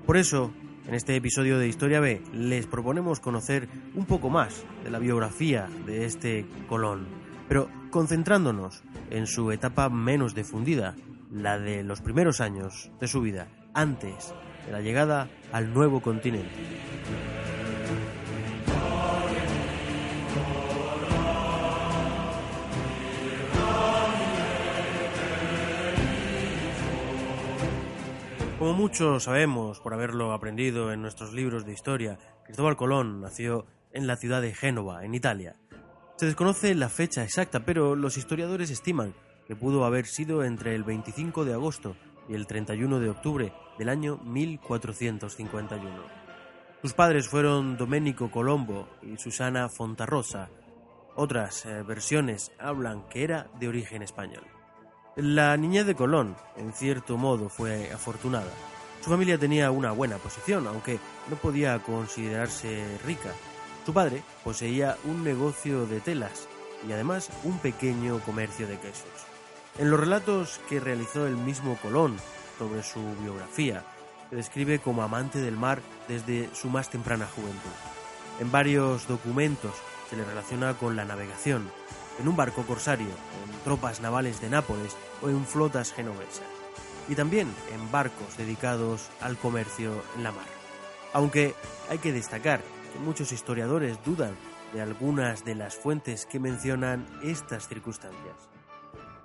Por 0.06 0.16
eso, 0.16 0.54
en 0.86 0.94
este 0.94 1.16
episodio 1.16 1.58
de 1.58 1.68
Historia 1.68 2.00
B 2.00 2.22
les 2.34 2.68
proponemos 2.68 3.20
conocer 3.20 3.68
un 3.96 4.06
poco 4.06 4.30
más 4.30 4.64
de 4.84 4.92
la 4.92 5.00
biografía 5.00 5.68
de 5.88 6.06
este 6.06 6.46
Colón, 6.70 7.08
pero 7.50 7.81
concentrándonos 7.92 8.84
en 9.10 9.28
su 9.28 9.52
etapa 9.52 9.90
menos 9.90 10.34
difundida, 10.34 10.96
la 11.30 11.60
de 11.60 11.84
los 11.84 12.02
primeros 12.02 12.42
años 12.42 12.90
de 13.00 13.08
su 13.08 13.22
vida, 13.22 13.50
antes 13.74 14.34
de 14.66 14.72
la 14.72 14.82
llegada 14.82 15.30
al 15.52 15.74
nuevo 15.74 16.02
continente. 16.02 16.50
Como 28.58 28.74
muchos 28.74 29.24
sabemos 29.24 29.80
por 29.80 29.94
haberlo 29.94 30.34
aprendido 30.34 30.94
en 30.94 31.02
nuestros 31.02 31.34
libros 31.34 31.66
de 31.66 31.74
historia, 31.74 32.20
Cristóbal 32.46 32.78
Colón 32.78 33.20
nació 33.20 33.66
en 33.92 34.08
la 34.08 34.18
ciudad 34.18 34.42
de 34.42 34.54
Génova, 34.54 35.04
en 35.04 35.16
Italia. 35.16 35.56
Se 36.22 36.28
desconoce 36.28 36.76
la 36.76 36.88
fecha 36.88 37.24
exacta, 37.24 37.62
pero 37.62 37.96
los 37.96 38.16
historiadores 38.16 38.70
estiman 38.70 39.16
que 39.48 39.56
pudo 39.56 39.86
haber 39.86 40.06
sido 40.06 40.44
entre 40.44 40.76
el 40.76 40.84
25 40.84 41.46
de 41.46 41.54
agosto 41.54 41.96
y 42.30 42.36
el 42.36 42.46
31 42.46 43.00
de 43.00 43.10
octubre 43.10 43.54
del 43.80 43.90
año 43.90 44.18
1451. 44.18 45.90
Sus 46.84 46.94
padres 46.94 47.28
fueron 47.28 47.76
Domenico 47.76 48.30
Colombo 48.30 48.88
y 49.02 49.18
Susana 49.18 49.68
Fontarrosa. 49.68 50.50
Otras 51.16 51.66
eh, 51.66 51.82
versiones 51.82 52.52
hablan 52.60 53.10
que 53.10 53.24
era 53.24 53.50
de 53.60 53.70
origen 53.70 54.04
español. 54.04 54.44
La 55.16 55.58
niñez 55.58 55.88
de 55.88 55.96
Colón, 55.96 56.36
en 56.56 56.72
cierto 56.72 57.18
modo, 57.18 57.50
fue 57.50 57.92
afortunada. 57.92 58.52
Su 59.04 59.10
familia 59.10 59.40
tenía 59.40 59.72
una 59.72 59.92
buena 59.92 60.18
posición, 60.18 60.68
aunque 60.68 61.00
no 61.32 61.36
podía 61.38 61.80
considerarse 61.80 63.00
rica. 63.08 63.32
Su 63.92 63.96
padre 63.96 64.24
poseía 64.46 64.96
un 65.04 65.22
negocio 65.22 65.86
de 65.86 66.00
telas 66.00 66.48
y 66.88 66.94
además 66.94 67.30
un 67.44 67.60
pequeño 67.60 68.22
comercio 68.22 68.66
de 68.66 68.80
quesos. 68.80 69.10
En 69.78 69.92
los 69.92 70.00
relatos 70.00 70.62
que 70.70 70.80
realizó 70.80 71.28
el 71.28 71.36
mismo 71.36 71.76
Colón 71.82 72.16
sobre 72.58 72.84
su 72.84 73.02
biografía, 73.22 73.84
se 74.30 74.38
describe 74.38 74.80
como 74.80 75.04
amante 75.04 75.40
del 75.40 75.58
mar 75.58 75.82
desde 76.08 76.50
su 76.56 76.70
más 76.70 76.90
temprana 76.90 77.28
juventud. 77.36 77.70
En 78.40 78.50
varios 78.50 79.10
documentos 79.10 79.74
se 80.10 80.16
le 80.16 80.24
relaciona 80.24 80.74
con 80.76 80.96
la 80.96 81.04
navegación, 81.04 81.70
en 82.18 82.30
un 82.30 82.38
barco 82.38 82.64
corsario, 82.64 83.10
en 83.10 83.64
tropas 83.66 84.00
navales 84.00 84.40
de 84.40 84.52
Nápoles 84.52 84.96
o 85.22 85.28
en 85.28 85.46
flotas 85.46 85.92
genovesas, 85.92 86.48
y 87.10 87.16
también 87.16 87.54
en 87.74 87.92
barcos 87.92 88.38
dedicados 88.38 89.10
al 89.20 89.36
comercio 89.36 90.02
en 90.16 90.24
la 90.24 90.32
mar. 90.32 90.48
Aunque 91.12 91.56
hay 91.90 91.98
que 91.98 92.14
destacar 92.14 92.62
muchos 93.00 93.32
historiadores 93.32 94.04
dudan 94.06 94.36
de 94.74 94.82
algunas 94.82 95.44
de 95.44 95.56
las 95.56 95.76
fuentes 95.76 96.26
que 96.26 96.40
mencionan 96.40 97.06
estas 97.24 97.68
circunstancias. 97.68 98.50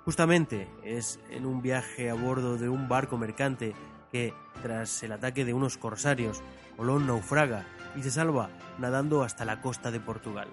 Justamente 0.05 0.67
es 0.83 1.19
en 1.29 1.45
un 1.45 1.61
viaje 1.61 2.09
a 2.09 2.13
bordo 2.13 2.57
de 2.57 2.69
un 2.69 2.87
barco 2.87 3.17
mercante 3.17 3.73
que, 4.11 4.33
tras 4.61 5.03
el 5.03 5.11
ataque 5.11 5.45
de 5.45 5.53
unos 5.53 5.77
corsarios, 5.77 6.41
Colón 6.77 7.07
naufraga 7.07 7.65
y 7.95 8.03
se 8.03 8.11
salva 8.11 8.49
nadando 8.77 9.23
hasta 9.23 9.45
la 9.45 9.61
costa 9.61 9.91
de 9.91 9.99
Portugal. 9.99 10.47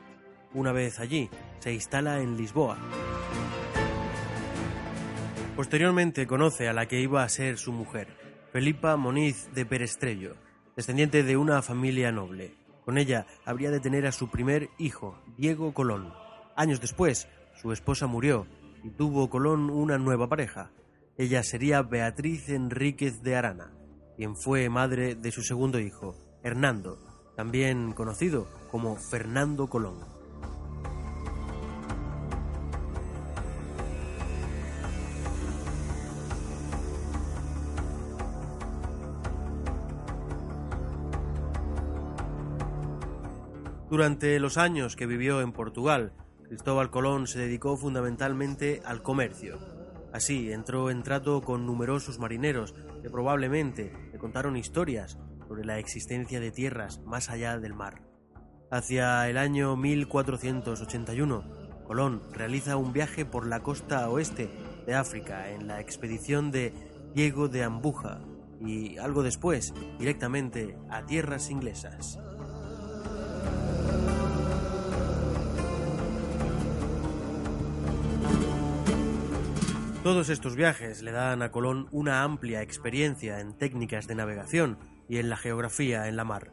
Una 0.54 0.72
vez 0.72 0.98
allí, 1.00 1.28
se 1.58 1.72
instala 1.72 2.20
en 2.20 2.36
Lisboa. 2.36 2.78
Posteriormente 5.54 6.26
conoce 6.26 6.68
a 6.68 6.72
la 6.72 6.86
que 6.86 7.00
iba 7.00 7.22
a 7.22 7.28
ser 7.28 7.58
su 7.58 7.72
mujer, 7.72 8.08
Felipa 8.52 8.96
Moniz 8.96 9.50
de 9.54 9.66
Perestrello, 9.66 10.34
descendiente 10.74 11.22
de 11.22 11.36
una 11.36 11.62
familia 11.62 12.10
noble. 12.10 12.63
Con 12.84 12.98
ella 12.98 13.26
habría 13.44 13.70
de 13.70 13.80
tener 13.80 14.06
a 14.06 14.12
su 14.12 14.28
primer 14.28 14.68
hijo, 14.78 15.18
Diego 15.36 15.72
Colón. 15.72 16.12
Años 16.54 16.80
después, 16.80 17.28
su 17.60 17.72
esposa 17.72 18.06
murió 18.06 18.46
y 18.82 18.90
tuvo 18.90 19.30
Colón 19.30 19.70
una 19.70 19.98
nueva 19.98 20.28
pareja. 20.28 20.70
Ella 21.16 21.42
sería 21.42 21.82
Beatriz 21.82 22.48
Enríquez 22.48 23.22
de 23.22 23.36
Arana, 23.36 23.72
quien 24.16 24.36
fue 24.36 24.68
madre 24.68 25.14
de 25.14 25.32
su 25.32 25.42
segundo 25.42 25.78
hijo, 25.78 26.14
Hernando, 26.42 26.98
también 27.36 27.92
conocido 27.92 28.48
como 28.70 28.96
Fernando 28.96 29.68
Colón. 29.68 30.13
Durante 43.94 44.40
los 44.40 44.58
años 44.58 44.96
que 44.96 45.06
vivió 45.06 45.40
en 45.40 45.52
Portugal, 45.52 46.14
Cristóbal 46.48 46.90
Colón 46.90 47.28
se 47.28 47.38
dedicó 47.38 47.76
fundamentalmente 47.76 48.82
al 48.84 49.02
comercio. 49.02 49.56
Así 50.12 50.50
entró 50.50 50.90
en 50.90 51.04
trato 51.04 51.42
con 51.42 51.64
numerosos 51.64 52.18
marineros 52.18 52.74
que 53.02 53.08
probablemente 53.08 53.92
le 54.12 54.18
contaron 54.18 54.56
historias 54.56 55.16
sobre 55.46 55.64
la 55.64 55.78
existencia 55.78 56.40
de 56.40 56.50
tierras 56.50 57.02
más 57.04 57.30
allá 57.30 57.60
del 57.60 57.72
mar. 57.72 58.02
Hacia 58.68 59.30
el 59.30 59.38
año 59.38 59.76
1481, 59.76 61.84
Colón 61.86 62.20
realiza 62.32 62.76
un 62.76 62.92
viaje 62.92 63.24
por 63.24 63.46
la 63.46 63.62
costa 63.62 64.10
oeste 64.10 64.50
de 64.88 64.94
África 64.96 65.50
en 65.50 65.68
la 65.68 65.80
expedición 65.80 66.50
de 66.50 66.74
Diego 67.14 67.46
de 67.46 67.62
Ambuja 67.62 68.22
y 68.60 68.98
algo 68.98 69.22
después 69.22 69.72
directamente 70.00 70.76
a 70.90 71.06
tierras 71.06 71.48
inglesas. 71.48 72.18
Todos 80.04 80.28
estos 80.28 80.54
viajes 80.54 81.00
le 81.00 81.12
dan 81.12 81.40
a 81.40 81.50
Colón 81.50 81.88
una 81.90 82.24
amplia 82.24 82.60
experiencia 82.60 83.40
en 83.40 83.56
técnicas 83.56 84.06
de 84.06 84.14
navegación 84.14 84.76
y 85.08 85.16
en 85.16 85.30
la 85.30 85.38
geografía 85.38 86.08
en 86.08 86.16
la 86.16 86.24
mar. 86.24 86.52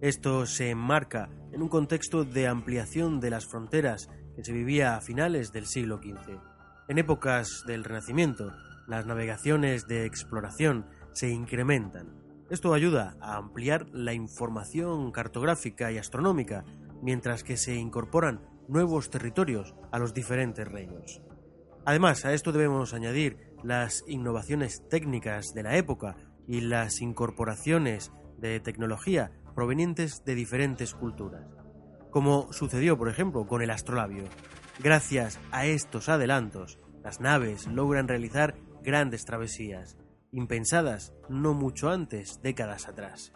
Esto 0.00 0.46
se 0.46 0.70
enmarca 0.70 1.28
en 1.50 1.62
un 1.62 1.68
contexto 1.68 2.22
de 2.22 2.46
ampliación 2.46 3.18
de 3.18 3.30
las 3.30 3.44
fronteras 3.46 4.08
que 4.36 4.44
se 4.44 4.52
vivía 4.52 4.94
a 4.94 5.00
finales 5.00 5.50
del 5.50 5.66
siglo 5.66 5.96
XV. 5.96 6.38
En 6.86 6.98
épocas 6.98 7.64
del 7.66 7.82
Renacimiento, 7.82 8.52
las 8.86 9.04
navegaciones 9.04 9.88
de 9.88 10.06
exploración 10.06 10.86
se 11.12 11.28
incrementan. 11.28 12.22
Esto 12.50 12.72
ayuda 12.72 13.16
a 13.20 13.34
ampliar 13.34 13.88
la 13.90 14.12
información 14.12 15.10
cartográfica 15.10 15.90
y 15.90 15.98
astronómica, 15.98 16.64
mientras 17.02 17.42
que 17.42 17.56
se 17.56 17.74
incorporan 17.74 18.46
nuevos 18.68 19.10
territorios 19.10 19.74
a 19.90 19.98
los 19.98 20.14
diferentes 20.14 20.68
reinos. 20.68 21.20
Además, 21.84 22.24
a 22.24 22.32
esto 22.32 22.52
debemos 22.52 22.94
añadir 22.94 23.38
las 23.64 24.04
innovaciones 24.06 24.86
técnicas 24.88 25.52
de 25.52 25.64
la 25.64 25.76
época 25.76 26.16
y 26.46 26.60
las 26.60 27.00
incorporaciones 27.00 28.12
de 28.38 28.60
tecnología 28.60 29.32
provenientes 29.54 30.24
de 30.24 30.34
diferentes 30.34 30.94
culturas, 30.94 31.46
como 32.10 32.52
sucedió, 32.52 32.96
por 32.96 33.08
ejemplo, 33.08 33.46
con 33.46 33.62
el 33.62 33.70
astrolabio. 33.70 34.24
Gracias 34.78 35.40
a 35.50 35.66
estos 35.66 36.08
adelantos, 36.08 36.78
las 37.02 37.20
naves 37.20 37.66
logran 37.66 38.08
realizar 38.08 38.54
grandes 38.82 39.24
travesías, 39.24 39.96
impensadas 40.30 41.12
no 41.28 41.52
mucho 41.52 41.90
antes, 41.90 42.40
décadas 42.42 42.88
atrás. 42.88 43.32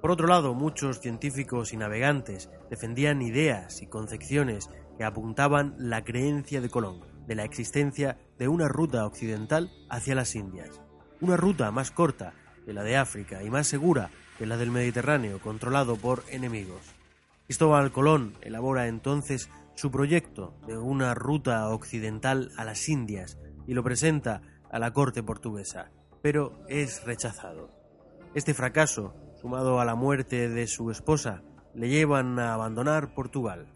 Por 0.00 0.10
otro 0.10 0.26
lado, 0.26 0.54
muchos 0.54 1.00
científicos 1.00 1.72
y 1.72 1.76
navegantes 1.76 2.50
defendían 2.70 3.22
ideas 3.22 3.80
y 3.82 3.86
concepciones 3.86 4.68
que 4.98 5.04
apuntaban 5.04 5.74
la 5.78 6.04
creencia 6.04 6.60
de 6.60 6.68
Colón 6.68 7.11
de 7.26 7.34
la 7.34 7.44
existencia 7.44 8.18
de 8.38 8.48
una 8.48 8.68
ruta 8.68 9.06
occidental 9.06 9.70
hacia 9.88 10.14
las 10.14 10.34
Indias, 10.34 10.80
una 11.20 11.36
ruta 11.36 11.70
más 11.70 11.90
corta 11.90 12.34
que 12.64 12.72
la 12.72 12.82
de 12.82 12.96
África 12.96 13.42
y 13.42 13.50
más 13.50 13.66
segura 13.66 14.10
que 14.38 14.46
la 14.46 14.56
del 14.56 14.70
Mediterráneo 14.70 15.40
controlado 15.40 15.96
por 15.96 16.24
enemigos. 16.28 16.82
Cristóbal 17.46 17.92
Colón 17.92 18.34
elabora 18.40 18.88
entonces 18.88 19.50
su 19.74 19.90
proyecto 19.90 20.54
de 20.66 20.78
una 20.78 21.14
ruta 21.14 21.68
occidental 21.68 22.50
a 22.56 22.64
las 22.64 22.88
Indias 22.88 23.38
y 23.66 23.74
lo 23.74 23.82
presenta 23.82 24.42
a 24.70 24.78
la 24.78 24.92
corte 24.92 25.22
portuguesa, 25.22 25.90
pero 26.22 26.58
es 26.68 27.04
rechazado. 27.04 27.70
Este 28.34 28.54
fracaso, 28.54 29.14
sumado 29.40 29.80
a 29.80 29.84
la 29.84 29.94
muerte 29.94 30.48
de 30.48 30.66
su 30.66 30.90
esposa, 30.90 31.42
le 31.74 31.88
llevan 31.88 32.38
a 32.38 32.54
abandonar 32.54 33.14
Portugal. 33.14 33.66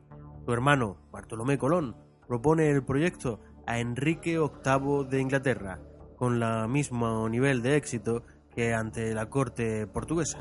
Su 0.44 0.52
hermano, 0.52 0.96
Bartolomé 1.10 1.58
Colón, 1.58 1.96
propone 2.26 2.70
el 2.70 2.84
proyecto 2.84 3.40
a 3.66 3.78
Enrique 3.78 4.38
VIII 4.38 5.08
de 5.08 5.20
Inglaterra, 5.20 5.80
con 6.16 6.42
el 6.42 6.68
mismo 6.68 7.28
nivel 7.28 7.62
de 7.62 7.76
éxito 7.76 8.24
que 8.54 8.72
ante 8.72 9.14
la 9.14 9.26
corte 9.26 9.86
portuguesa. 9.86 10.38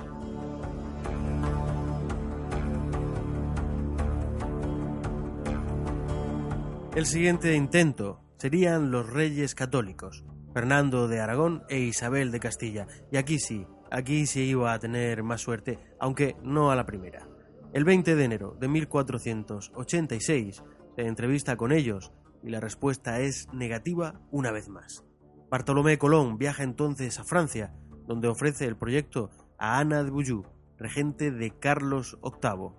El 6.95 7.05
siguiente 7.05 7.53
intento 7.55 8.21
serían 8.37 8.89
los 8.89 9.11
reyes 9.11 9.53
católicos, 9.53 10.23
Fernando 10.53 11.09
de 11.09 11.19
Aragón 11.19 11.63
e 11.67 11.79
Isabel 11.79 12.31
de 12.31 12.39
Castilla, 12.39 12.87
y 13.11 13.17
aquí 13.17 13.37
sí, 13.37 13.67
aquí 13.91 14.25
sí 14.25 14.43
iba 14.43 14.71
a 14.71 14.79
tener 14.79 15.21
más 15.21 15.41
suerte, 15.41 15.77
aunque 15.99 16.37
no 16.41 16.71
a 16.71 16.75
la 16.77 16.85
primera. 16.85 17.27
El 17.73 17.83
20 17.83 18.15
de 18.15 18.23
enero 18.23 18.55
de 18.57 18.69
1486, 18.69 20.63
se 20.95 21.07
entrevista 21.07 21.57
con 21.57 21.71
ellos 21.71 22.11
y 22.43 22.49
la 22.49 22.59
respuesta 22.59 23.19
es 23.19 23.47
negativa 23.53 24.21
una 24.31 24.51
vez 24.51 24.69
más. 24.69 25.03
Bartolomé 25.49 25.97
Colón 25.97 26.37
viaja 26.37 26.63
entonces 26.63 27.19
a 27.19 27.23
Francia, 27.23 27.73
donde 28.07 28.27
ofrece 28.27 28.65
el 28.65 28.77
proyecto 28.77 29.29
a 29.57 29.79
Ana 29.79 30.03
de 30.03 30.11
Bouillou, 30.11 30.45
regente 30.77 31.31
de 31.31 31.51
Carlos 31.57 32.17
VIII. 32.23 32.71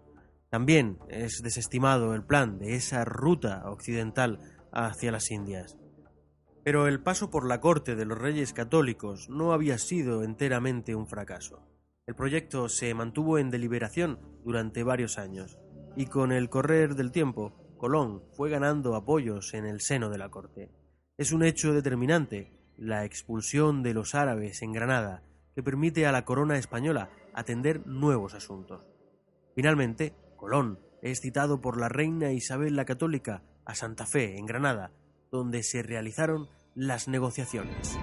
También 0.51 0.99
es 1.09 1.43
desestimado 1.43 2.15
el 2.15 2.25
plan 2.25 2.59
de 2.59 2.75
esa 2.75 3.05
ruta 3.05 3.63
occidental 3.67 4.39
hacia 4.73 5.13
las 5.13 5.31
Indias. 5.31 5.77
Pero 6.65 6.87
el 6.87 7.03
paso 7.03 7.31
por 7.31 7.47
la 7.47 7.61
corte 7.61 7.97
de 7.97 8.05
los 8.05 8.19
reyes 8.19 8.53
católicos 8.53 9.29
no 9.29 9.53
había 9.53 9.79
sido 9.79 10.23
enteramente 10.23 10.95
un 10.95 11.07
fracaso. 11.07 11.63
El 12.07 12.15
proyecto 12.15 12.69
se 12.69 12.95
mantuvo 12.95 13.39
en 13.39 13.51
deliberación 13.51 14.21
durante 14.45 14.83
varios 14.85 15.19
años, 15.19 15.59
y 15.97 16.07
con 16.07 16.31
el 16.31 16.49
correr 16.51 16.95
del 16.95 17.11
tiempo 17.11 17.66
Colón 17.77 18.23
fue 18.33 18.51
ganando 18.51 18.95
apoyos 18.95 19.55
en 19.55 19.67
el 19.67 19.81
seno 19.81 20.09
de 20.09 20.19
la 20.19 20.31
corte. 20.31 20.71
Es 21.19 21.33
un 21.33 21.45
hecho 21.45 21.73
determinante 21.73 22.53
la 22.77 23.05
expulsión 23.05 23.83
de 23.83 23.95
los 23.95 24.15
árabes 24.15 24.63
en 24.63 24.73
Granada, 24.73 25.23
que 25.55 25.63
permite 25.63 26.07
a 26.07 26.13
la 26.13 26.25
corona 26.25 26.59
española 26.59 27.11
atender 27.35 27.87
nuevos 27.87 28.35
asuntos. 28.35 28.85
Finalmente, 29.55 30.15
Colón 30.37 30.79
es 31.03 31.21
citado 31.21 31.61
por 31.61 31.79
la 31.79 31.89
reina 31.89 32.33
Isabel 32.33 32.77
la 32.77 32.85
Católica 32.85 33.43
a 33.65 33.75
Santa 33.75 34.07
Fe, 34.07 34.39
en 34.39 34.47
Granada, 34.47 34.93
donde 35.31 35.63
se 35.63 35.83
realizaron 35.83 36.49
las 36.75 37.09
negociaciones. 37.09 37.99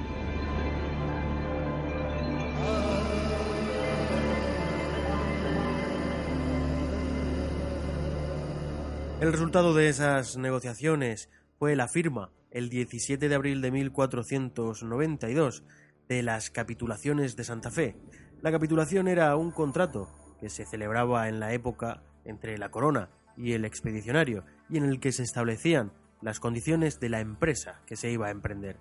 El 9.24 9.32
resultado 9.32 9.74
de 9.74 9.88
esas 9.88 10.36
negociaciones 10.36 11.30
fue 11.58 11.78
la 11.78 11.88
firma, 11.88 12.32
el 12.52 12.68
17 12.68 13.30
de 13.30 13.36
abril 13.36 13.62
de 13.62 13.72
1492, 13.72 15.64
de 16.10 16.24
las 16.24 16.50
capitulaciones 16.50 17.38
de 17.38 17.46
Santa 17.46 17.72
Fe, 17.72 17.96
La 18.42 18.52
capitulación 18.52 19.08
era 19.08 19.34
un 19.38 19.52
contrato 19.52 20.10
que 20.42 20.50
se 20.50 20.66
celebraba 20.66 21.30
en 21.30 21.40
la 21.40 21.54
época 21.54 22.04
entre 22.26 22.58
la 22.58 22.70
corona 22.70 23.12
y 23.38 23.54
el 23.54 23.64
expedicionario 23.64 24.44
y 24.70 24.76
en 24.76 24.84
el 24.84 25.00
que 25.00 25.14
se 25.14 25.24
establecían 25.24 25.94
las 26.22 26.42
condiciones 26.42 27.00
de 27.00 27.08
la 27.08 27.22
empresa 27.22 27.80
que 27.86 27.96
se 27.96 28.12
iba 28.12 28.28
a 28.28 28.32
emprender. 28.32 28.78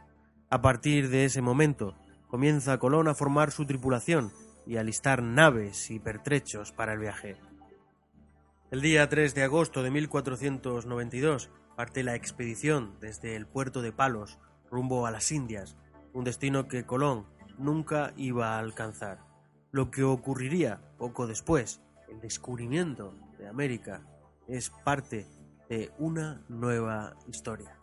A 0.51 0.61
partir 0.61 1.09
de 1.09 1.25
ese 1.25 1.41
momento 1.41 1.97
comienza 2.27 2.79
Colón 2.79 3.07
a 3.07 3.15
formar 3.15 3.53
su 3.53 3.65
tripulación 3.65 4.33
y 4.67 4.77
a 4.77 4.83
listar 4.83 5.23
naves 5.23 5.89
y 5.93 6.01
pertrechos 6.01 6.73
para 6.73 6.95
el 6.95 6.99
viaje. 6.99 7.37
El 8.73 8.81
día 8.81 9.07
3 9.07 9.35
de 9.35 9.43
agosto 9.43 9.83
de 9.83 9.91
1492 9.91 11.51
parte 11.77 12.03
la 12.03 12.15
expedición 12.15 12.97
desde 13.01 13.37
el 13.37 13.47
puerto 13.47 13.83
de 13.83 13.93
Palos 13.93 14.39
rumbo 14.71 15.07
a 15.07 15.11
las 15.11 15.31
Indias, 15.31 15.77
un 16.15 16.25
destino 16.25 16.69
que 16.69 16.87
Colón 16.87 17.27
nunca 17.59 18.15
iba 18.17 18.55
a 18.55 18.59
alcanzar. 18.59 19.27
Lo 19.73 19.91
que 19.91 20.05
ocurriría 20.05 20.81
poco 20.97 21.27
después, 21.27 21.83
el 22.09 22.19
descubrimiento 22.23 23.15
de 23.39 23.47
América, 23.47 24.07
es 24.49 24.71
parte 24.71 25.29
de 25.69 25.93
una 25.99 26.43
nueva 26.49 27.15
historia. 27.29 27.79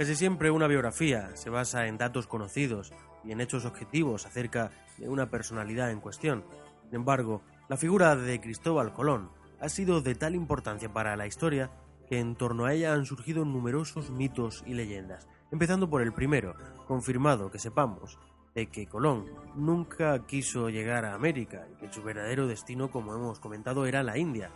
Casi 0.00 0.16
siempre 0.16 0.50
una 0.50 0.66
biografía 0.66 1.36
se 1.36 1.50
basa 1.50 1.86
en 1.86 1.98
datos 1.98 2.26
conocidos 2.26 2.90
y 3.22 3.32
en 3.32 3.42
hechos 3.42 3.66
objetivos 3.66 4.24
acerca 4.24 4.70
de 4.96 5.10
una 5.10 5.28
personalidad 5.28 5.90
en 5.90 6.00
cuestión. 6.00 6.42
Sin 6.86 6.94
embargo, 6.94 7.42
la 7.68 7.76
figura 7.76 8.16
de 8.16 8.40
Cristóbal 8.40 8.94
Colón 8.94 9.28
ha 9.60 9.68
sido 9.68 10.00
de 10.00 10.14
tal 10.14 10.34
importancia 10.34 10.90
para 10.90 11.16
la 11.16 11.26
historia 11.26 11.70
que 12.08 12.18
en 12.18 12.34
torno 12.34 12.64
a 12.64 12.72
ella 12.72 12.94
han 12.94 13.04
surgido 13.04 13.44
numerosos 13.44 14.08
mitos 14.08 14.64
y 14.66 14.72
leyendas, 14.72 15.28
empezando 15.52 15.90
por 15.90 16.00
el 16.00 16.14
primero, 16.14 16.54
confirmado 16.86 17.50
que 17.50 17.58
sepamos, 17.58 18.18
de 18.54 18.68
que 18.70 18.86
Colón 18.86 19.26
nunca 19.54 20.24
quiso 20.24 20.70
llegar 20.70 21.04
a 21.04 21.12
América 21.12 21.66
y 21.70 21.76
que 21.76 21.92
su 21.92 22.02
verdadero 22.02 22.46
destino, 22.46 22.90
como 22.90 23.14
hemos 23.14 23.38
comentado, 23.38 23.84
era 23.84 24.02
la 24.02 24.16
India. 24.16 24.50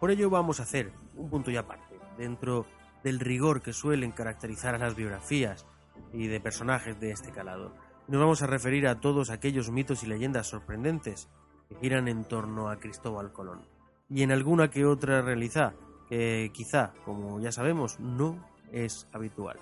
Por 0.00 0.10
ello 0.10 0.28
vamos 0.28 0.58
a 0.58 0.64
hacer 0.64 0.90
un 1.14 1.30
punto 1.30 1.52
y 1.52 1.56
aparte 1.56 2.00
dentro 2.16 2.66
del 3.02 3.20
rigor 3.20 3.62
que 3.62 3.72
suelen 3.72 4.12
caracterizar 4.12 4.74
a 4.74 4.78
las 4.78 4.96
biografías 4.96 5.66
y 6.12 6.26
de 6.26 6.40
personajes 6.40 6.98
de 7.00 7.10
este 7.10 7.32
calado. 7.32 7.74
Nos 8.08 8.20
vamos 8.20 8.42
a 8.42 8.46
referir 8.46 8.86
a 8.88 9.00
todos 9.00 9.30
aquellos 9.30 9.70
mitos 9.70 10.02
y 10.02 10.06
leyendas 10.06 10.46
sorprendentes 10.46 11.28
que 11.68 11.76
giran 11.76 12.08
en 12.08 12.24
torno 12.24 12.70
a 12.70 12.78
Cristóbal 12.78 13.32
Colón. 13.32 13.66
Y 14.08 14.22
en 14.22 14.32
alguna 14.32 14.70
que 14.70 14.86
otra 14.86 15.20
realidad 15.20 15.74
que 16.08 16.50
quizá, 16.54 16.94
como 17.04 17.38
ya 17.40 17.52
sabemos, 17.52 18.00
no 18.00 18.42
es 18.72 19.06
habitual. 19.12 19.58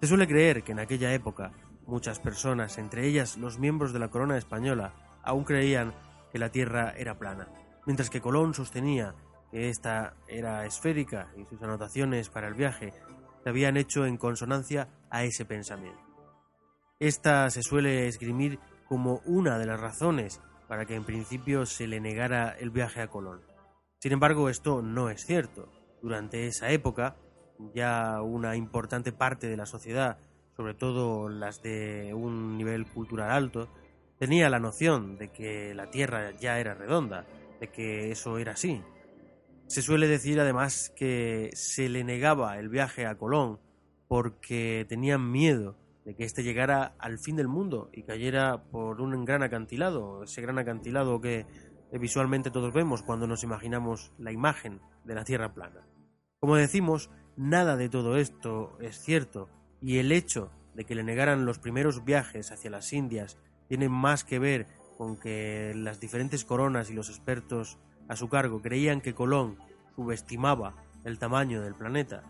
Se 0.00 0.08
suele 0.08 0.26
creer 0.26 0.64
que 0.64 0.72
en 0.72 0.80
aquella 0.80 1.14
época 1.14 1.52
muchas 1.86 2.18
personas, 2.18 2.78
entre 2.78 3.06
ellas 3.06 3.36
los 3.36 3.58
miembros 3.58 3.92
de 3.92 4.00
la 4.00 4.08
corona 4.08 4.36
española, 4.36 4.92
aún 5.22 5.44
creían 5.44 5.94
que 6.32 6.38
la 6.38 6.50
Tierra 6.50 6.92
era 6.96 7.18
plana, 7.18 7.48
mientras 7.86 8.10
que 8.10 8.20
Colón 8.20 8.54
sostenía 8.54 9.14
esta 9.54 10.14
era 10.28 10.66
esférica 10.66 11.32
y 11.36 11.44
sus 11.44 11.62
anotaciones 11.62 12.28
para 12.28 12.48
el 12.48 12.54
viaje 12.54 12.92
se 13.42 13.48
habían 13.48 13.76
hecho 13.76 14.04
en 14.04 14.16
consonancia 14.16 14.88
a 15.10 15.24
ese 15.24 15.44
pensamiento. 15.44 16.00
Esta 16.98 17.50
se 17.50 17.62
suele 17.62 18.08
esgrimir 18.08 18.58
como 18.88 19.20
una 19.26 19.58
de 19.58 19.66
las 19.66 19.80
razones 19.80 20.40
para 20.68 20.86
que 20.86 20.94
en 20.94 21.04
principio 21.04 21.66
se 21.66 21.86
le 21.86 22.00
negara 22.00 22.56
el 22.58 22.70
viaje 22.70 23.00
a 23.00 23.08
Colón. 23.08 23.42
Sin 23.98 24.12
embargo, 24.12 24.48
esto 24.48 24.82
no 24.82 25.10
es 25.10 25.24
cierto. 25.24 25.68
Durante 26.02 26.46
esa 26.46 26.70
época, 26.70 27.16
ya 27.74 28.20
una 28.22 28.56
importante 28.56 29.12
parte 29.12 29.48
de 29.48 29.56
la 29.56 29.66
sociedad, 29.66 30.18
sobre 30.56 30.74
todo 30.74 31.28
las 31.28 31.62
de 31.62 32.12
un 32.14 32.56
nivel 32.56 32.86
cultural 32.86 33.30
alto, 33.30 33.68
tenía 34.18 34.48
la 34.48 34.58
noción 34.58 35.16
de 35.16 35.28
que 35.30 35.74
la 35.74 35.90
Tierra 35.90 36.32
ya 36.32 36.58
era 36.58 36.74
redonda, 36.74 37.24
de 37.60 37.68
que 37.68 38.10
eso 38.10 38.38
era 38.38 38.52
así, 38.52 38.82
se 39.66 39.82
suele 39.82 40.08
decir 40.08 40.40
además 40.40 40.92
que 40.96 41.50
se 41.54 41.88
le 41.88 42.04
negaba 42.04 42.58
el 42.58 42.68
viaje 42.68 43.06
a 43.06 43.16
Colón 43.16 43.60
porque 44.08 44.86
tenían 44.88 45.30
miedo 45.30 45.76
de 46.04 46.14
que 46.14 46.24
éste 46.24 46.42
llegara 46.42 46.94
al 46.98 47.18
fin 47.18 47.36
del 47.36 47.48
mundo 47.48 47.90
y 47.92 48.02
cayera 48.02 48.64
por 48.70 49.00
un 49.00 49.24
gran 49.24 49.42
acantilado, 49.42 50.22
ese 50.22 50.42
gran 50.42 50.58
acantilado 50.58 51.20
que 51.20 51.46
visualmente 51.92 52.50
todos 52.50 52.74
vemos 52.74 53.02
cuando 53.02 53.26
nos 53.26 53.42
imaginamos 53.42 54.12
la 54.18 54.32
imagen 54.32 54.80
de 55.04 55.14
la 55.14 55.24
Tierra 55.24 55.54
plana. 55.54 55.86
Como 56.40 56.56
decimos, 56.56 57.10
nada 57.36 57.76
de 57.76 57.88
todo 57.88 58.16
esto 58.16 58.76
es 58.80 59.00
cierto 59.00 59.48
y 59.80 59.98
el 59.98 60.12
hecho 60.12 60.50
de 60.74 60.84
que 60.84 60.94
le 60.94 61.04
negaran 61.04 61.46
los 61.46 61.58
primeros 61.58 62.04
viajes 62.04 62.52
hacia 62.52 62.70
las 62.70 62.92
Indias 62.92 63.38
tiene 63.68 63.88
más 63.88 64.24
que 64.24 64.38
ver 64.38 64.66
con 64.98 65.16
que 65.16 65.72
las 65.74 66.00
diferentes 66.00 66.44
coronas 66.44 66.90
y 66.90 66.94
los 66.94 67.08
expertos 67.08 67.78
a 68.08 68.16
su 68.16 68.28
cargo 68.28 68.60
creían 68.60 69.00
que 69.00 69.14
Colón 69.14 69.58
subestimaba 69.94 70.74
el 71.04 71.18
tamaño 71.18 71.62
del 71.62 71.74
planeta 71.74 72.22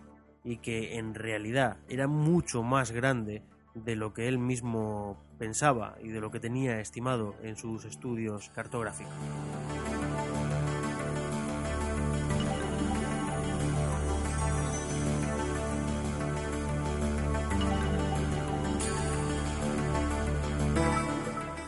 y 0.44 0.58
que 0.58 0.98
en 0.98 1.14
realidad 1.14 1.78
era 1.88 2.06
mucho 2.06 2.62
más 2.62 2.90
grande 2.92 3.42
de 3.74 3.96
lo 3.96 4.12
que 4.12 4.28
él 4.28 4.38
mismo 4.38 5.22
pensaba 5.38 5.96
y 6.02 6.08
de 6.08 6.20
lo 6.20 6.30
que 6.30 6.40
tenía 6.40 6.80
estimado 6.80 7.34
en 7.42 7.56
sus 7.56 7.84
estudios 7.84 8.50
cartográficos. 8.50 9.12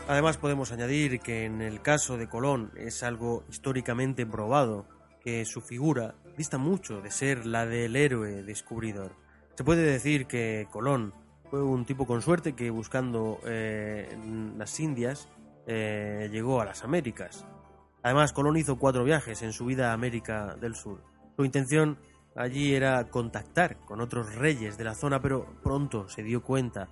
Además 0.07 0.37
podemos 0.37 0.71
añadir 0.71 1.19
que 1.19 1.43
en 1.43 1.61
el 1.61 1.81
caso 1.81 2.17
de 2.17 2.29
Colón 2.29 2.71
es 2.77 3.03
algo 3.03 3.43
históricamente 3.49 4.25
probado 4.25 4.85
que 5.21 5.43
su 5.43 5.59
figura 5.59 6.15
dista 6.37 6.57
mucho 6.57 7.01
de 7.01 7.11
ser 7.11 7.45
la 7.45 7.65
del 7.65 7.97
héroe 7.97 8.41
descubridor. 8.43 9.11
Se 9.55 9.65
puede 9.65 9.81
decir 9.81 10.25
que 10.25 10.65
Colón 10.71 11.13
fue 11.49 11.61
un 11.61 11.83
tipo 11.83 12.07
con 12.07 12.21
suerte 12.21 12.53
que 12.53 12.69
buscando 12.69 13.41
eh, 13.45 14.07
las 14.55 14.79
Indias 14.79 15.27
eh, 15.65 16.29
llegó 16.31 16.61
a 16.61 16.65
las 16.65 16.85
Américas. 16.85 17.45
Además, 18.01 18.31
Colón 18.31 18.55
hizo 18.55 18.79
cuatro 18.79 19.03
viajes 19.03 19.41
en 19.41 19.51
su 19.51 19.65
vida 19.65 19.89
a 19.89 19.93
América 19.93 20.55
del 20.55 20.75
Sur. 20.75 21.03
Su 21.35 21.43
intención 21.43 21.97
allí 22.33 22.73
era 22.73 23.09
contactar 23.09 23.77
con 23.83 23.99
otros 23.99 24.35
reyes 24.35 24.77
de 24.77 24.85
la 24.85 24.95
zona, 24.95 25.21
pero 25.21 25.59
pronto 25.61 26.07
se 26.07 26.23
dio 26.23 26.41
cuenta 26.43 26.87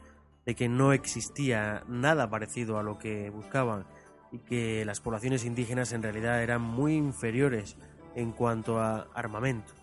de 0.46 0.56
que 0.56 0.70
no 0.70 0.94
existía 0.94 1.84
nada 1.88 2.30
parecido 2.30 2.78
a 2.78 2.84
lo 2.84 2.98
que 2.98 3.30
buscaban 3.30 3.86
y 4.32 4.40
que 4.40 4.86
las 4.86 5.02
poblaciones 5.02 5.46
indígenas 5.46 5.92
en 5.94 6.04
realidad 6.04 6.42
eran 6.44 6.62
muy 6.62 6.96
inferiores 6.96 7.78
en 8.16 8.32
cuanto 8.32 8.80
a 8.80 9.08
armamento. 9.14 9.74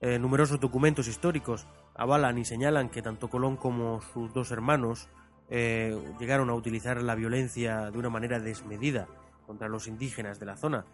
Eh, 0.00 0.18
numerosos 0.18 0.60
documentos 0.60 1.08
históricos 1.08 1.66
avalan 1.94 2.38
y 2.38 2.44
señalan 2.44 2.88
que 2.88 3.02
tanto 3.02 3.28
Colón 3.28 3.56
como 3.56 4.00
sus 4.00 4.32
dos 4.32 4.50
hermanos 4.50 5.08
eh, 5.50 5.98
llegaron 6.18 6.48
a 6.48 6.54
utilizar 6.54 7.02
la 7.02 7.14
violencia 7.14 7.90
de 7.90 7.98
una 7.98 8.08
manera 8.08 8.40
desmedida 8.40 9.08
contra 9.46 9.68
los 9.68 9.88
indígenas 9.88 10.38
de 10.38 10.46
la 10.46 10.56
zona, 10.56 10.86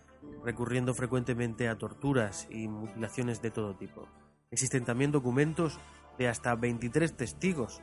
recurriendo 0.43 0.95
frecuentemente 0.95 1.69
a 1.69 1.79
torturas 1.79 2.49
y 2.51 2.67
mutilaciones 2.67 3.43
de 3.43 3.51
todo 3.51 3.77
tipo. 3.77 4.09
Existen 4.51 4.85
también 4.85 5.13
documentos 5.13 5.79
de 6.19 6.29
hasta 6.29 6.55
23 6.55 7.17
testigos 7.17 7.83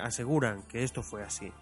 aseguran 0.00 0.62
que 0.68 0.84
esto 0.84 1.02
fue 1.02 1.22
así. 1.22 1.52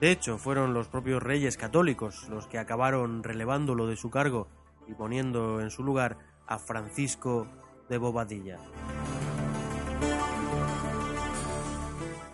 De 0.00 0.10
hecho, 0.10 0.38
fueron 0.38 0.74
los 0.74 0.88
propios 0.88 1.22
reyes 1.22 1.56
católicos 1.56 2.28
los 2.28 2.46
que 2.46 2.58
acabaron 2.58 3.22
relevándolo 3.22 3.86
de 3.86 3.96
su 3.96 4.10
cargo 4.10 4.48
y 4.88 4.94
poniendo 4.94 5.60
en 5.60 5.70
su 5.70 5.84
lugar 5.84 6.18
a 6.46 6.58
Francisco 6.58 7.46
de 7.88 7.98
Bobadilla. 7.98 8.58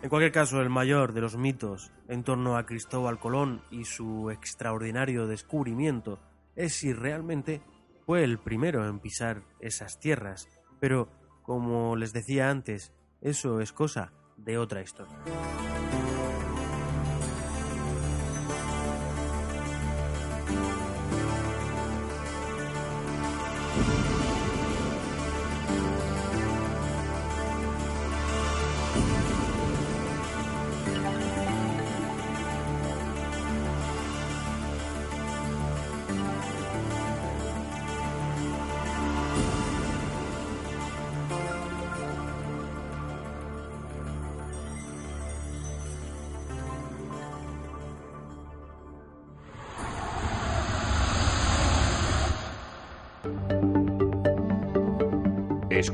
En 0.00 0.08
cualquier 0.08 0.32
caso, 0.32 0.60
el 0.60 0.70
mayor 0.70 1.12
de 1.12 1.20
los 1.20 1.36
mitos 1.36 1.92
en 2.08 2.24
torno 2.24 2.56
a 2.56 2.64
Cristóbal 2.64 3.18
Colón 3.18 3.62
y 3.70 3.84
su 3.84 4.30
extraordinario 4.30 5.26
descubrimiento 5.26 6.20
es 6.56 6.74
si 6.74 6.92
realmente 6.92 7.62
fue 8.06 8.24
el 8.24 8.38
primero 8.38 8.88
en 8.88 9.00
pisar 9.00 9.42
esas 9.60 10.00
tierras, 10.00 10.48
pero, 10.80 11.08
como 11.42 11.96
les 11.96 12.12
decía 12.12 12.48
antes, 12.48 12.94
eso 13.20 13.60
es 13.60 13.72
cosa 13.72 14.12
de 14.38 14.58
otra 14.58 14.80
historia. 14.80 15.16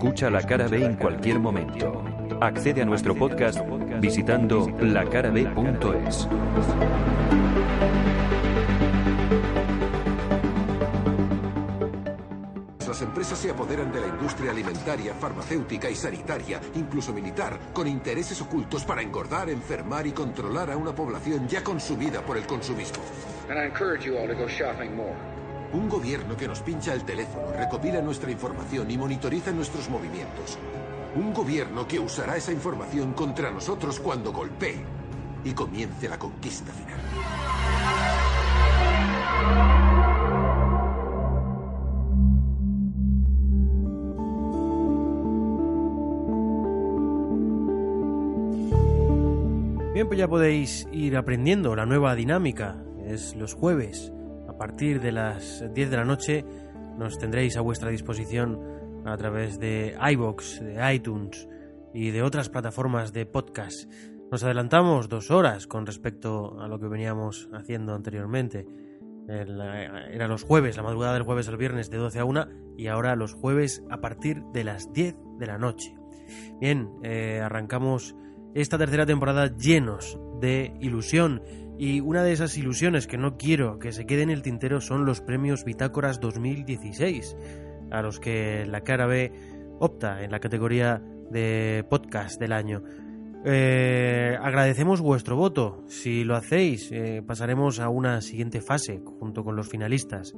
Escucha 0.05 0.29
la 0.29 0.43
cara 0.43 0.69
B 0.69 0.85
en 0.85 0.97
cualquier 0.97 1.39
momento. 1.39 2.05
Accede 2.39 2.83
a 2.83 2.85
nuestro 2.85 3.15
podcast 3.15 3.59
visitando 4.03 4.71
lacarabe.es. 4.79 6.29
Las 12.87 13.01
empresas 13.01 13.39
se 13.39 13.51
apoderan 13.51 13.91
de 13.91 14.03
la 14.03 14.09
industria 14.09 14.51
alimentaria, 14.51 15.15
farmacéutica 15.15 15.89
y 15.89 15.95
sanitaria, 15.95 16.61
incluso 16.75 17.15
militar, 17.15 17.59
con 17.73 17.89
intereses 17.89 18.43
ocultos 18.43 18.85
para 18.85 19.01
engordar, 19.01 19.49
enfermar 19.49 20.07
y 20.07 20.13
controlar 20.13 20.71
a 20.71 20.77
una 20.77 20.95
población 20.95 21.49
ya 21.49 21.65
consumida 21.65 22.21
por 22.21 22.37
el 22.37 22.45
consumismo. 22.45 23.03
Un 25.75 25.89
gobierno 25.89 26.37
que 26.37 26.47
nos 26.47 26.61
pincha 26.61 26.95
el 26.95 27.03
teléfono, 27.03 27.51
recopila 27.51 28.01
nuestra 28.01 28.31
información 28.31 28.89
y 28.93 28.97
monitoriza 28.97 29.51
nuestros 29.51 29.91
movimientos. 29.91 30.57
Un 31.17 31.35
gobierno 31.35 31.89
que 31.89 31.99
usará 31.99 32.37
esa 32.37 32.53
información 32.53 33.13
contra 33.13 33.51
nosotros 33.51 33.99
cuando 33.99 34.33
golpee 34.33 34.85
y 35.45 35.53
comience 35.53 36.09
la 36.09 36.17
conquista 36.17 36.73
final. 36.73 37.01
Bien, 49.93 50.07
pues 50.07 50.21
ya 50.21 50.29
podéis 50.29 50.87
ir 50.93 51.17
aprendiendo 51.17 51.75
la 51.75 51.85
nueva 51.85 52.15
dinámica. 52.15 52.81
Es 53.05 53.35
los 53.35 53.55
jueves, 53.55 54.14
a 54.55 54.57
partir 54.57 55.01
de 55.01 55.11
las 55.11 55.65
10 55.75 55.91
de 55.91 55.97
la 55.97 56.05
noche, 56.05 56.45
nos 56.97 57.19
tendréis 57.19 57.57
a 57.57 57.61
vuestra 57.61 57.91
disposición 57.91 58.61
a 59.05 59.17
través 59.17 59.59
de 59.59 59.97
iBox, 60.13 60.61
de 60.61 60.95
iTunes 60.95 61.49
y 61.93 62.13
de 62.13 62.23
otras 62.23 62.51
plataformas 62.51 63.13
de 63.13 63.27
podcast. 63.27 63.91
Nos 64.31 64.45
adelantamos 64.45 65.09
dos 65.09 65.33
horas 65.33 65.67
con 65.67 65.87
respecto 65.87 66.61
a 66.61 66.69
lo 66.69 66.79
que 66.79 66.87
veníamos 66.87 67.49
haciendo 67.53 67.95
anteriormente. 67.95 68.65
Era 69.27 70.29
los 70.29 70.45
jueves, 70.45 70.77
la 70.77 70.85
madrugada 70.85 71.15
del 71.15 71.25
jueves 71.25 71.49
al 71.49 71.57
viernes 71.57 71.91
de 71.91 71.99
12 71.99 72.21
a 72.21 72.25
1 72.25 72.47
y 72.77 72.87
ahora 72.87 73.17
los 73.17 73.35
jueves 73.35 73.83
a 73.91 74.01
partir 74.01 74.45
de 74.53 74.63
las 74.63 74.93
10 74.93 75.17
de 75.41 75.47
la 75.47 75.59
noche. 75.59 75.97
Bien, 76.61 76.91
eh, 77.03 77.41
arrancamos 77.43 78.15
esta 78.55 78.79
tercera 78.79 79.05
temporada 79.05 79.57
llenos 79.57 80.17
de 80.41 80.77
ilusión 80.81 81.43
y 81.79 82.01
una 82.01 82.23
de 82.23 82.33
esas 82.33 82.57
ilusiones 82.57 83.07
que 83.07 83.19
no 83.19 83.37
quiero 83.37 83.79
que 83.79 83.93
se 83.93 84.07
quede 84.07 84.23
en 84.23 84.31
el 84.31 84.43
tintero 84.43 84.81
son 84.81 85.05
los 85.05 85.21
premios 85.21 85.65
Bitácoras 85.65 86.21
2016, 86.21 87.37
a 87.91 88.03
los 88.03 88.21
que 88.21 88.65
la 88.67 88.83
cara 88.83 89.07
B 89.07 89.33
opta 89.81 90.23
en 90.23 90.31
la 90.31 90.41
categoría 90.41 91.03
de 91.31 91.85
podcast 91.89 92.39
del 92.41 92.53
año. 92.53 92.83
Eh, 93.45 94.39
agradecemos 94.41 95.01
vuestro 95.01 95.37
voto. 95.37 95.85
Si 95.87 96.25
lo 96.25 96.37
hacéis, 96.37 96.91
eh, 96.93 97.23
pasaremos 97.27 97.81
a 97.81 97.89
una 97.89 98.21
siguiente 98.23 98.61
fase 98.61 99.03
junto 99.05 99.45
con 99.45 99.57
los 99.57 99.69
finalistas. 99.69 100.35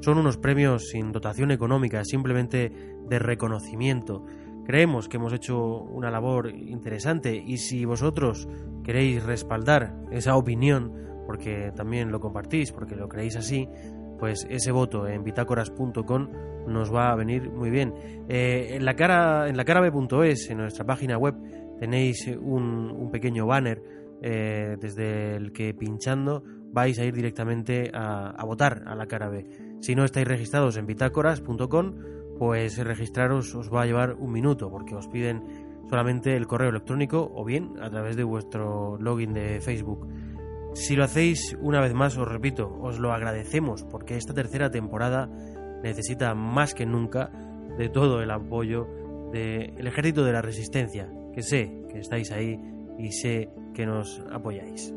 Son 0.00 0.18
unos 0.18 0.36
premios 0.36 0.90
sin 0.90 1.10
dotación 1.10 1.50
económica, 1.50 2.04
simplemente 2.04 2.70
de 3.08 3.18
reconocimiento. 3.18 4.24
Creemos 4.68 5.08
que 5.08 5.16
hemos 5.16 5.32
hecho 5.32 5.80
una 5.80 6.10
labor 6.10 6.50
interesante 6.50 7.34
y 7.34 7.56
si 7.56 7.86
vosotros 7.86 8.46
queréis 8.84 9.22
respaldar 9.22 9.96
esa 10.10 10.36
opinión, 10.36 10.92
porque 11.26 11.72
también 11.74 12.12
lo 12.12 12.20
compartís, 12.20 12.70
porque 12.70 12.94
lo 12.94 13.08
creéis 13.08 13.36
así, 13.36 13.66
pues 14.18 14.46
ese 14.50 14.70
voto 14.70 15.08
en 15.08 15.24
bitácoras.com 15.24 16.28
nos 16.66 16.94
va 16.94 17.10
a 17.10 17.16
venir 17.16 17.50
muy 17.50 17.70
bien. 17.70 17.94
Eh, 18.28 18.74
en 18.74 18.84
la 18.84 18.94
cara 18.94 19.48
en 19.48 19.56
la 19.56 19.64
en 19.64 20.58
nuestra 20.58 20.84
página 20.84 21.16
web, 21.16 21.34
tenéis 21.80 22.26
un, 22.38 23.08
pequeño 23.10 23.46
banner 23.46 23.82
eh, 24.20 24.76
desde 24.78 25.36
el 25.36 25.50
que 25.52 25.72
pinchando 25.72 26.44
vais 26.72 26.98
a 26.98 27.06
ir 27.06 27.14
directamente 27.14 27.90
a, 27.94 28.32
a 28.32 28.44
votar 28.44 28.82
a 28.86 28.94
la 28.94 29.06
cara 29.06 29.30
B. 29.30 29.46
Si 29.80 29.94
no 29.94 30.04
estáis 30.04 30.28
registrados 30.28 30.76
en 30.76 30.84
bitácoras.com, 30.84 32.17
pues 32.38 32.78
registraros 32.78 33.54
os 33.54 33.72
va 33.72 33.82
a 33.82 33.86
llevar 33.86 34.14
un 34.14 34.32
minuto 34.32 34.70
porque 34.70 34.94
os 34.94 35.08
piden 35.08 35.42
solamente 35.88 36.36
el 36.36 36.46
correo 36.46 36.70
electrónico 36.70 37.30
o 37.34 37.44
bien 37.44 37.74
a 37.80 37.90
través 37.90 38.16
de 38.16 38.24
vuestro 38.24 38.96
login 38.98 39.32
de 39.32 39.60
Facebook. 39.60 40.06
Si 40.74 40.94
lo 40.94 41.04
hacéis 41.04 41.56
una 41.60 41.80
vez 41.80 41.94
más, 41.94 42.16
os 42.16 42.28
repito, 42.28 42.72
os 42.80 42.98
lo 42.98 43.12
agradecemos 43.12 43.84
porque 43.84 44.16
esta 44.16 44.34
tercera 44.34 44.70
temporada 44.70 45.28
necesita 45.82 46.34
más 46.34 46.74
que 46.74 46.86
nunca 46.86 47.30
de 47.76 47.88
todo 47.88 48.22
el 48.22 48.30
apoyo 48.30 48.86
del 49.32 49.86
ejército 49.86 50.24
de 50.24 50.32
la 50.32 50.42
resistencia, 50.42 51.10
que 51.32 51.42
sé 51.42 51.82
que 51.90 51.98
estáis 51.98 52.30
ahí 52.32 52.60
y 52.98 53.12
sé 53.12 53.50
que 53.74 53.86
nos 53.86 54.22
apoyáis. 54.30 54.92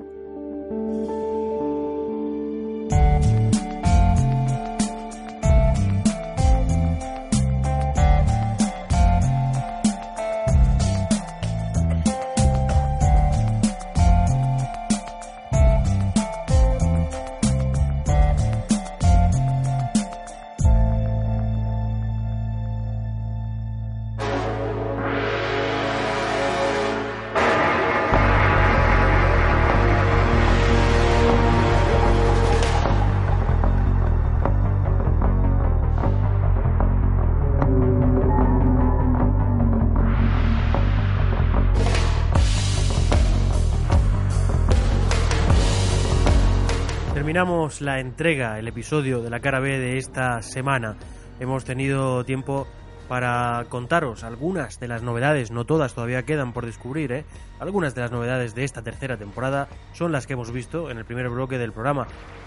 Terminamos 47.42 47.82
la 47.82 48.00
entrega, 48.00 48.60
el 48.60 48.68
episodio 48.68 49.24
de 49.24 49.32
la 49.32 49.40
cara 49.40 49.60
B 49.60 49.80
de 49.80 49.98
esta 49.98 50.44
semana. 50.44 50.96
Hemos 51.40 51.66
tenido 51.66 52.24
tiempo 52.24 52.68
para 53.08 53.66
contaros 53.68 54.24
algunas 54.24 54.80
de 54.80 54.88
las 54.88 55.02
novedades, 55.02 55.50
no 55.50 55.66
todas 55.66 55.96
todavía 55.96 56.22
quedan 56.22 56.54
por 56.54 56.68
descubrir, 56.68 57.12
¿eh? 57.12 57.26
algunas 57.60 57.96
de 57.96 58.02
las 58.02 58.12
novedades 58.12 58.54
de 58.54 58.64
esta 58.64 58.84
tercera 58.84 59.18
temporada 59.18 59.70
son 59.94 60.12
las 60.12 60.28
que 60.28 60.34
hemos 60.34 60.52
visto 60.52 60.92
en 60.92 61.00
el 61.00 61.06
primer 61.06 61.30
bloque 61.30 61.58
del 61.58 61.74
programa. 61.74 62.06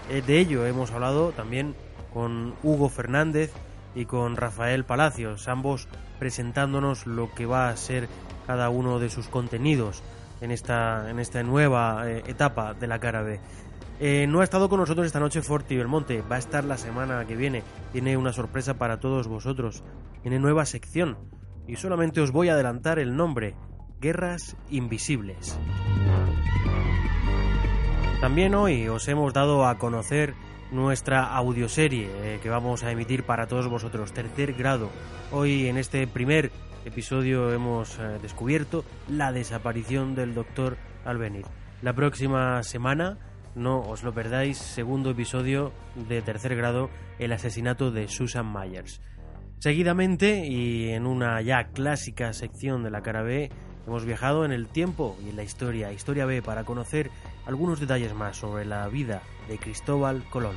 Eh, 0.09 0.21
de 0.25 0.39
ello 0.39 0.65
hemos 0.65 0.91
hablado 0.91 1.33
también 1.33 1.75
con 2.13 2.53
Hugo 2.63 2.87
Fernández 2.87 3.51
y 3.95 4.05
con 4.05 4.37
Rafael 4.37 4.85
Palacios, 4.85 5.49
ambos 5.49 5.89
presentándonos 6.19 7.05
lo 7.05 7.33
que 7.33 7.45
va 7.45 7.67
a 7.67 7.75
ser 7.75 8.07
cada 8.47 8.69
uno 8.69 8.99
de 8.99 9.09
sus 9.09 9.27
contenidos 9.27 10.03
en 10.41 10.51
esta, 10.51 11.09
en 11.09 11.19
esta 11.19 11.43
nueva 11.43 12.09
eh, 12.09 12.23
etapa 12.27 12.73
de 12.73 12.87
la 12.87 12.99
cara 12.99 13.21
B. 13.23 13.39
Eh, 13.99 14.27
no 14.27 14.41
ha 14.41 14.43
estado 14.43 14.67
con 14.67 14.79
nosotros 14.79 15.07
esta 15.07 15.21
noche 15.21 15.41
Forti 15.41 15.77
Belmonte, 15.77 16.21
va 16.21 16.35
a 16.35 16.39
estar 16.39 16.65
la 16.65 16.77
semana 16.77 17.25
que 17.25 17.35
viene. 17.35 17.63
Tiene 17.91 18.17
una 18.17 18.33
sorpresa 18.33 18.73
para 18.73 18.99
todos 18.99 19.27
vosotros. 19.27 19.83
Tiene 20.21 20.39
nueva 20.39 20.65
sección. 20.65 21.17
Y 21.67 21.77
solamente 21.77 22.21
os 22.21 22.31
voy 22.31 22.49
a 22.49 22.53
adelantar 22.53 22.99
el 22.99 23.15
nombre. 23.15 23.55
Guerras 24.01 24.57
Invisibles. 24.69 25.57
También 28.19 28.53
hoy 28.55 28.87
os 28.87 29.07
hemos 29.07 29.33
dado 29.33 29.65
a 29.65 29.77
conocer 29.77 30.33
nuestra 30.71 31.33
audioserie 31.33 32.09
eh, 32.11 32.39
que 32.41 32.49
vamos 32.49 32.83
a 32.83 32.91
emitir 32.91 33.23
para 33.23 33.47
todos 33.47 33.67
vosotros, 33.67 34.13
tercer 34.13 34.53
grado. 34.53 34.89
Hoy 35.31 35.67
en 35.67 35.77
este 35.77 36.05
primer 36.07 36.51
episodio 36.85 37.53
hemos 37.53 37.97
eh, 37.99 38.19
descubierto 38.21 38.83
la 39.07 39.31
desaparición 39.31 40.15
del 40.15 40.33
doctor 40.33 40.77
Albenir. 41.05 41.45
La 41.81 41.93
próxima 41.93 42.61
semana 42.63 43.17
no 43.55 43.79
os 43.79 44.03
lo 44.03 44.13
perdáis, 44.13 44.57
segundo 44.57 45.09
episodio 45.11 45.71
de 45.95 46.21
tercer 46.21 46.55
grado, 46.55 46.89
el 47.19 47.31
asesinato 47.31 47.91
de 47.91 48.07
Susan 48.07 48.51
Myers. 48.51 49.01
Seguidamente, 49.59 50.45
y 50.45 50.89
en 50.89 51.07
una 51.07 51.41
ya 51.41 51.67
clásica 51.67 52.33
sección 52.33 52.83
de 52.83 52.91
la 52.91 53.01
cara 53.01 53.23
B, 53.23 53.49
hemos 53.87 54.05
viajado 54.05 54.45
en 54.45 54.51
el 54.51 54.67
tiempo 54.67 55.17
y 55.25 55.29
en 55.29 55.37
la 55.37 55.43
historia, 55.43 55.91
historia 55.91 56.25
B, 56.25 56.41
para 56.41 56.65
conocer 56.65 57.09
algunos 57.45 57.79
detalles 57.79 58.13
más 58.13 58.37
sobre 58.37 58.65
la 58.65 58.87
vida 58.89 59.21
de 59.47 59.57
Cristóbal 59.57 60.23
Colón. 60.29 60.55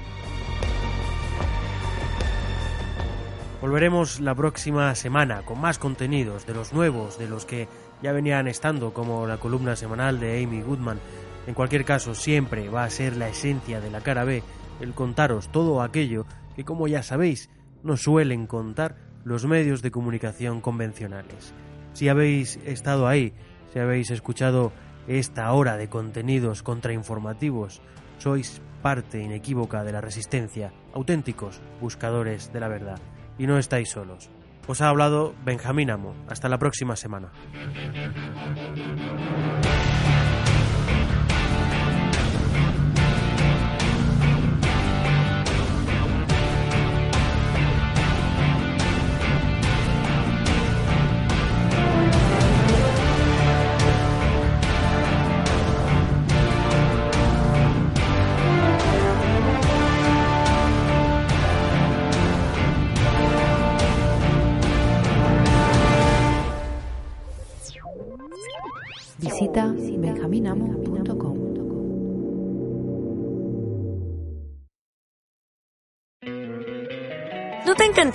Volveremos 3.60 4.20
la 4.20 4.36
próxima 4.36 4.94
semana 4.94 5.42
con 5.42 5.60
más 5.60 5.78
contenidos 5.78 6.46
de 6.46 6.54
los 6.54 6.72
nuevos, 6.72 7.18
de 7.18 7.28
los 7.28 7.44
que 7.44 7.66
ya 8.02 8.12
venían 8.12 8.46
estando, 8.46 8.92
como 8.92 9.26
la 9.26 9.38
columna 9.38 9.74
semanal 9.74 10.20
de 10.20 10.44
Amy 10.44 10.62
Goodman, 10.62 11.00
en 11.48 11.54
cualquier 11.54 11.86
caso, 11.86 12.14
siempre 12.14 12.68
va 12.68 12.84
a 12.84 12.90
ser 12.90 13.16
la 13.16 13.30
esencia 13.30 13.80
de 13.80 13.90
la 13.90 14.02
cara 14.02 14.24
B 14.24 14.42
el 14.80 14.92
contaros 14.92 15.48
todo 15.48 15.80
aquello 15.80 16.26
que, 16.54 16.66
como 16.66 16.88
ya 16.88 17.02
sabéis, 17.02 17.48
nos 17.82 18.02
suelen 18.02 18.46
contar 18.46 18.96
los 19.24 19.46
medios 19.46 19.80
de 19.80 19.90
comunicación 19.90 20.60
convencionales. 20.60 21.54
Si 21.94 22.10
habéis 22.10 22.58
estado 22.66 23.08
ahí, 23.08 23.32
si 23.72 23.78
habéis 23.78 24.10
escuchado 24.10 24.72
esta 25.06 25.50
hora 25.54 25.78
de 25.78 25.88
contenidos 25.88 26.62
contrainformativos, 26.62 27.80
sois 28.18 28.60
parte 28.82 29.22
inequívoca 29.22 29.84
de 29.84 29.92
la 29.92 30.02
resistencia, 30.02 30.74
auténticos 30.92 31.62
buscadores 31.80 32.52
de 32.52 32.60
la 32.60 32.68
verdad, 32.68 33.00
y 33.38 33.46
no 33.46 33.56
estáis 33.56 33.88
solos. 33.88 34.28
Os 34.66 34.82
ha 34.82 34.90
hablado 34.90 35.34
Benjamín 35.46 35.90
Amo. 35.90 36.14
Hasta 36.28 36.50
la 36.50 36.58
próxima 36.58 36.94
semana. 36.94 37.32